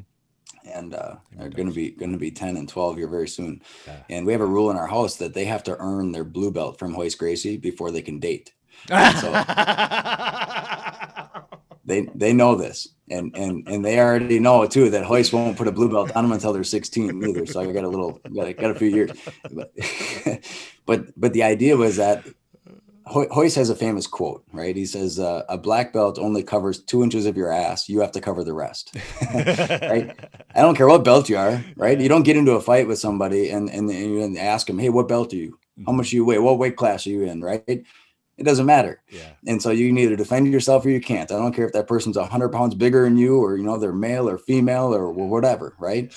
and 0.65 0.95
uh, 0.95 1.17
they're 1.37 1.49
going 1.49 1.69
to 1.69 1.75
be 1.75 1.91
going 1.91 2.13
to 2.13 2.19
be 2.19 2.31
10 2.31 2.57
and 2.57 2.69
12 2.69 2.97
here 2.97 3.09
very 3.09 3.29
soon. 3.29 3.61
Yeah. 3.87 3.97
And 4.11 4.27
we 4.27 4.33
have 4.33 4.41
a 4.41 4.47
rule 4.47 4.71
in 4.71 4.77
our 4.77 4.87
house 4.87 5.17
that 5.17 5.35
they 5.35 5.45
have 5.45 5.65
to 5.65 5.77
earn 5.79 6.13
their 6.13 6.25
blue 6.25 6.51
belt 6.51 6.79
from 6.79 6.95
Royce 6.95 7.15
Gracie 7.15 7.57
before 7.57 7.91
they 7.91 8.03
can 8.03 8.19
date. 8.19 8.53
So 8.89 9.33
they 11.85 12.09
they 12.15 12.33
know 12.33 12.55
this, 12.55 12.89
and 13.11 13.35
and 13.37 13.67
and 13.69 13.85
they 13.85 13.99
already 13.99 14.39
know 14.39 14.67
too 14.67 14.91
that 14.91 15.09
Royce 15.09 15.33
won't 15.33 15.57
put 15.57 15.69
a 15.69 15.73
blue 15.73 15.89
belt 15.89 16.15
on 16.15 16.25
them 16.25 16.33
until 16.33 16.53
they're 16.53 16.65
16 16.65 17.25
either. 17.25 17.47
So 17.47 17.61
I 17.61 17.73
got 17.73 17.85
a 17.85 17.89
little 17.89 18.21
got, 18.35 18.57
got 18.57 18.71
a 18.71 18.75
few 18.75 18.89
years, 18.89 19.11
but 19.53 19.73
but 20.87 21.21
but 21.21 21.33
the 21.33 21.43
idea 21.43 21.77
was 21.77 21.97
that 21.97 22.25
Royce 23.15 23.57
has 23.57 23.69
a 23.69 23.75
famous 23.75 24.07
quote, 24.07 24.45
right? 24.53 24.77
He 24.77 24.87
says, 24.87 25.19
uh, 25.19 25.43
"A 25.49 25.59
black 25.59 25.93
belt 25.93 26.19
only 26.19 26.43
covers 26.43 26.81
two 26.81 27.03
inches 27.03 27.27
of 27.27 27.37
your 27.37 27.51
ass. 27.51 27.89
You 27.89 28.01
have 28.01 28.13
to 28.13 28.21
cover 28.21 28.45
the 28.45 28.55
rest." 28.55 28.95
right? 29.35 30.17
I 30.55 30.63
don't 30.63 30.77
care 30.77 30.89
what 30.89 31.05
belt 31.05 31.29
you 31.29 31.37
are, 31.37 31.65
right? 31.77 32.01
You 32.01 32.09
don't 32.09 32.23
get 32.23 32.37
into 32.37 32.53
a 32.53 32.61
fight 32.61 32.87
with 32.87 32.99
somebody 32.99 33.51
and 33.51 33.69
and, 33.71 33.91
and 33.91 34.39
ask 34.39 34.69
them, 34.69 34.79
"Hey, 34.79 34.89
what 34.89 35.09
belt 35.09 35.33
are 35.33 35.37
you? 35.37 35.59
How 35.79 35.91
mm-hmm. 35.91 35.97
much 35.97 36.11
do 36.11 36.17
you 36.17 36.25
weigh? 36.25 36.39
What 36.39 36.59
weight 36.59 36.77
class 36.77 37.07
are 37.07 37.11
you 37.11 37.25
in?" 37.25 37.43
Right? 37.43 37.85
It 38.43 38.45
doesn't 38.45 38.67
matter. 38.67 39.01
Yeah. 39.09 39.35
And 39.47 39.63
so 39.63 39.71
you 39.71 39.89
can 39.89 39.99
either 39.99 40.17
defend 40.17 40.49
yourself 40.53 40.85
or 40.85 40.91
you 40.91 41.01
can't. 41.01 41.31
I 41.31 41.37
don't 41.37 41.55
care 41.55 41.65
if 41.65 41.73
that 41.75 41.87
person's 41.87 42.17
hundred 42.17 42.49
pounds 42.49 42.75
bigger 42.75 43.05
than 43.05 43.17
you, 43.17 43.37
or 43.37 43.57
you 43.57 43.63
know 43.63 43.79
they're 43.79 43.93
male 43.93 44.29
or 44.29 44.37
female 44.37 44.93
or 44.93 45.13
whatever, 45.13 45.77
right? 45.79 46.13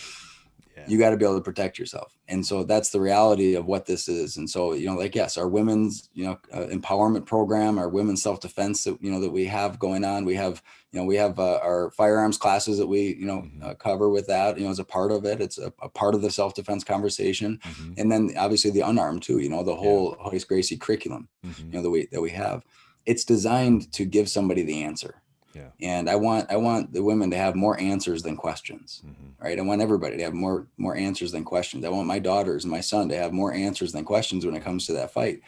You 0.87 0.97
got 0.97 1.11
to 1.11 1.17
be 1.17 1.25
able 1.25 1.35
to 1.35 1.41
protect 1.41 1.77
yourself 1.77 2.17
and 2.27 2.45
so 2.45 2.63
that's 2.63 2.89
the 2.89 2.99
reality 2.99 3.55
of 3.55 3.65
what 3.65 3.85
this 3.85 4.07
is 4.07 4.37
and 4.37 4.49
so 4.49 4.73
you 4.73 4.85
know 4.85 4.95
like 4.95 5.15
yes 5.15 5.37
our 5.37 5.47
women's 5.47 6.09
you 6.13 6.25
know 6.25 6.37
uh, 6.53 6.65
empowerment 6.67 7.25
program 7.25 7.77
our 7.77 7.89
women's 7.89 8.21
self-defense 8.21 8.83
that 8.83 9.01
you 9.01 9.11
know 9.11 9.19
that 9.19 9.31
we 9.31 9.45
have 9.45 9.79
going 9.79 10.03
on 10.03 10.25
we 10.25 10.35
have 10.35 10.61
you 10.91 10.99
know 10.99 11.05
we 11.05 11.15
have 11.15 11.39
uh, 11.39 11.59
our 11.63 11.91
firearms 11.91 12.37
classes 12.37 12.77
that 12.77 12.87
we 12.87 13.15
you 13.15 13.25
know 13.25 13.41
mm-hmm. 13.41 13.63
uh, 13.63 13.73
cover 13.75 14.09
with 14.09 14.27
that 14.27 14.57
you 14.57 14.65
know 14.65 14.71
as 14.71 14.79
a 14.79 14.85
part 14.85 15.11
of 15.11 15.25
it 15.25 15.41
it's 15.41 15.57
a, 15.57 15.71
a 15.81 15.89
part 15.89 16.15
of 16.15 16.21
the 16.21 16.31
self-defense 16.31 16.83
conversation 16.83 17.59
mm-hmm. 17.63 17.93
and 17.97 18.11
then 18.11 18.31
obviously 18.37 18.71
the 18.71 18.81
unarmed 18.81 19.21
too 19.21 19.39
you 19.39 19.49
know 19.49 19.63
the 19.63 19.75
whole 19.75 20.17
yeah. 20.31 20.39
Gracie 20.47 20.77
curriculum 20.77 21.27
mm-hmm. 21.45 21.67
you 21.67 21.73
know 21.73 21.81
that 21.81 21.89
we 21.89 22.07
that 22.11 22.21
we 22.21 22.31
have 22.31 22.63
it's 23.05 23.23
designed 23.23 23.91
to 23.93 24.05
give 24.05 24.29
somebody 24.29 24.63
the 24.63 24.83
answer 24.83 25.21
Yeah. 25.55 25.69
And 25.81 26.09
I 26.09 26.15
want 26.15 26.51
I 26.51 26.57
want 26.57 26.91
the 26.93 27.01
women 27.03 27.31
to 27.31 27.37
have 27.37 27.55
more 27.55 27.79
answers 27.79 28.21
than 28.23 28.35
questions. 28.35 29.01
Mm-hmm. 29.05 29.43
Right. 29.43 29.57
I 29.57 29.61
want 29.61 29.81
everybody 29.81 30.17
to 30.17 30.23
have 30.23 30.33
more 30.33 30.67
more 30.77 30.95
answers 30.95 31.31
than 31.31 31.45
questions. 31.45 31.85
I 31.85 31.89
want 31.89 32.07
my 32.07 32.19
daughters 32.19 32.65
and 32.65 32.71
my 32.71 32.81
son 32.81 33.07
to 33.09 33.17
have 33.17 33.31
more 33.31 33.53
answers 33.53 33.93
than 33.93 34.03
questions 34.03 34.45
when 34.45 34.55
it 34.55 34.63
comes 34.63 34.85
to 34.87 34.93
that 34.93 35.11
fight. 35.13 35.39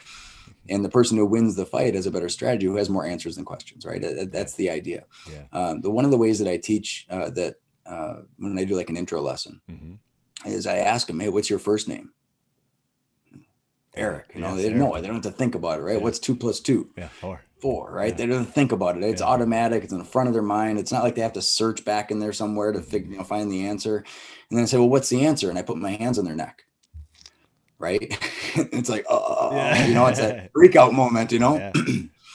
And 0.70 0.84
the 0.84 0.90
person 0.90 1.18
who 1.18 1.26
wins 1.26 1.56
the 1.56 1.66
fight 1.66 1.94
has 1.96 2.08
a 2.08 2.12
better 2.12 2.30
strategy, 2.30 2.66
who 2.68 2.78
has 2.78 2.90
more 2.90 3.06
answers 3.06 3.36
than 3.36 3.46
questions. 3.46 3.86
Right. 3.86 4.02
That's 4.32 4.56
the 4.56 4.70
idea. 4.70 5.06
Yeah. 5.30 5.44
Um, 5.52 5.82
the 5.82 5.92
one 5.92 6.06
of 6.06 6.12
the 6.12 6.18
ways 6.18 6.40
that 6.40 6.48
I 6.48 6.58
teach 6.58 7.06
uh, 7.10 7.30
that 7.32 7.56
uh, 7.86 8.22
when 8.38 8.58
I 8.58 8.64
do 8.64 8.76
like 8.76 8.90
an 8.90 8.98
intro 8.98 9.22
lesson 9.22 9.62
Mm-hmm. 9.70 10.50
is 10.50 10.66
I 10.68 10.78
ask 10.78 11.08
them, 11.08 11.20
"Hey, 11.20 11.30
what's 11.30 11.50
your 11.50 11.60
first 11.60 11.88
name?" 11.88 12.12
Eric. 13.98 14.32
You 14.36 14.42
know, 14.42 14.48
Yes, 14.50 14.58
they 14.58 14.64
don't 14.70 14.80
Eric. 14.82 14.90
know. 14.94 15.02
They 15.02 15.08
don't 15.08 15.24
have 15.24 15.32
to 15.34 15.38
think 15.38 15.56
about 15.56 15.80
it, 15.80 15.84
right? 15.84 15.98
Yeah. 15.98 16.04
What's 16.04 16.20
two 16.20 16.36
plus 16.36 16.60
two? 16.60 16.90
Yeah. 16.98 17.10
Or 17.22 17.42
Four, 17.60 17.92
right? 17.92 18.10
Yeah. 18.12 18.16
They 18.18 18.26
don't 18.28 18.46
think 18.46 18.72
about 18.72 18.98
it. 18.98 19.04
It's 19.04 19.20
Yeah. 19.22 19.28
automatic. 19.28 19.84
It's 19.84 19.92
in 19.92 19.98
the 19.98 20.06
front 20.06 20.28
of 20.28 20.34
their 20.34 20.44
mind. 20.44 20.78
It's 20.78 20.92
not 20.92 21.04
like 21.04 21.16
they 21.16 21.22
have 21.24 21.34
to 21.34 21.42
search 21.42 21.84
back 21.84 22.12
in 22.12 22.20
there 22.20 22.32
somewhere 22.32 22.72
to 22.72 22.82
figure, 22.82 23.12
you 23.12 23.18
know, 23.18 23.24
find 23.24 23.52
the 23.52 23.66
answer. 23.66 23.98
And 24.50 24.58
then 24.58 24.62
I 24.64 24.66
say, 24.68 24.78
"Well, 24.78 24.90
what's 24.90 25.10
the 25.10 25.26
answer?" 25.26 25.50
And 25.50 25.58
I 25.58 25.64
put 25.64 25.78
my 25.78 25.92
hands 25.92 26.20
on 26.20 26.26
their 26.26 26.36
neck. 26.36 26.66
Right? 27.80 28.16
it's 28.56 28.90
like, 28.90 29.06
oh, 29.10 29.74
you 29.88 29.94
know, 29.96 30.06
it's 30.06 30.20
a 30.20 30.50
freak 30.54 30.76
out 30.76 30.94
moment. 30.94 31.32
You 31.32 31.40
know. 31.40 31.72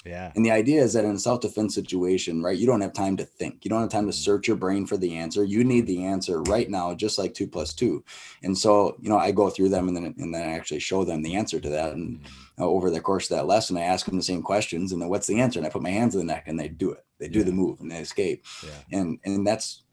yeah. 0.05 0.33
And 0.35 0.45
the 0.45 0.51
idea 0.51 0.83
is 0.83 0.93
that 0.95 1.05
in 1.05 1.15
a 1.15 1.19
self-defense 1.19 1.75
situation, 1.75 2.43
right, 2.43 2.59
you 2.59 2.67
don't 2.67 2.81
have 2.81 2.93
time 2.93 3.17
to 3.19 3.25
think. 3.25 3.65
You 3.65 3.69
don't 3.69 3.81
have 3.83 3.89
time 3.91 4.07
to 4.07 4.13
search 4.13 4.49
your 4.49 4.57
brain 4.57 4.85
for 4.87 4.97
the 4.97 5.17
answer. 5.17 5.45
You 5.45 5.63
need 5.65 5.87
the 5.87 6.05
answer 6.05 6.43
right 6.43 6.69
now, 6.69 6.93
just 6.95 7.19
like 7.19 7.35
two 7.35 7.47
plus 7.47 7.73
two. 7.73 8.05
And 8.43 8.57
so, 8.57 8.97
you 9.01 9.09
know, 9.09 9.19
I 9.19 9.31
go 9.31 9.49
through 9.49 9.69
them 9.69 9.89
and 9.89 9.97
then 9.97 10.15
and 10.19 10.35
then 10.35 10.43
I 10.49 10.53
actually 10.55 10.81
show 10.81 11.05
them 11.05 11.23
the 11.23 11.37
answer 11.37 11.61
to 11.61 11.69
that. 11.69 11.93
And 11.93 12.21
Mm-hmm. 12.21 12.63
uh, 12.63 12.67
over 12.67 12.91
the 12.91 13.01
course 13.01 13.31
of 13.31 13.37
that 13.37 13.47
lesson, 13.47 13.77
I 13.77 13.83
ask 13.83 14.07
them 14.07 14.17
the 14.17 14.23
same 14.23 14.43
questions 14.43 14.93
and 14.93 15.01
then 15.01 15.09
what's 15.09 15.27
the 15.27 15.41
answer? 15.41 15.59
And 15.59 15.67
I 15.67 15.71
put 15.71 15.83
my 15.83 15.91
hands 15.91 16.15
on 16.15 16.21
the 16.27 16.33
neck 16.33 16.45
and 16.49 16.59
they 16.59 16.69
do 16.69 16.91
it. 16.93 17.05
They 17.19 17.29
do 17.29 17.39
Yeah. 17.41 17.45
the 17.47 17.53
move 17.53 17.81
and 17.81 17.91
they 17.91 17.99
escape. 17.99 18.45
Yeah. 18.65 18.99
And 18.99 19.19
and 19.25 19.47
that's 19.47 19.85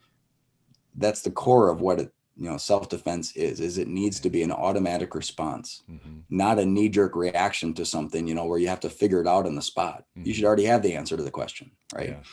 that's 0.95 1.21
the 1.21 1.31
core 1.31 1.69
of 1.69 1.81
what 1.81 1.99
it 1.99 2.11
you 2.41 2.49
know 2.49 2.57
self-defense 2.57 3.35
is 3.35 3.59
is 3.59 3.77
it 3.77 3.87
needs 3.87 4.19
to 4.21 4.29
be 4.29 4.41
an 4.43 4.51
automatic 4.51 5.13
response 5.13 5.83
Mm-hmm. 5.91 6.19
not 6.29 6.57
a 6.59 6.65
knee-jerk 6.65 7.15
reaction 7.15 7.73
to 7.73 7.85
something 7.85 8.27
you 8.27 8.33
know 8.35 8.45
where 8.45 8.59
you 8.59 8.69
have 8.69 8.79
to 8.81 8.89
figure 8.89 9.21
it 9.21 9.27
out 9.27 9.45
on 9.45 9.55
the 9.55 9.61
spot 9.61 10.05
you 10.15 10.31
Mhm. 10.31 10.35
should 10.35 10.45
already 10.45 10.65
have 10.65 10.81
the 10.81 10.95
answer 10.95 11.17
to 11.17 11.23
the 11.23 11.31
question 11.31 11.71
right 11.93 12.09
Yeah. 12.09 12.23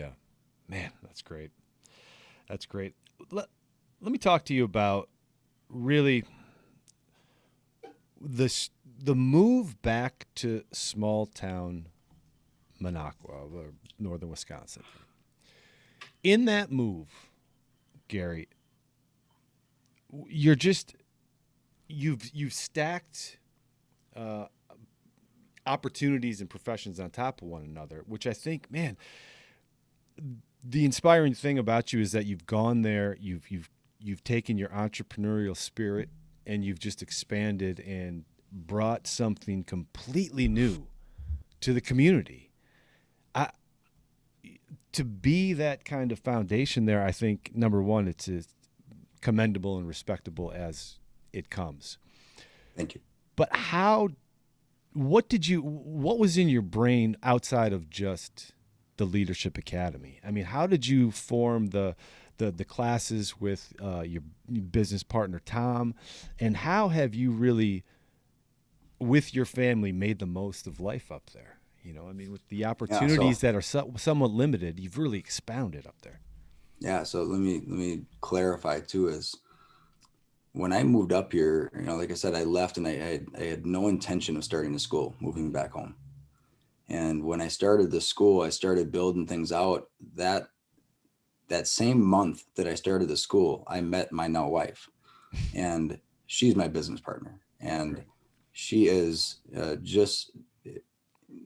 Yeah. 0.00 0.10
Man, 0.68 0.90
that's 1.02 1.22
great. 1.22 1.50
That's 2.48 2.66
great. 2.66 2.94
Let, 3.30 3.46
let 4.00 4.10
me 4.10 4.18
talk 4.18 4.44
to 4.46 4.54
you 4.54 4.64
about 4.64 5.08
really 5.68 6.24
this 8.20 8.70
the 8.98 9.14
move 9.14 9.80
back 9.82 10.26
to 10.36 10.64
small 10.72 11.26
town 11.26 11.86
Minocqua, 12.82 13.52
or 13.54 13.72
northern 13.98 14.30
Wisconsin. 14.30 14.82
In 16.22 16.46
that 16.46 16.72
move, 16.72 17.08
Gary, 18.08 18.48
you're 20.28 20.54
just 20.54 20.94
you've 21.88 22.30
you've 22.32 22.52
stacked 22.52 23.38
uh, 24.16 24.46
opportunities 25.66 26.40
and 26.40 26.48
professions 26.48 27.00
on 27.00 27.10
top 27.10 27.42
of 27.42 27.48
one 27.48 27.62
another, 27.62 28.04
which 28.06 28.26
I 28.26 28.32
think, 28.32 28.70
man, 28.70 28.96
the 30.62 30.84
inspiring 30.84 31.34
thing 31.34 31.58
about 31.58 31.92
you 31.92 32.00
is 32.00 32.12
that 32.12 32.26
you've 32.26 32.46
gone 32.46 32.82
there, 32.82 33.16
you've 33.20 33.50
you've 33.50 33.70
you've 33.98 34.24
taken 34.24 34.58
your 34.58 34.68
entrepreneurial 34.68 35.56
spirit 35.56 36.08
and 36.46 36.64
you've 36.64 36.78
just 36.78 37.02
expanded 37.02 37.80
and 37.80 38.24
brought 38.52 39.06
something 39.06 39.64
completely 39.64 40.46
new 40.46 40.86
to 41.60 41.72
the 41.72 41.80
community. 41.80 42.50
I 43.34 43.50
to 44.92 45.04
be 45.04 45.52
that 45.54 45.84
kind 45.84 46.12
of 46.12 46.18
foundation 46.20 46.86
there, 46.86 47.04
I 47.04 47.10
think 47.10 47.50
number 47.54 47.82
one, 47.82 48.06
it's 48.06 48.28
as 48.28 48.48
commendable 49.24 49.78
and 49.78 49.88
respectable 49.88 50.52
as 50.54 50.98
it 51.32 51.48
comes. 51.50 51.98
thank 52.76 52.94
you 52.94 53.00
But 53.34 53.48
how 53.56 54.10
what 54.92 55.28
did 55.28 55.48
you 55.48 55.60
what 55.60 56.18
was 56.18 56.38
in 56.38 56.48
your 56.48 56.62
brain 56.62 57.16
outside 57.22 57.72
of 57.72 57.90
just 57.90 58.52
the 58.96 59.04
leadership 59.04 59.58
academy? 59.58 60.20
I 60.24 60.30
mean, 60.30 60.44
how 60.44 60.66
did 60.66 60.86
you 60.86 61.10
form 61.10 61.68
the 61.68 61.96
the, 62.36 62.50
the 62.50 62.64
classes 62.64 63.40
with 63.40 63.72
uh, 63.82 64.02
your 64.02 64.22
business 64.70 65.02
partner 65.02 65.40
Tom, 65.44 65.94
and 66.38 66.58
how 66.58 66.88
have 66.88 67.14
you 67.14 67.30
really, 67.30 67.84
with 68.98 69.34
your 69.34 69.44
family, 69.44 69.92
made 69.92 70.18
the 70.18 70.26
most 70.26 70.66
of 70.66 70.80
life 70.80 71.10
up 71.12 71.30
there? 71.30 71.58
You 71.82 71.92
know, 71.92 72.08
I 72.08 72.12
mean, 72.12 72.32
with 72.32 72.48
the 72.48 72.64
opportunities 72.64 73.40
that 73.40 73.54
are 73.54 73.62
so, 73.62 73.92
somewhat 73.96 74.30
limited, 74.32 74.80
you've 74.80 74.98
really 74.98 75.18
expounded 75.18 75.86
up 75.86 76.02
there. 76.02 76.20
Yeah 76.84 77.02
so 77.02 77.22
let 77.22 77.40
me 77.40 77.62
let 77.66 77.78
me 77.78 78.02
clarify 78.20 78.78
too 78.78 79.08
is 79.08 79.34
when 80.52 80.72
i 80.72 80.84
moved 80.84 81.12
up 81.12 81.32
here 81.32 81.72
you 81.74 81.82
know 81.82 81.96
like 81.96 82.10
i 82.10 82.14
said 82.14 82.34
i 82.34 82.44
left 82.44 82.76
and 82.76 82.86
i, 82.86 82.90
I, 82.90 82.94
had, 82.94 83.26
I 83.38 83.44
had 83.44 83.66
no 83.66 83.88
intention 83.88 84.36
of 84.36 84.44
starting 84.44 84.74
a 84.74 84.78
school 84.78 85.16
moving 85.18 85.50
back 85.50 85.72
home. 85.72 85.96
And 86.90 87.24
when 87.24 87.40
i 87.40 87.48
started 87.48 87.90
the 87.90 88.02
school 88.02 88.42
i 88.42 88.50
started 88.50 88.92
building 88.92 89.26
things 89.26 89.50
out 89.50 89.88
that 90.14 90.48
that 91.48 91.66
same 91.66 92.04
month 92.04 92.44
that 92.54 92.68
i 92.68 92.74
started 92.74 93.08
the 93.08 93.16
school 93.16 93.64
i 93.66 93.80
met 93.80 94.12
my 94.12 94.28
now 94.28 94.48
wife. 94.48 94.88
And 95.54 95.98
she's 96.26 96.54
my 96.54 96.68
business 96.68 97.00
partner. 97.00 97.40
And 97.60 98.04
she 98.52 98.86
is 98.88 99.40
uh, 99.56 99.76
just 99.82 100.32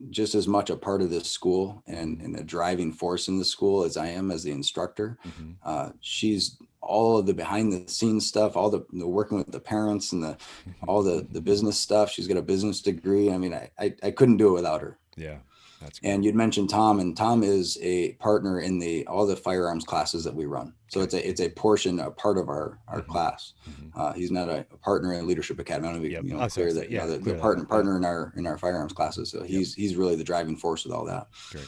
just 0.09 0.35
as 0.35 0.47
much 0.47 0.69
a 0.69 0.75
part 0.75 1.01
of 1.01 1.09
this 1.09 1.29
school 1.29 1.83
and, 1.87 2.21
and 2.21 2.37
a 2.37 2.43
driving 2.43 2.91
force 2.91 3.27
in 3.27 3.37
the 3.37 3.45
school 3.45 3.83
as 3.83 3.97
I 3.97 4.07
am 4.07 4.31
as 4.31 4.43
the 4.43 4.51
instructor. 4.51 5.17
Mm-hmm. 5.25 5.51
Uh, 5.63 5.89
she's 5.99 6.57
all 6.81 7.17
of 7.17 7.25
the 7.25 7.33
behind 7.33 7.71
the 7.71 7.89
scenes 7.91 8.25
stuff, 8.25 8.55
all 8.55 8.69
the, 8.69 8.85
the 8.93 9.07
working 9.07 9.37
with 9.37 9.51
the 9.51 9.59
parents 9.59 10.11
and 10.11 10.23
the 10.23 10.37
all 10.87 11.03
the 11.03 11.27
the 11.31 11.41
business 11.41 11.79
stuff. 11.79 12.11
She's 12.11 12.27
got 12.27 12.37
a 12.37 12.41
business 12.41 12.81
degree. 12.81 13.31
I 13.31 13.37
mean, 13.37 13.53
I 13.53 13.69
I, 13.77 13.93
I 14.03 14.11
couldn't 14.11 14.37
do 14.37 14.49
it 14.49 14.53
without 14.53 14.81
her. 14.81 14.97
Yeah, 15.15 15.37
that's 15.79 15.99
And 16.03 16.23
you'd 16.25 16.35
mentioned 16.35 16.69
Tom, 16.69 16.99
and 16.99 17.15
Tom 17.15 17.43
is 17.43 17.77
a 17.81 18.13
partner 18.13 18.59
in 18.61 18.79
the 18.79 19.05
all 19.07 19.25
the 19.25 19.35
firearms 19.35 19.83
classes 19.85 20.23
that 20.23 20.35
we 20.35 20.45
run. 20.45 20.73
So 20.87 21.01
it's 21.01 21.13
a 21.13 21.27
it's 21.27 21.41
a 21.41 21.49
portion, 21.49 21.99
a 21.99 22.11
part 22.11 22.37
of 22.37 22.49
our 22.49 22.79
our 22.87 23.01
Mhm. 23.01 23.07
class. 23.07 23.53
Mhm. 23.69 23.91
Uh, 23.95 24.13
he's 24.13 24.31
not 24.31 24.49
a, 24.49 24.65
a 24.71 24.77
partner 24.77 25.13
in 25.13 25.27
Leadership 25.27 25.59
Academy. 25.59 25.87
I 25.87 25.91
want 25.91 26.01
to 26.03 26.07
be 26.07 26.13
Yep. 26.13 26.23
you 26.23 26.29
know, 26.31 26.37
gonna 26.39 26.49
clear 26.49 26.73
that 26.73 26.89
you 26.89 26.97
know, 26.97 27.05
yeah, 27.07 27.17
the, 27.17 27.35
partner 27.35 27.63
yeah. 27.63 27.69
partner 27.69 27.97
in 27.97 28.05
our 28.05 28.33
in 28.35 28.45
our 28.47 28.57
firearms 28.57 28.93
classes. 28.93 29.29
So 29.29 29.43
he's 29.43 29.73
he's 29.73 29.95
really 29.95 30.15
the 30.15 30.23
driving 30.23 30.55
force 30.55 30.83
with 30.83 30.93
all 30.93 31.05
that. 31.05 31.27
Great. 31.51 31.65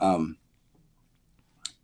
Um, 0.00 0.38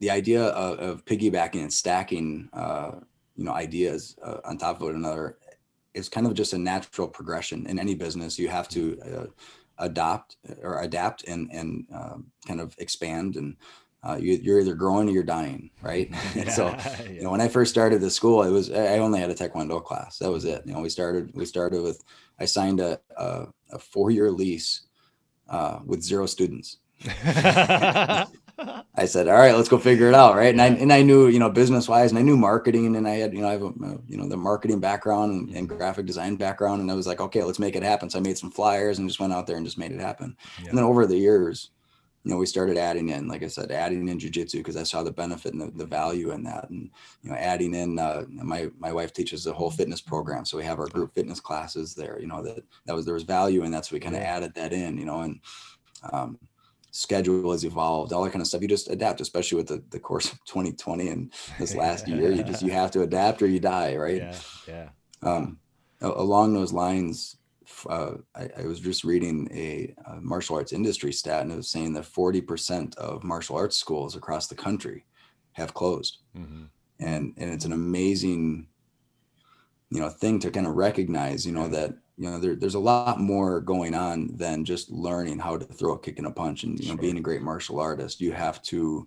the 0.00 0.10
idea 0.10 0.44
of, 0.44 0.78
of 0.78 1.04
piggybacking 1.04 1.60
and 1.60 1.72
stacking, 1.72 2.48
uh, 2.52 3.00
you 3.36 3.44
know, 3.44 3.52
ideas 3.52 4.16
uh, 4.22 4.38
on 4.44 4.56
top 4.58 4.76
of 4.76 4.82
one 4.82 4.94
another 4.94 5.38
is 5.94 6.08
kind 6.08 6.26
of 6.26 6.34
just 6.34 6.52
a 6.52 6.58
natural 6.58 7.08
progression 7.08 7.66
in 7.66 7.78
any 7.80 7.94
business. 7.96 8.38
You 8.38 8.48
have 8.48 8.68
to 8.70 9.00
uh, 9.02 9.26
adopt 9.78 10.36
or 10.62 10.80
adapt 10.80 11.24
and 11.24 11.50
and 11.52 11.86
um, 11.94 12.26
kind 12.46 12.60
of 12.60 12.74
expand 12.78 13.36
and. 13.36 13.56
Uh, 14.00 14.16
you, 14.16 14.34
you're 14.34 14.60
either 14.60 14.76
growing 14.76 15.08
or 15.08 15.10
you're 15.10 15.24
dying, 15.24 15.70
right? 15.82 16.14
so 16.54 16.74
you 17.10 17.20
know 17.20 17.32
when 17.32 17.40
i 17.40 17.48
first 17.48 17.72
started 17.72 18.00
the 18.00 18.08
school 18.08 18.44
it 18.44 18.50
was 18.50 18.70
i 18.70 18.98
only 18.98 19.18
had 19.18 19.28
a 19.28 19.34
taekwondo 19.34 19.84
class 19.84 20.18
that 20.18 20.30
was 20.30 20.44
it 20.44 20.62
you 20.64 20.72
know 20.72 20.80
we 20.80 20.88
started 20.88 21.32
we 21.34 21.44
started 21.44 21.82
with 21.82 22.04
i 22.38 22.44
signed 22.44 22.78
a 22.78 23.00
a, 23.16 23.46
a 23.72 23.78
four-year 23.80 24.30
lease 24.30 24.82
uh, 25.48 25.80
with 25.84 26.00
zero 26.00 26.26
students 26.26 26.76
yeah. 27.04 28.26
i 28.96 29.04
said 29.04 29.28
all 29.28 29.34
right 29.36 29.54
let's 29.54 29.68
go 29.68 29.78
figure 29.78 30.08
it 30.08 30.14
out 30.14 30.34
right 30.34 30.50
and 30.52 30.60
i 30.62 30.66
and 30.66 30.92
i 30.92 31.02
knew 31.02 31.28
you 31.28 31.38
know 31.38 31.50
business 31.50 31.88
wise 31.88 32.10
and 32.10 32.18
i 32.18 32.22
knew 32.22 32.36
marketing 32.36 32.96
and 32.96 33.06
i 33.06 33.12
had 33.14 33.32
you 33.32 33.40
know 33.40 33.48
i 33.48 33.52
have 33.52 33.62
a, 33.62 33.98
you 34.06 34.16
know 34.16 34.28
the 34.28 34.36
marketing 34.36 34.80
background 34.80 35.32
and, 35.32 35.56
and 35.56 35.68
graphic 35.68 36.06
design 36.06 36.36
background 36.36 36.80
and 36.80 36.90
i 36.90 36.94
was 36.94 37.06
like 37.06 37.20
okay 37.20 37.42
let's 37.42 37.58
make 37.58 37.76
it 37.76 37.82
happen 37.82 38.10
so 38.10 38.18
i 38.18 38.22
made 38.22 38.38
some 38.38 38.50
flyers 38.50 38.98
and 38.98 39.08
just 39.08 39.20
went 39.20 39.32
out 39.32 39.46
there 39.46 39.56
and 39.56 39.66
just 39.66 39.78
made 39.78 39.92
it 39.92 40.00
happen 40.00 40.36
Yeah. 40.62 40.70
and 40.70 40.78
then 40.78 40.84
over 40.84 41.06
the 41.06 41.16
years 41.16 41.70
you 42.24 42.34
know, 42.34 42.40
we 42.40 42.46
started 42.46 42.76
adding 42.76 43.08
in, 43.08 43.26
like 43.26 43.42
I 43.42 43.46
said, 43.46 43.70
adding 43.70 44.08
in 44.08 44.18
jujitsu 44.18 44.54
because 44.54 44.76
I 44.76 44.82
saw 44.82 45.02
the 45.02 45.10
benefit 45.12 45.54
and 45.54 45.62
the, 45.62 45.70
the 45.70 45.86
value 45.86 46.32
in 46.32 46.42
that. 46.42 46.68
And, 46.68 46.90
you 47.22 47.30
know, 47.30 47.36
adding 47.36 47.74
in, 47.74 47.98
uh, 47.98 48.24
my, 48.28 48.68
my 48.78 48.92
wife 48.92 49.14
teaches 49.14 49.46
a 49.46 49.52
whole 49.52 49.70
fitness 49.70 50.02
program. 50.02 50.44
So 50.44 50.58
we 50.58 50.64
have 50.64 50.78
our 50.78 50.88
group 50.88 51.14
fitness 51.14 51.40
classes 51.40 51.94
there, 51.94 52.20
you 52.20 52.26
know, 52.26 52.42
that, 52.42 52.64
that 52.84 52.94
was, 52.94 53.04
there 53.06 53.14
was 53.14 53.22
value 53.22 53.62
in 53.62 53.70
that. 53.70 53.86
So 53.86 53.94
we 53.94 54.00
kind 54.00 54.16
of 54.16 54.20
added 54.20 54.52
that 54.56 54.74
in, 54.74 54.98
you 54.98 55.06
know, 55.06 55.20
and, 55.20 55.40
um, 56.12 56.38
schedule 56.90 57.52
has 57.52 57.64
evolved, 57.64 58.12
all 58.12 58.24
that 58.24 58.30
kind 58.32 58.40
of 58.42 58.48
stuff. 58.48 58.62
You 58.62 58.68
just 58.68 58.90
adapt, 58.90 59.20
especially 59.20 59.56
with 59.56 59.68
the, 59.68 59.84
the 59.90 60.00
course 60.00 60.32
of 60.32 60.44
2020 60.44 61.08
and 61.08 61.32
this 61.58 61.74
last 61.74 62.08
year, 62.08 62.30
you 62.32 62.42
just, 62.44 62.62
you 62.62 62.72
have 62.72 62.90
to 62.92 63.02
adapt 63.02 63.42
or 63.42 63.46
you 63.46 63.60
die. 63.60 63.96
Right. 63.96 64.22
Yeah. 64.22 64.40
Yeah. 64.66 64.88
Um, 65.22 65.60
along 66.00 66.54
those 66.54 66.72
lines, 66.72 67.36
uh, 67.88 68.14
I, 68.34 68.48
I 68.58 68.66
was 68.66 68.80
just 68.80 69.04
reading 69.04 69.48
a, 69.52 69.94
uh 70.06 70.20
martial 70.20 70.56
arts 70.56 70.72
industry 70.72 71.12
stat, 71.12 71.42
and 71.42 71.52
it 71.52 71.56
was 71.56 71.70
saying 71.70 71.92
that 71.94 72.04
40% 72.04 72.96
of 72.96 73.24
martial 73.24 73.56
arts 73.56 73.76
schools 73.76 74.16
across 74.16 74.46
the 74.46 74.54
country 74.54 75.04
have 75.52 75.74
closed, 75.74 76.18
hmm 76.34 76.66
and 77.00 77.34
and 77.36 77.50
it's 77.50 77.64
an 77.64 77.72
amazing, 77.72 78.68
you 79.90 80.00
know, 80.00 80.08
thing 80.08 80.38
to 80.40 80.50
kind 80.50 80.66
of 80.66 80.74
recognize, 80.76 81.46
you 81.46 81.52
know, 81.52 81.66
Yeah. 81.66 81.68
that 81.68 81.94
you 82.18 82.28
know, 82.28 82.38
there, 82.38 82.56
there's 82.56 82.74
a 82.74 82.80
lot 82.80 83.20
more 83.20 83.60
going 83.60 83.94
on 83.94 84.36
than 84.36 84.64
just 84.64 84.90
learning 84.90 85.38
how 85.38 85.56
to 85.56 85.64
throw 85.64 85.94
a 85.94 85.98
kick 85.98 86.18
and 86.18 86.26
a 86.26 86.30
punch 86.32 86.64
and, 86.64 86.78
you 86.78 86.86
know, 86.86 86.94
Sure. 86.94 87.02
being 87.02 87.18
a 87.18 87.22
great 87.22 87.42
martial 87.42 87.78
artist. 87.78 88.20
You 88.20 88.32
have 88.32 88.60
to, 88.64 89.06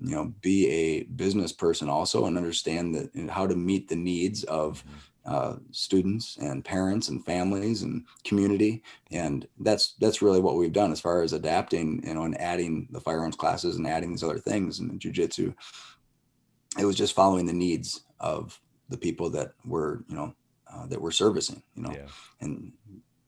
you 0.00 0.14
know, 0.14 0.32
be 0.40 0.68
a 0.68 1.02
business 1.02 1.52
person 1.52 1.88
also 1.88 2.26
and 2.26 2.36
understand 2.36 2.94
that 2.94 3.12
and 3.14 3.28
how 3.28 3.46
to 3.48 3.56
meet 3.56 3.88
the 3.88 3.96
needs 3.96 4.44
of 4.44 4.84
uh, 5.26 5.56
students 5.72 6.36
and 6.36 6.64
parents 6.64 7.08
and 7.08 7.24
families 7.24 7.82
and 7.82 8.04
community. 8.24 8.82
And 9.10 9.48
that's, 9.58 9.94
that's 9.98 10.22
really 10.22 10.40
what 10.40 10.56
we've 10.56 10.72
done 10.72 10.92
as 10.92 11.00
far 11.00 11.22
as 11.22 11.32
adapting, 11.32 12.06
you 12.06 12.14
know, 12.14 12.22
and 12.22 12.40
adding 12.40 12.86
the 12.92 13.00
firearms 13.00 13.34
classes 13.34 13.76
and 13.76 13.86
adding 13.86 14.10
these 14.10 14.22
other 14.22 14.38
things 14.38 14.78
and 14.78 15.00
jujitsu. 15.00 15.54
It 16.78 16.84
was 16.84 16.96
just 16.96 17.14
following 17.14 17.46
the 17.46 17.52
needs 17.52 18.02
of 18.20 18.60
the 18.90 18.98
people 18.98 19.30
that 19.30 19.52
were, 19.64 20.04
you 20.08 20.14
know, 20.14 20.34
uh, 20.74 20.86
that 20.86 21.00
we're 21.00 21.10
servicing, 21.12 21.62
you 21.74 21.82
know, 21.82 21.92
Yeah. 21.92 22.08
and 22.40 22.72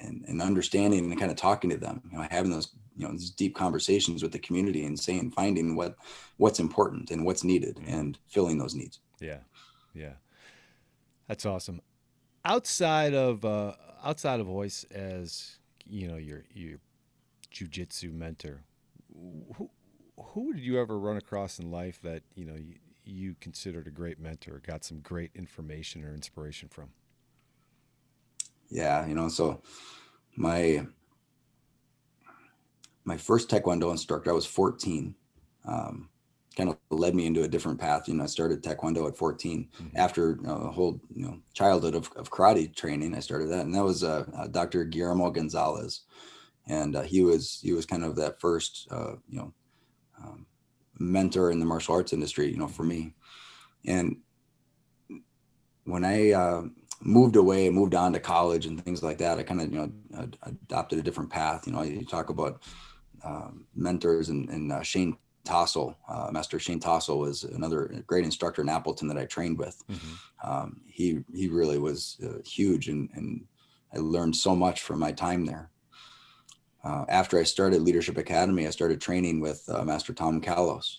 and 0.00 0.24
and 0.28 0.42
understanding 0.42 1.10
and 1.10 1.18
kind 1.18 1.30
of 1.30 1.36
talking 1.38 1.70
to 1.70 1.76
them, 1.78 2.02
you 2.10 2.18
know, 2.18 2.26
having 2.30 2.50
those 2.50 2.68
you 2.96 3.06
know 3.06 3.12
these 3.12 3.30
deep 3.30 3.54
conversations 3.54 4.22
with 4.22 4.32
the 4.32 4.38
community 4.38 4.84
and 4.84 4.98
saying 4.98 5.30
finding 5.30 5.76
what 5.76 5.96
what's 6.38 6.60
important 6.60 7.10
and 7.10 7.24
what's 7.24 7.44
needed 7.44 7.76
Mhm. 7.76 7.88
and 7.88 8.18
filling 8.26 8.58
those 8.58 8.74
needs. 8.74 9.00
Yeah, 9.20 9.40
yeah, 9.94 10.14
that's 11.28 11.46
awesome. 11.46 11.80
Outside 12.44 13.14
of 13.14 13.44
uh, 13.44 13.74
outside 14.04 14.40
of 14.40 14.48
Royce 14.48 14.84
as 14.90 15.58
you 15.86 16.08
know 16.08 16.16
your 16.16 16.44
your 16.52 16.78
jujitsu 17.52 18.12
mentor, 18.12 18.64
who 19.56 19.70
who 20.18 20.52
did 20.52 20.62
you 20.62 20.78
ever 20.78 20.98
run 20.98 21.16
across 21.16 21.58
in 21.58 21.70
life 21.70 22.00
that 22.02 22.22
you 22.34 22.44
know 22.44 22.54
you, 22.54 22.74
you 23.04 23.34
considered 23.40 23.86
a 23.86 23.90
great 23.90 24.18
mentor, 24.18 24.60
got 24.64 24.84
some 24.84 25.00
great 25.00 25.30
information 25.34 26.04
or 26.04 26.12
inspiration 26.14 26.68
from? 26.68 26.90
Yeah, 28.68 29.06
you 29.06 29.14
know, 29.14 29.28
so 29.28 29.62
my 30.36 30.86
my 33.04 33.16
first 33.16 33.48
taekwondo 33.48 33.90
instructor, 33.90 34.30
I 34.30 34.34
was 34.34 34.46
14. 34.46 35.14
Um, 35.64 36.10
kind 36.56 36.70
of 36.70 36.78
led 36.90 37.14
me 37.14 37.26
into 37.26 37.42
a 37.42 37.48
different 37.48 37.78
path. 37.78 38.08
You 38.08 38.14
know, 38.14 38.24
I 38.24 38.26
started 38.26 38.62
taekwondo 38.62 39.06
at 39.08 39.16
14 39.16 39.68
Mhm. 39.80 39.90
after 39.94 40.36
you 40.40 40.46
know, 40.46 40.56
a 40.56 40.70
whole 40.72 41.00
you 41.14 41.24
know 41.26 41.38
childhood 41.54 41.94
of, 41.94 42.10
of 42.16 42.30
karate 42.30 42.74
training. 42.74 43.14
I 43.14 43.20
started 43.20 43.48
that, 43.50 43.66
and 43.66 43.74
that 43.74 43.84
was 43.84 44.02
uh, 44.02 44.24
uh, 44.36 44.46
Dr. 44.48 44.84
Guillermo 44.84 45.30
Gonzalez, 45.30 46.02
and 46.66 46.96
uh, 46.96 47.02
he 47.02 47.22
was 47.22 47.60
he 47.62 47.72
was 47.72 47.86
kind 47.86 48.04
of 48.04 48.16
that 48.16 48.40
first 48.40 48.88
uh, 48.90 49.14
you 49.28 49.38
know 49.38 49.54
um, 50.22 50.46
mentor 50.98 51.50
in 51.50 51.60
the 51.60 51.66
martial 51.66 51.94
arts 51.94 52.12
industry. 52.12 52.50
You 52.50 52.58
know, 52.58 52.68
for 52.68 52.84
me, 52.84 53.14
and 53.86 54.18
when 55.84 56.04
I 56.04 56.32
uh, 56.32 56.62
moved 57.00 57.36
away, 57.36 57.68
moved 57.70 57.94
on 57.94 58.12
to 58.12 58.20
college 58.20 58.66
and 58.66 58.82
things 58.82 59.02
like 59.02 59.18
that, 59.18 59.38
I 59.38 59.42
kind 59.42 59.60
of 59.60 59.72
you 59.72 59.78
know 59.78 59.92
ad- 60.18 60.38
adopted 60.42 60.98
a 60.98 61.02
different 61.02 61.30
path. 61.30 61.66
You 61.66 61.72
know, 61.72 61.82
you 61.82 62.04
talk 62.04 62.30
about 62.30 62.62
um, 63.24 63.66
mentors 63.74 64.28
and, 64.28 64.48
and 64.48 64.72
uh, 64.72 64.82
Shane 64.82 65.16
Tossel, 65.46 65.94
uh, 66.08 66.30
Master 66.32 66.58
Shane 66.58 66.80
Tossel 66.80 67.18
was 67.18 67.44
another 67.44 68.02
great 68.06 68.24
instructor 68.24 68.62
in 68.62 68.68
Appleton 68.68 69.08
that 69.08 69.18
I 69.18 69.24
trained 69.24 69.58
with. 69.58 69.82
Um, 70.42 70.80
he 70.86 71.20
he 71.34 71.48
really 71.48 71.78
was 71.78 72.18
uh, 72.24 72.42
huge, 72.44 72.88
and 72.88 73.08
and 73.14 73.44
I 73.94 73.98
learned 73.98 74.36
so 74.36 74.54
much 74.54 74.82
from 74.82 74.98
my 74.98 75.12
time 75.12 75.46
there. 75.46 75.70
Uh, 76.84 77.04
after 77.08 77.38
I 77.38 77.44
started 77.44 77.82
Leadership 77.82 78.16
Academy, 78.16 78.66
I 78.66 78.70
started 78.70 79.00
training 79.00 79.40
with 79.40 79.64
uh, 79.68 79.84
Master 79.84 80.12
Tom 80.12 80.40
Callos, 80.40 80.98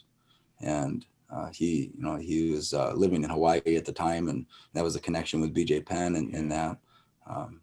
and 0.62 1.06
uh, 1.30 1.49
he 1.53 1.91
you 1.95 2.03
know 2.03 2.15
he 2.15 2.51
was 2.51 2.73
uh, 2.73 2.93
living 2.93 3.23
in 3.23 3.30
Hawaii 3.30 3.75
at 3.75 3.86
the 3.86 3.91
time, 3.91 4.30
and 4.30 4.45
that 4.73 4.84
was 4.84 4.95
a 4.95 4.99
connection 4.99 5.41
with 5.41 5.53
BJ 5.53 5.86
Penn 5.86 6.15
and, 6.15 6.34
and 6.34 6.51
that. 6.51 6.78
Um, 7.30 7.61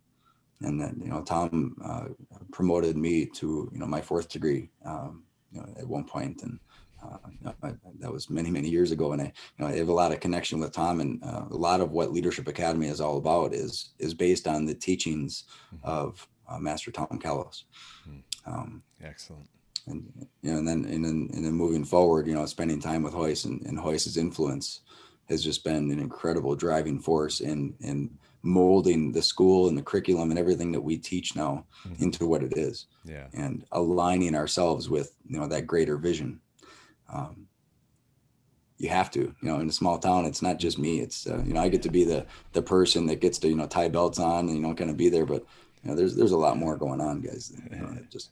and 0.60 0.80
then 0.80 1.00
you 1.02 1.08
know 1.08 1.22
Tom 1.22 1.76
uh, 1.84 2.06
promoted 2.52 2.96
me 2.96 3.26
to 3.26 3.68
you 3.72 3.78
know 3.78 3.86
my 3.86 4.00
fourth 4.00 4.28
degree 4.28 4.70
um, 4.84 5.24
you 5.52 5.60
know 5.60 5.68
at 5.78 5.86
one 5.86 6.04
point 6.04 6.42
and 6.42 6.58
uh, 7.04 7.18
you 7.38 7.44
know, 7.46 7.54
I, 7.62 7.72
that 8.00 8.10
was 8.12 8.30
many 8.30 8.50
many 8.50 8.68
years 8.68 8.90
ago 8.92 9.12
and 9.12 9.20
I 9.20 9.26
you 9.26 9.58
know 9.64 9.66
I 9.66 9.76
have 9.76 9.88
a 9.88 9.92
lot 9.92 10.12
of 10.12 10.20
connection 10.20 10.60
with 10.60 10.72
Tom 10.72 11.00
and 11.00 11.22
uh, 11.24 11.44
a 11.50 11.56
lot 11.56 11.80
of 11.80 11.90
what 11.90 12.12
Leadership 12.12 12.46
Academy 12.48 12.88
is 12.88 13.00
all 13.00 13.18
about 13.18 13.52
is 13.52 13.90
is 13.98 14.14
based 14.14 14.46
on 14.46 14.64
the 14.64 14.74
teachings 14.74 15.44
Mhm. 15.74 15.84
of 15.84 16.28
uh, 16.48 16.58
Master 16.58 16.90
Tom 16.92 17.18
Callos. 17.22 17.64
Hmm. 18.04 18.18
Um, 18.46 18.82
Excellent. 19.02 19.48
And 19.86 20.26
you 20.42 20.50
know, 20.52 20.58
and 20.58 20.66
then 20.68 20.84
and 20.84 21.04
then 21.04 21.30
and 21.34 21.44
then 21.44 21.52
moving 21.52 21.84
forward, 21.84 22.26
you 22.26 22.34
know, 22.34 22.46
spending 22.46 22.80
time 22.80 23.02
with 23.02 23.14
Royce 23.14 23.44
and, 23.44 23.60
and 23.66 23.78
Royce's 23.78 24.16
influence 24.16 24.80
has 25.28 25.42
just 25.42 25.64
been 25.64 25.90
an 25.90 25.98
incredible 25.98 26.54
driving 26.54 26.98
force 27.00 27.40
in 27.40 27.74
in 27.80 28.18
molding 28.42 29.12
the 29.12 29.22
school 29.22 29.68
and 29.68 29.76
the 29.78 29.82
curriculum 29.82 30.30
and 30.30 30.38
everything 30.38 30.70
that 30.72 30.80
we 30.82 30.98
teach 30.98 31.34
now 31.34 31.64
Mhm. 31.86 32.00
into 32.02 32.26
what 32.26 32.42
it 32.42 32.56
is 32.58 32.86
Yeah. 33.04 33.28
and 33.32 33.64
aligning 33.72 34.34
ourselves 34.34 34.90
with 34.90 35.14
you 35.26 35.38
know 35.38 35.46
that 35.48 35.66
greater 35.66 35.96
vision. 35.96 36.40
Um, 37.12 37.48
you 38.78 38.88
have 38.88 39.10
to, 39.12 39.20
you 39.20 39.34
know, 39.42 39.60
in 39.60 39.68
a 39.68 39.72
small 39.72 39.98
town, 39.98 40.24
it's 40.26 40.42
not 40.42 40.58
just 40.58 40.78
me. 40.78 41.00
It's 41.00 41.26
uh, 41.26 41.42
you 41.46 41.54
know, 41.54 41.60
I 41.60 41.68
get 41.68 41.82
to 41.82 41.90
be 41.90 42.04
the 42.04 42.26
the 42.52 42.62
person 42.62 43.06
that 43.06 43.20
gets 43.20 43.38
to 43.40 43.48
you 43.48 43.56
know 43.56 43.66
tie 43.66 43.88
belts 43.88 44.18
on 44.18 44.48
and 44.48 44.56
you 44.56 44.60
know 44.62 44.74
kind 44.74 44.90
of 44.90 44.96
be 44.96 45.08
there, 45.08 45.26
but 45.26 45.44
you 45.82 45.90
know, 45.90 45.94
there's 45.96 46.16
there's 46.16 46.32
a 46.32 46.36
lot 46.38 46.56
more 46.58 46.76
going 46.76 47.00
on, 47.00 47.20
guys. 47.20 47.52
You 47.70 47.76
know, 47.78 47.98
just 48.10 48.30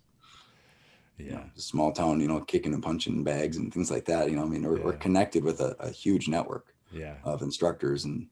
you 1.18 1.26
Yeah. 1.26 1.34
know, 1.34 1.44
small 1.56 1.92
town, 1.92 2.20
you 2.20 2.28
know, 2.28 2.40
kicking 2.40 2.74
and 2.74 2.82
punching 2.82 3.22
bags 3.24 3.56
and 3.56 3.72
things 3.72 3.90
like 3.90 4.04
that. 4.06 4.30
You 4.30 4.36
know, 4.36 4.42
I 4.44 4.46
mean, 4.48 4.62
we're, 4.62 4.80
we're 4.82 4.92
connected 4.96 5.44
with 5.44 5.60
a, 5.60 5.76
a 5.78 5.90
huge 5.90 6.28
network 6.28 6.74
Yeah. 6.90 7.16
of 7.24 7.42
instructors, 7.42 8.04
and, 8.04 8.28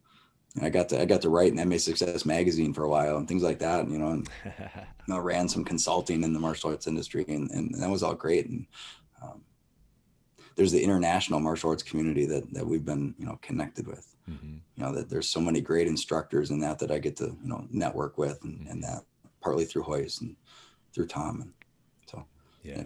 and 0.57 0.65
I 0.67 0.71
got 0.71 0.89
to 0.91 1.01
I 1.01 1.05
got 1.05 1.23
to 1.23 1.31
write 1.31 1.53
in 1.53 1.69
MA 1.69 1.77
Success 1.79 2.25
magazine 2.25 2.73
for 2.75 2.85
a 2.85 2.89
while 2.89 3.17
and 3.19 3.29
things 3.29 3.43
like 3.43 3.59
that. 3.61 3.81
And, 3.85 3.93
You 3.93 3.99
know, 3.99 4.11
and 4.11 4.29
you 4.45 5.15
know, 5.15 5.21
ran 5.21 5.49
some 5.49 5.65
consulting 5.65 6.25
in 6.25 6.33
the 6.33 6.41
martial 6.41 6.71
arts 6.71 6.87
industry, 6.87 7.25
and, 7.29 7.51
and 7.51 7.75
that 7.81 7.91
was 7.91 8.03
all 8.03 8.15
great. 8.15 8.47
And 8.49 8.67
um, 9.23 9.43
there's 10.57 10.73
the 10.73 10.83
international 10.83 11.41
martial 11.41 11.71
arts 11.71 11.83
community 11.83 12.27
that 12.27 12.53
that 12.55 12.67
we've 12.67 12.85
been 12.85 13.15
you 13.19 13.27
know 13.27 13.39
connected 13.43 13.87
with. 13.87 14.07
Mhm. 14.29 14.61
You 14.77 14.85
know, 14.85 14.93
that 14.95 15.09
there's 15.11 15.29
so 15.29 15.41
many 15.41 15.61
great 15.61 15.87
instructors 15.89 16.51
in 16.51 16.61
that 16.61 16.79
that 16.79 16.91
I 16.91 16.99
get 16.99 17.17
to 17.17 17.27
you 17.27 17.49
know 17.49 17.67
network 17.71 18.19
with, 18.19 18.43
and, 18.45 18.67
and 18.69 18.83
that 18.83 19.03
partly 19.41 19.65
through 19.65 19.85
Royce 19.87 20.21
and 20.21 20.37
through 20.93 21.07
Tom, 21.07 21.41
and 21.43 21.53
Yeah. 22.63 22.77
Yeah. 22.77 22.83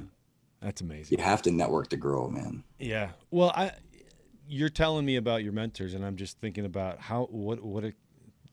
That's 0.61 0.81
amazing. 0.81 1.19
you 1.19 1.25
have 1.25 1.43
to 1.43 1.51
network 1.51 1.89
to 1.89 1.97
grow, 1.99 2.29
man. 2.29 2.65
Yeah. 2.79 3.11
Well, 3.31 3.53
I 3.55 3.73
you're 4.49 4.71
telling 4.71 5.05
me 5.05 5.17
about 5.17 5.43
your 5.43 5.53
mentors 5.53 5.95
and 5.95 6.05
I'm 6.05 6.17
just 6.17 6.39
thinking 6.39 6.65
about 6.65 6.99
how 7.01 7.25
what 7.31 7.63
what 7.63 7.85
a, 7.85 7.93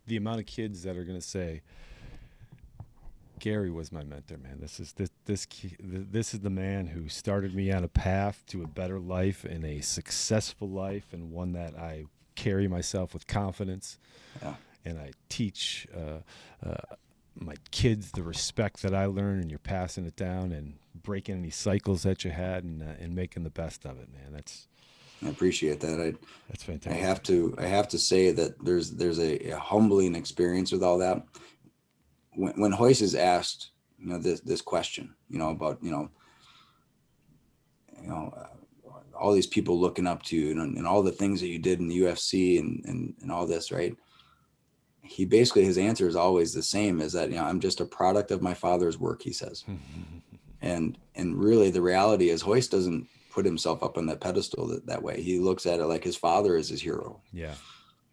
the 0.08 0.18
amount 0.18 0.40
of 0.40 0.46
kids 0.46 0.84
that 0.84 0.98
are 0.98 1.04
going 1.04 1.20
to 1.20 1.26
say 1.26 1.62
Gary 3.40 3.72
was 3.72 3.92
my 3.92 4.04
mentor, 4.04 4.38
man. 4.38 4.60
This 4.60 4.80
is 4.80 4.94
this 4.94 5.10
this 5.26 5.48
this 5.80 6.34
is 6.34 6.42
the 6.42 6.50
man 6.50 6.88
who 6.88 7.10
started 7.10 7.56
me 7.56 7.72
on 7.72 7.84
a 7.84 7.88
path 7.88 8.44
to 8.48 8.62
a 8.62 8.68
better 8.68 9.00
life 9.00 9.46
and 9.46 9.66
a 9.66 9.82
successful 9.82 10.70
life 10.70 11.08
and 11.12 11.32
one 11.32 11.54
that 11.54 11.76
I 11.76 12.06
carry 12.36 12.68
myself 12.68 13.14
with 13.14 13.26
confidence. 13.26 13.98
Yeah. 14.44 14.56
And 14.86 15.00
I 15.00 15.12
teach 15.30 15.88
uh, 15.96 16.68
uh, 16.68 16.96
my 17.36 17.56
kids 17.72 18.12
the 18.12 18.24
respect 18.24 18.84
that 18.84 18.94
I 18.94 19.06
learned, 19.06 19.42
and 19.42 19.50
you're 19.50 19.60
passing 19.60 20.06
it 20.06 20.16
down 20.16 20.52
and 20.52 20.76
breaking 20.94 21.36
any 21.36 21.50
cycles 21.50 22.04
that 22.04 22.24
you 22.24 22.32
had, 22.32 22.64
and 22.64 22.82
uh, 22.82 22.94
and 23.00 23.16
making 23.16 23.44
the 23.44 23.50
best 23.50 23.86
of 23.86 24.00
it, 24.00 24.10
man. 24.12 24.32
That's 24.32 24.68
I 25.24 25.30
appreciate 25.30 25.80
that. 25.82 26.00
I 26.00 26.14
that's 26.50 26.64
fantastic. 26.64 27.02
I 27.02 27.06
have 27.06 27.22
to 27.24 27.56
I 27.58 27.66
have 27.66 27.88
to 27.90 28.00
say 28.00 28.32
that 28.32 28.64
there's 28.64 28.92
there's 28.92 29.20
a, 29.20 29.52
a 29.52 29.58
humbling 29.58 30.16
experience 30.16 30.72
with 30.72 30.84
all 30.84 30.98
that. 30.98 31.24
When 32.34 32.54
when 32.60 32.72
Royce 32.72 33.02
is 33.02 33.16
asked, 33.16 33.72
you 34.00 34.08
know, 34.08 34.18
this 34.18 34.40
this 34.42 34.62
question, 34.62 35.14
you 35.30 35.38
know, 35.38 35.50
about 35.50 35.84
you 35.84 35.92
know, 35.92 36.10
you 38.02 38.08
know, 38.08 38.34
uh, 38.36 38.92
all 39.16 39.34
these 39.34 39.48
people 39.48 39.80
looking 39.80 40.08
up 40.08 40.24
to 40.24 40.36
you 40.36 40.52
and, 40.52 40.78
and 40.78 40.88
all 40.88 41.04
the 41.04 41.12
things 41.12 41.40
that 41.42 41.50
you 41.50 41.60
did 41.60 41.80
in 41.80 41.88
the 41.88 42.02
UFC 42.02 42.60
and 42.60 42.84
and 42.86 43.14
and 43.22 43.32
all 43.32 43.46
this, 43.46 43.72
right? 43.72 43.96
He 45.04 45.26
basically 45.26 45.66
his 45.66 45.78
answer 45.78 46.08
is 46.08 46.16
always 46.16 46.54
the 46.54 46.64
same: 46.64 47.00
is 47.00 47.14
that 47.14 47.30
you 47.30 47.36
know 47.36 47.44
I'm 47.44 47.60
just 47.60 47.80
a 47.80 47.86
product 47.86 48.32
of 48.32 48.42
my 48.42 48.56
father's 48.56 48.98
work. 48.98 49.22
He 49.22 49.34
says, 49.34 49.64
and 50.62 50.98
and 51.16 51.38
really 51.38 51.70
the 51.70 51.82
reality 51.82 52.30
is 52.30 52.44
Royce 52.46 52.68
doesn't 52.68 53.08
put 53.32 53.46
himself 53.46 53.82
up 53.82 53.98
on 53.98 54.06
that 54.08 54.20
pedestal 54.20 54.68
that, 54.68 54.86
that 54.86 55.02
way. 55.02 55.22
He 55.22 55.40
looks 55.40 55.66
at 55.66 55.80
it 55.80 55.86
like 55.86 56.04
his 56.04 56.18
father 56.18 56.58
is 56.58 56.70
his 56.70 56.82
hero. 56.82 57.22
Yeah. 57.32 57.56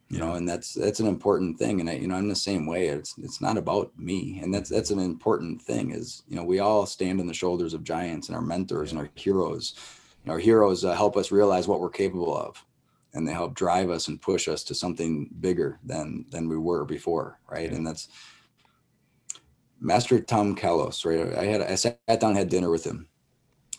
you 0.09 0.19
know 0.19 0.35
and 0.35 0.49
that's 0.49 0.75
that's 0.75 1.01
an 1.01 1.07
important 1.07 1.59
thing. 1.59 1.81
And 1.81 1.91
I, 1.91 1.95
you 1.95 2.09
know 2.09 2.15
i'm 2.15 2.29
the 2.29 2.37
same 2.37 2.67
way. 2.67 2.89
It's 2.89 3.17
it's 3.19 3.41
not 3.41 3.59
about 3.59 3.93
me. 3.99 4.41
And 4.43 4.53
that's 4.53 4.71
that's 4.71 4.91
an 4.91 5.01
important 5.01 5.61
thing 5.61 5.91
is 5.91 6.23
you 6.29 6.37
know 6.37 6.45
we 6.45 6.61
all 6.61 6.87
stand 6.87 7.21
on 7.21 7.27
the 7.27 7.35
shoulders 7.35 7.75
of 7.75 7.85
giants 7.85 8.29
and 8.29 8.37
our 8.37 8.43
mentors 8.43 8.93
and 8.93 9.01
our 9.01 9.11
heroes. 9.15 9.75
And 10.25 10.33
our 10.33 10.39
heroes 10.39 10.85
uh, 10.85 10.95
help 10.95 11.17
us 11.17 11.31
realize 11.31 11.69
what 11.69 11.81
we're 11.81 11.91
capable 11.91 12.37
of. 12.37 12.65
And 13.15 13.27
they 13.27 13.33
help 13.33 13.55
drive 13.55 13.89
us 13.91 14.09
and 14.09 14.21
push 14.21 14.49
us 14.49 14.63
to 14.65 14.75
something 14.75 15.31
bigger 15.41 15.79
than 15.85 16.25
than 16.31 16.49
we 16.49 16.59
were 16.59 16.85
before 16.85 17.39
right? 17.51 17.71
Yeah. 17.71 17.77
and 17.77 17.87
that's 17.87 18.09
master 19.81 20.21
tom 20.21 20.57
Callos 20.57 21.05
right 21.05 21.37
i 21.37 21.45
had 21.45 21.63
i 21.63 21.75
sat 21.75 21.99
down 22.21 22.35
had 22.35 22.49
dinner 22.49 22.71
with 22.71 22.85
him 22.85 23.09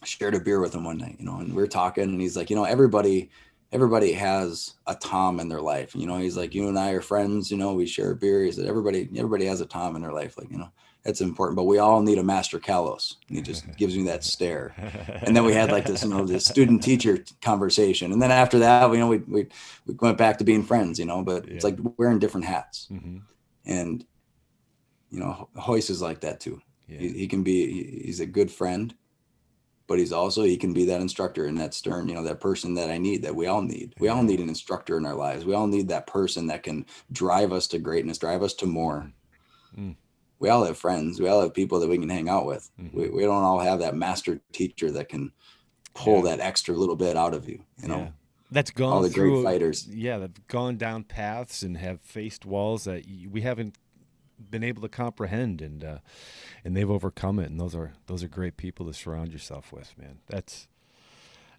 shared 0.03 0.35
a 0.35 0.39
beer 0.39 0.61
with 0.61 0.73
him 0.73 0.85
one 0.85 0.97
night 0.97 1.17
you 1.19 1.25
know 1.25 1.37
and 1.37 1.49
we 1.49 1.61
were 1.61 1.67
talking 1.67 2.03
and 2.03 2.21
he's 2.21 2.37
like 2.37 2.49
you 2.49 2.55
know 2.55 2.63
everybody 2.63 3.29
everybody 3.71 4.13
has 4.13 4.75
a 4.87 4.95
Tom 4.95 5.39
in 5.39 5.47
their 5.47 5.61
life. 5.61 5.95
You 5.95 6.07
know, 6.07 6.17
he's 6.17 6.37
like, 6.37 6.55
you 6.55 6.67
and 6.67 6.77
I 6.77 6.91
are 6.91 7.01
friends. 7.01 7.51
You 7.51 7.57
know, 7.57 7.73
we 7.73 7.85
share 7.85 8.11
a 8.11 8.15
beer. 8.15 8.43
He 8.43 8.51
said, 8.51 8.65
everybody, 8.65 9.09
everybody 9.15 9.45
has 9.45 9.61
a 9.61 9.65
Tom 9.65 9.95
in 9.95 10.01
their 10.01 10.11
life. 10.11 10.37
Like, 10.37 10.49
you 10.49 10.57
know, 10.57 10.71
that's 11.03 11.21
important. 11.21 11.55
But 11.55 11.65
we 11.65 11.77
all 11.77 12.01
need 12.01 12.17
a 12.17 12.23
Master 12.23 12.59
Callos. 12.59 13.15
And 13.27 13.37
he 13.37 13.43
just 13.43 13.65
gives 13.77 13.95
me 13.95 14.03
that 14.03 14.23
stare. 14.23 14.73
And 15.21 15.35
then 15.35 15.45
we 15.45 15.53
had 15.53 15.71
like 15.71 15.85
this, 15.85 16.03
you 16.03 16.09
know, 16.09 16.25
this 16.25 16.45
student 16.45 16.81
teacher 16.81 17.23
conversation. 17.41 18.11
And 18.11 18.21
then 18.21 18.31
after 18.31 18.59
that, 18.59 18.91
you 18.91 18.97
know, 18.97 19.07
we 19.07 19.17
we 19.19 19.47
we 19.85 19.93
went 19.99 20.17
back 20.17 20.37
to 20.39 20.43
being 20.43 20.63
friends. 20.63 20.97
You 20.97 21.05
know, 21.05 21.23
but 21.23 21.47
yeah. 21.47 21.53
it's 21.53 21.63
like 21.63 21.77
wearing 21.97 22.19
different 22.19 22.45
hats. 22.45 22.87
Mm-hmm. 22.91 23.17
And 23.65 24.05
you 25.09 25.19
know, 25.19 25.49
Royce 25.67 25.89
is 25.89 26.01
like 26.01 26.21
that 26.21 26.39
too. 26.39 26.61
Yeah. 26.87 26.99
He, 26.99 27.09
he, 27.09 27.27
can 27.27 27.43
be. 27.43 28.01
He's 28.03 28.19
a 28.19 28.25
good 28.25 28.51
friend 28.51 28.93
but 29.89 29.97
he's 29.97 30.13
also 30.13 30.43
he 30.43 30.55
can 30.55 30.71
be 30.71 30.85
that 30.85 31.01
instructor 31.01 31.47
and 31.47 31.57
that 31.57 31.73
stern 31.73 32.07
you 32.07 32.13
know 32.13 32.23
that 32.23 32.39
person 32.39 32.75
that 32.75 32.89
i 32.89 32.97
need 32.97 33.23
that 33.23 33.35
we 33.35 33.47
all 33.47 33.61
need 33.61 33.93
we 33.99 34.07
all 34.07 34.23
need 34.23 34.39
an 34.39 34.47
instructor 34.47 34.97
in 34.97 35.05
our 35.05 35.15
lives 35.15 35.43
we 35.43 35.53
all 35.53 35.67
need 35.67 35.89
that 35.89 36.07
person 36.07 36.47
that 36.47 36.63
can 36.63 36.85
drive 37.11 37.51
us 37.51 37.67
to 37.67 37.79
greatness 37.79 38.19
drive 38.19 38.41
us 38.41 38.53
to 38.53 38.65
more 38.65 39.11
mm. 39.77 39.95
we 40.37 40.47
all 40.47 40.63
have 40.63 40.77
friends 40.77 41.19
we 41.19 41.27
all 41.27 41.41
have 41.41 41.53
people 41.53 41.79
that 41.81 41.89
we 41.89 41.97
can 41.97 42.07
hang 42.07 42.29
out 42.29 42.45
with 42.45 42.69
mm-hmm. 42.79 42.97
we, 42.97 43.09
we 43.09 43.23
don't 43.23 43.43
all 43.43 43.59
have 43.59 43.79
that 43.79 43.95
master 43.95 44.39
teacher 44.53 44.91
that 44.91 45.09
can 45.09 45.33
pull 45.95 46.17
yeah. 46.17 46.35
that 46.35 46.39
extra 46.39 46.75
little 46.75 46.95
bit 46.95 47.17
out 47.17 47.33
of 47.33 47.49
you 47.49 47.61
you 47.81 47.87
know 47.87 47.97
yeah. 47.97 48.09
that's 48.51 48.71
gone 48.71 48.93
all 48.93 49.01
the 49.01 49.09
through, 49.09 49.41
great 49.41 49.43
fighters 49.43 49.87
yeah 49.87 50.19
they've 50.19 50.47
gone 50.47 50.77
down 50.77 51.03
paths 51.03 51.63
and 51.63 51.77
have 51.77 51.99
faced 51.99 52.45
walls 52.45 52.83
that 52.83 53.03
we 53.29 53.41
haven't 53.41 53.75
been 54.49 54.63
able 54.63 54.81
to 54.81 54.89
comprehend 54.89 55.61
and 55.61 55.83
uh, 55.83 55.97
and 56.63 56.75
they've 56.75 56.89
overcome 56.89 57.39
it. 57.39 57.49
And 57.49 57.59
those 57.59 57.75
are 57.75 57.93
those 58.07 58.23
are 58.23 58.27
great 58.27 58.57
people 58.57 58.85
to 58.85 58.93
surround 58.93 59.31
yourself 59.31 59.71
with 59.71 59.97
man. 59.97 60.19
That's 60.27 60.67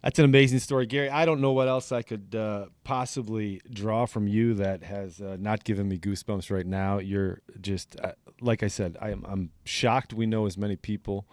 that's 0.01 0.19
an 0.19 0.25
amazing 0.25 0.59
story. 0.59 0.85
Gary 0.85 1.09
i 1.09 1.25
don't 1.25 1.41
know 1.41 1.51
what 1.51 1.67
else 1.67 1.91
i 1.91 2.01
could 2.01 2.35
uh, 2.35 2.65
possibly 2.83 3.61
draw 3.71 4.05
from 4.05 4.27
you 4.27 4.53
that 4.55 4.83
has 4.83 5.21
uh, 5.21 5.37
not 5.39 5.63
given 5.63 5.87
me 5.87 5.97
goosebumps 5.97 6.51
right 6.51 6.65
now. 6.65 6.99
You're 6.99 7.41
just 7.59 7.99
uh, 8.01 8.13
like 8.39 8.63
i 8.63 8.67
said 8.67 8.97
I'm, 9.01 9.25
I'm 9.27 9.51
shocked 9.63 10.13
we 10.13 10.25
know 10.25 10.45
as 10.45 10.57
many 10.57 10.75
people 10.75 11.27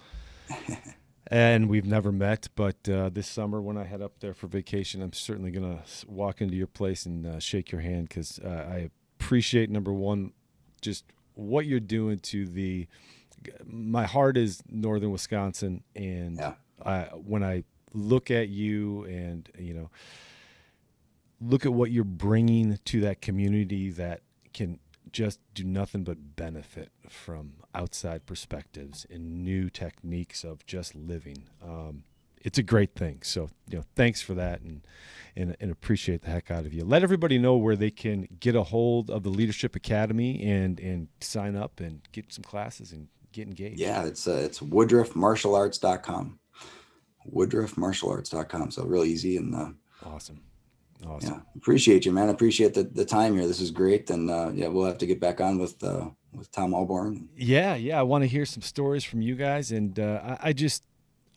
and 1.27 1.69
we've 1.69 1.87
never 1.87 2.11
met. 2.13 2.49
But 2.55 2.89
uh, 2.89 3.09
this 3.11 3.27
summer 3.27 3.61
when 3.61 3.77
i 3.77 3.85
head 3.85 4.03
up 4.03 4.21
there 4.21 4.35
for 4.35 4.47
vacation 4.47 5.03
i'm 5.03 5.13
certainly 5.13 5.51
going 5.51 5.79
to 5.79 6.07
walk 6.07 6.41
into 6.41 6.57
your 6.57 6.67
place 6.67 7.07
and 7.07 7.27
uh, 7.27 7.39
shake 7.39 7.73
your 7.73 7.81
hand 7.81 8.09
because 8.09 8.39
i 8.45 8.91
appreciate 9.19 9.69
number 9.69 9.93
one 9.93 10.33
just 10.81 11.05
what 11.39 11.67
you're 11.67 11.81
doing 11.81 12.19
to 12.19 12.47
the 12.47 12.87
my 13.65 14.05
heart 14.05 14.37
is 14.37 14.61
northern 14.69 15.13
Wisconsin 15.13 15.85
and 15.95 16.37
yeah. 16.37 16.55
I, 16.85 17.03
when 17.15 17.45
I 17.45 17.63
look 17.95 18.31
at 18.31 18.49
you 18.49 19.05
and 19.05 19.49
you 19.57 19.75
know 19.75 19.91
look 21.41 21.65
at 21.65 21.73
what 21.73 21.93
you're 21.93 22.03
bringing 22.03 22.79
to 22.85 23.01
that 23.03 23.21
community 23.21 23.91
that 23.91 24.23
can 24.53 24.81
just 25.13 25.39
do 25.55 25.63
nothing 25.63 26.03
but 26.03 26.37
benefit 26.37 26.91
from 27.09 27.53
outside 27.75 28.27
perspectives 28.27 29.07
and 29.09 29.45
new 29.45 29.71
techniques 29.71 30.45
of 30.45 30.67
just 30.67 30.95
living. 30.95 31.45
Um, 31.63 32.03
it's 32.43 32.59
a 32.59 32.63
great 32.63 32.95
thing. 32.95 33.21
So, 33.23 33.49
you 33.69 33.79
know, 33.79 33.85
thanks 33.95 34.21
for 34.21 34.35
that 34.35 34.61
and, 34.61 34.87
and, 35.37 35.57
and 35.61 35.71
appreciate 35.71 36.23
the 36.23 36.31
heck 36.31 36.51
out 36.51 36.67
of 36.67 36.73
you. 36.73 36.85
Let 36.85 37.03
everybody 37.03 37.39
know 37.39 37.57
where 37.57 37.77
they 37.77 37.91
can 37.91 38.29
get 38.41 38.55
a 38.55 38.63
hold 38.63 39.11
of 39.11 39.23
the 39.23 39.31
Leadership 39.31 39.77
Academy 39.77 40.43
and, 40.43 40.79
and 40.81 41.09
sign 41.21 41.57
up 41.57 41.81
and 41.81 42.01
get 42.13 42.33
some 42.33 42.45
classes 42.45 42.93
and 42.93 43.09
get 43.33 43.47
engaged. 43.47 43.81
Yeah, 43.81 44.05
it's, 44.05 44.27
uh, 44.27 44.41
it's 44.45 44.61
woodruffmartialarts.com. 44.61 46.39
Woodruffmartialarts.com. 47.33 48.71
So 48.71 48.85
real 48.85 49.05
easy 49.05 49.37
and, 49.37 49.55
uh, 49.55 49.71
awesome. 50.05 50.43
Awesome. 51.07 51.31
Yeah, 51.31 51.41
appreciate 51.57 52.05
you, 52.05 52.13
man. 52.13 52.29
Appreciate 52.29 52.75
the, 52.75 52.83
the 52.83 53.05
time 53.05 53.35
here. 53.35 53.47
This 53.47 53.61
is 53.61 53.71
great, 53.71 54.11
and 54.11 54.29
uh, 54.29 54.51
yeah, 54.53 54.67
we'll 54.67 54.85
have 54.85 54.99
to 54.99 55.07
get 55.07 55.21
back 55.21 55.41
on 55.41 55.57
with 55.57 55.81
uh, 55.85 56.09
with 56.33 56.51
Tom 56.51 56.73
Alborn. 56.73 57.29
Yeah, 57.37 57.77
yeah. 57.77 58.01
I 58.01 58.03
want 58.03 58.25
to 58.25 58.29
hear 58.29 58.45
some 58.45 58.63
stories 58.63 59.05
from 59.05 59.23
you 59.23 59.37
guys, 59.37 59.71
and 59.71 59.97
uh, 59.99 60.37
I, 60.43 60.49
I 60.49 60.53
just 60.53 60.83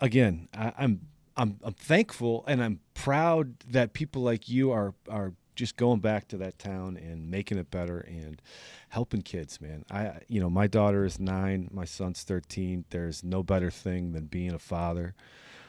again, 0.02 0.50
I, 0.54 0.74
I'm 0.78 1.08
I'm 1.38 1.60
I'm 1.64 1.74
thankful 1.74 2.44
and 2.48 2.62
I'm 2.62 2.80
proud 2.94 3.60
that 3.70 3.94
people 3.94 4.22
like 4.22 4.50
you 4.50 4.72
are 4.72 4.94
are 5.10 5.34
just 5.56 5.78
going 5.78 6.00
back 6.00 6.28
to 6.30 6.38
that 6.38 6.58
town 6.58 6.98
and 6.98 7.30
making 7.30 7.58
it 7.58 7.70
better 7.70 8.00
and 8.00 8.42
helping 8.90 9.22
kids, 9.22 9.62
man. 9.62 9.86
I 9.92 10.14
you 10.28 10.42
know, 10.42 10.50
my 10.50 10.68
daughter 10.68 11.06
is 11.06 11.20
9, 11.20 11.70
my 11.72 11.86
son's 11.86 12.24
13. 12.24 12.86
There's 12.90 13.24
no 13.24 13.44
better 13.44 13.70
thing 13.70 14.14
than 14.14 14.26
being 14.26 14.54
a 14.54 14.60
father. 14.60 15.14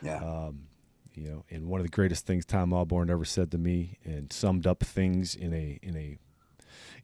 Yeah. 0.01 0.17
Um, 0.17 0.69
you 1.15 1.29
know, 1.29 1.45
and 1.51 1.69
one 1.69 1.79
of 1.79 1.85
the 1.85 1.91
greatest 1.91 2.27
things 2.27 2.47
Tom 2.47 2.71
Alborn 2.71 3.11
ever 3.11 3.27
said 3.27 3.51
to 3.51 3.59
me 3.59 3.99
and 4.03 4.33
summed 4.33 4.67
up 4.67 4.83
things 4.83 5.35
in 5.35 5.53
a 5.53 5.79
in 5.83 5.97
a 5.97 6.19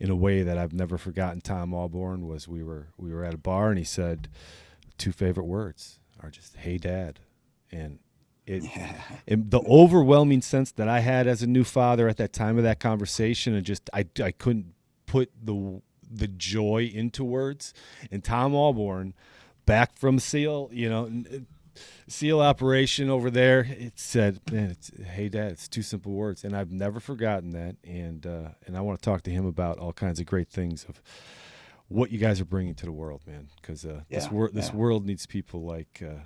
in 0.00 0.10
a 0.10 0.16
way 0.16 0.42
that 0.42 0.56
I've 0.56 0.72
never 0.72 0.96
forgotten 0.96 1.40
Tom 1.40 1.72
Alborn 1.72 2.26
was 2.26 2.48
we 2.48 2.62
were 2.62 2.88
we 2.96 3.12
were 3.12 3.24
at 3.24 3.34
a 3.34 3.38
bar 3.38 3.68
and 3.68 3.78
he 3.78 3.84
said 3.84 4.28
two 4.96 5.12
favorite 5.12 5.44
words 5.44 5.98
are 6.22 6.30
just 6.30 6.56
"Hey, 6.56 6.78
Dad," 6.78 7.20
and 7.70 7.98
it, 8.46 8.62
yeah. 8.76 8.94
it, 9.26 9.50
the 9.50 9.60
overwhelming 9.60 10.42
sense 10.42 10.72
that 10.72 10.88
I 10.88 11.00
had 11.00 11.26
as 11.26 11.42
a 11.42 11.46
new 11.46 11.64
father 11.64 12.08
at 12.08 12.16
that 12.16 12.32
time 12.32 12.56
of 12.56 12.64
that 12.64 12.80
conversation, 12.80 13.54
and 13.54 13.64
just 13.64 13.88
I 13.92 14.06
I 14.22 14.32
couldn't 14.32 14.74
put 15.06 15.30
the 15.42 15.80
the 16.10 16.28
joy 16.28 16.90
into 16.92 17.24
words. 17.24 17.74
And 18.10 18.24
Tom 18.24 18.52
Alborn, 18.52 19.12
back 19.66 19.96
from 19.96 20.18
SEAL, 20.18 20.70
you 20.72 20.88
know. 20.88 21.10
SEAL 22.08 22.40
operation 22.40 23.08
over 23.08 23.30
there. 23.30 23.60
It 23.60 24.00
said, 24.00 24.40
"Man, 24.50 24.70
it's 24.70 24.90
hey 25.12 25.28
dad, 25.28 25.52
it's 25.52 25.68
two 25.68 25.82
simple 25.82 26.10
words," 26.10 26.42
and 26.42 26.56
I've 26.56 26.72
never 26.72 26.98
forgotten 26.98 27.50
that. 27.50 27.76
And 27.84 28.26
uh, 28.26 28.48
and 28.66 28.76
I 28.76 28.80
want 28.80 29.00
to 29.00 29.04
talk 29.04 29.22
to 29.22 29.30
him 29.30 29.46
about 29.46 29.78
all 29.78 29.92
kinds 29.92 30.18
of 30.18 30.26
great 30.26 30.48
things 30.48 30.84
of 30.88 31.00
what 31.88 32.10
you 32.10 32.18
guys 32.18 32.40
are 32.40 32.44
bringing 32.44 32.74
to 32.76 32.86
the 32.86 32.92
world, 32.92 33.22
man. 33.26 33.48
Because 33.60 33.84
uh, 33.84 34.02
yeah, 34.08 34.18
this 34.18 34.30
world, 34.30 34.54
this 34.54 34.68
yeah. 34.68 34.76
world 34.76 35.06
needs 35.06 35.26
people 35.26 35.64
like 35.64 36.02
uh, 36.04 36.20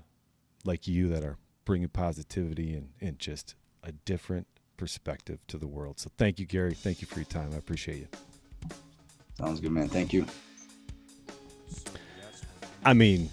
like 0.64 0.86
you 0.86 1.08
that 1.08 1.24
are 1.24 1.38
bringing 1.64 1.88
positivity 1.88 2.74
and, 2.74 2.90
and 3.00 3.18
just 3.18 3.54
a 3.82 3.92
different 3.92 4.46
perspective 4.76 5.46
to 5.46 5.58
the 5.58 5.66
world. 5.66 5.98
So 5.98 6.10
thank 6.16 6.38
you, 6.38 6.46
Gary. 6.46 6.74
Thank 6.74 7.00
you 7.00 7.06
for 7.06 7.16
your 7.16 7.26
time. 7.26 7.50
I 7.52 7.56
appreciate 7.56 7.98
you. 7.98 8.08
Sounds 9.38 9.60
good, 9.60 9.70
man. 9.70 9.88
Thank 9.88 10.12
you. 10.12 10.26
I 12.84 12.94
mean, 12.94 13.30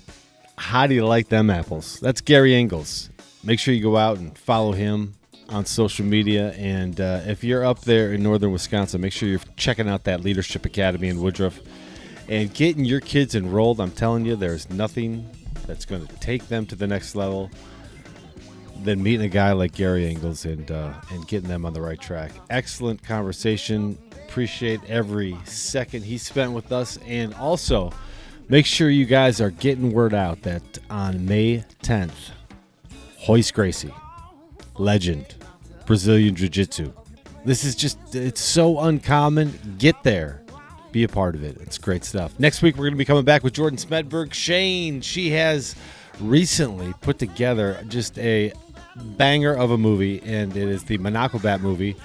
how 0.58 0.86
do 0.88 0.94
you 0.94 1.06
like 1.06 1.30
them 1.30 1.50
apples? 1.50 2.00
That's 2.00 2.22
Gary 2.22 2.54
Engels. 2.54 3.10
Make 3.44 3.60
sure 3.60 3.74
you 3.74 3.82
go 3.82 3.98
out 3.98 4.18
and 4.18 4.38
follow 4.38 4.74
him 4.74 5.16
on 5.50 5.66
social 5.66 6.06
media. 6.06 6.52
And 6.52 7.00
uh, 7.02 7.22
if 7.26 7.44
you're 7.44 7.66
up 7.66 7.82
there 7.82 8.14
in 8.14 8.22
northern 8.22 8.52
Wisconsin, 8.52 9.02
make 9.02 9.14
sure 9.14 9.28
you're 9.28 9.40
checking 9.56 9.90
out 9.90 10.04
that 10.04 10.22
Leadership 10.22 10.66
Academy 10.66 11.08
in 11.08 11.20
Woodruff 11.20 11.60
and 12.30 12.54
getting 12.54 12.86
your 12.86 13.02
kids 13.02 13.36
enrolled. 13.36 13.82
I'm 13.82 13.92
telling 13.92 14.26
you, 14.26 14.36
there's 14.36 14.70
nothing 14.70 15.30
that's 15.68 15.84
going 15.84 16.06
to 16.06 16.16
take 16.20 16.48
them 16.48 16.66
to 16.68 16.76
the 16.76 16.88
next 16.88 17.16
level 17.16 17.50
than 18.84 19.04
meeting 19.04 19.26
a 19.26 19.30
guy 19.30 19.52
like 19.52 19.74
Gary 19.74 20.08
Engels 20.08 20.46
and 20.46 20.72
uh, 20.72 20.94
and 21.12 21.28
getting 21.28 21.50
them 21.50 21.66
on 21.66 21.74
the 21.74 21.82
right 21.82 22.00
track. 22.00 22.32
Excellent 22.50 23.04
conversation. 23.04 23.98
Appreciate 24.28 24.80
every 24.88 25.36
second 25.44 26.04
he 26.04 26.18
spent 26.18 26.54
with 26.54 26.72
us, 26.72 26.98
and 27.06 27.34
also 27.34 27.92
make 28.48 28.66
sure 28.66 28.90
you 28.90 29.06
guys 29.06 29.42
are 29.42 29.50
getting 29.50 29.92
word 29.92 30.14
out 30.14 30.44
that 30.44 30.62
on 30.90 31.26
May 31.26 31.64
10th, 31.84 32.30
Royce 33.28 33.50
Gracie, 33.50 33.94
legend, 34.78 35.36
Brazilian 35.88 36.36
Jiu 36.36 36.48
Jitsu. 36.48 36.94
This 37.44 37.64
is 37.64 37.76
just, 37.76 37.98
it's 38.14 38.42
so 38.42 38.80
uncommon. 38.82 39.78
Get 39.80 40.04
there 40.04 40.44
be 40.92 41.04
a 41.04 41.08
part 41.08 41.36
of 41.36 41.44
it. 41.44 41.58
It's 41.62 41.78
great 41.78 42.04
stuff. 42.04 42.38
Next 42.40 42.62
week, 42.62 42.76
we're 42.76 42.86
going 42.86 42.94
to 42.94 42.98
be 42.98 43.06
coming 43.06 43.26
back 43.26 43.44
with 43.44 43.54
Jordan 43.54 43.78
Smedberg. 43.78 44.34
Shane, 44.34 45.02
she 45.02 45.32
has 45.32 45.76
recently 46.20 46.94
put 47.02 47.20
together 47.20 47.84
just 47.88 48.18
a 48.20 48.54
banger 48.96 49.54
of 49.54 49.72
a 49.72 49.78
movie, 49.78 50.22
and 50.24 50.56
it 50.56 50.68
is 50.68 50.84
the 50.84 50.98
Minocqua 50.98 51.42
Bat 51.42 51.62
movie. 51.62 51.96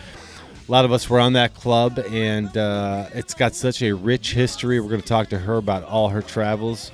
A 0.67 0.73
lot 0.73 0.85
of 0.85 0.93
us 0.93 1.11
were 1.11 1.21
on 1.21 1.35
that 1.35 1.55
club, 1.55 1.99
and 2.11 2.57
uh, 2.57 3.09
it's 3.13 3.35
got 3.35 3.55
such 3.55 3.83
a 3.83 3.93
rich 3.93 4.33
history. 4.33 4.81
We're 4.81 4.89
going 4.89 5.03
to 5.03 5.07
talk 5.07 5.29
to 5.29 5.39
her 5.39 5.57
about 5.57 5.85
all 5.85 6.09
her 6.09 6.23
travels, 6.23 6.91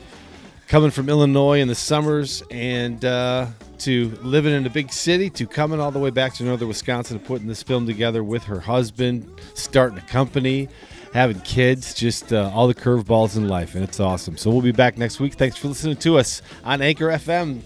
coming 0.67 0.91
from 0.91 1.09
Illinois 1.09 1.61
in 1.61 1.69
the 1.69 1.75
summers, 1.75 2.43
and 2.51 3.05
uh, 3.05 3.47
to 3.79 4.11
living 4.23 4.55
in 4.55 4.67
a 4.67 4.71
big 4.71 4.93
city, 4.93 5.31
to 5.31 5.47
coming 5.47 5.81
all 5.81 5.91
the 5.91 5.99
way 5.99 6.11
back 6.11 6.35
to 6.35 6.45
northern 6.45 6.69
Wisconsin 6.69 7.19
and 7.19 7.27
putting 7.27 7.47
this 7.47 7.63
film 7.63 7.87
together 7.87 8.25
with 8.25 8.43
her 8.45 8.61
husband, 8.61 9.31
starting 9.55 9.99
a 9.99 10.03
company 10.03 10.69
having 11.13 11.41
kids, 11.41 11.95
just 11.95 12.33
uh, 12.33 12.51
all 12.55 12.69
the 12.69 12.75
curveballs 12.75 13.37
in 13.37 13.49
life, 13.49 13.75
and 13.75 13.85
it's 13.85 14.01
awesome. 14.01 14.37
So 14.37 14.51
we'll 14.51 14.63
be 14.63 14.73
back 14.73 14.97
next 14.99 15.21
week. 15.21 15.35
Thanks 15.35 15.57
for 15.57 15.69
listening 15.69 15.97
to 15.97 16.19
us 16.19 16.43
on 16.65 16.83
Anchor 16.83 17.09
FM, 17.09 17.63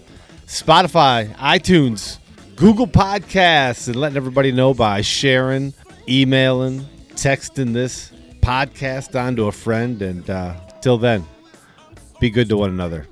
Spotify, 0.47 1.33
iTunes, 1.35 2.17
Google 2.55 2.87
Podcasts, 2.87 3.87
and 3.87 3.95
letting 3.95 4.17
everybody 4.17 4.51
know 4.51 4.73
by 4.73 5.01
sharing, 5.01 5.73
emailing, 6.07 6.85
texting 7.11 7.73
this 7.73 8.11
podcast 8.41 9.19
on 9.19 9.35
to 9.35 9.45
a 9.45 9.51
friend. 9.51 10.01
And 10.01 10.29
uh, 10.29 10.55
till 10.81 10.97
then, 10.97 11.25
be 12.19 12.29
good 12.29 12.49
to 12.49 12.57
one 12.57 12.69
another. 12.69 13.07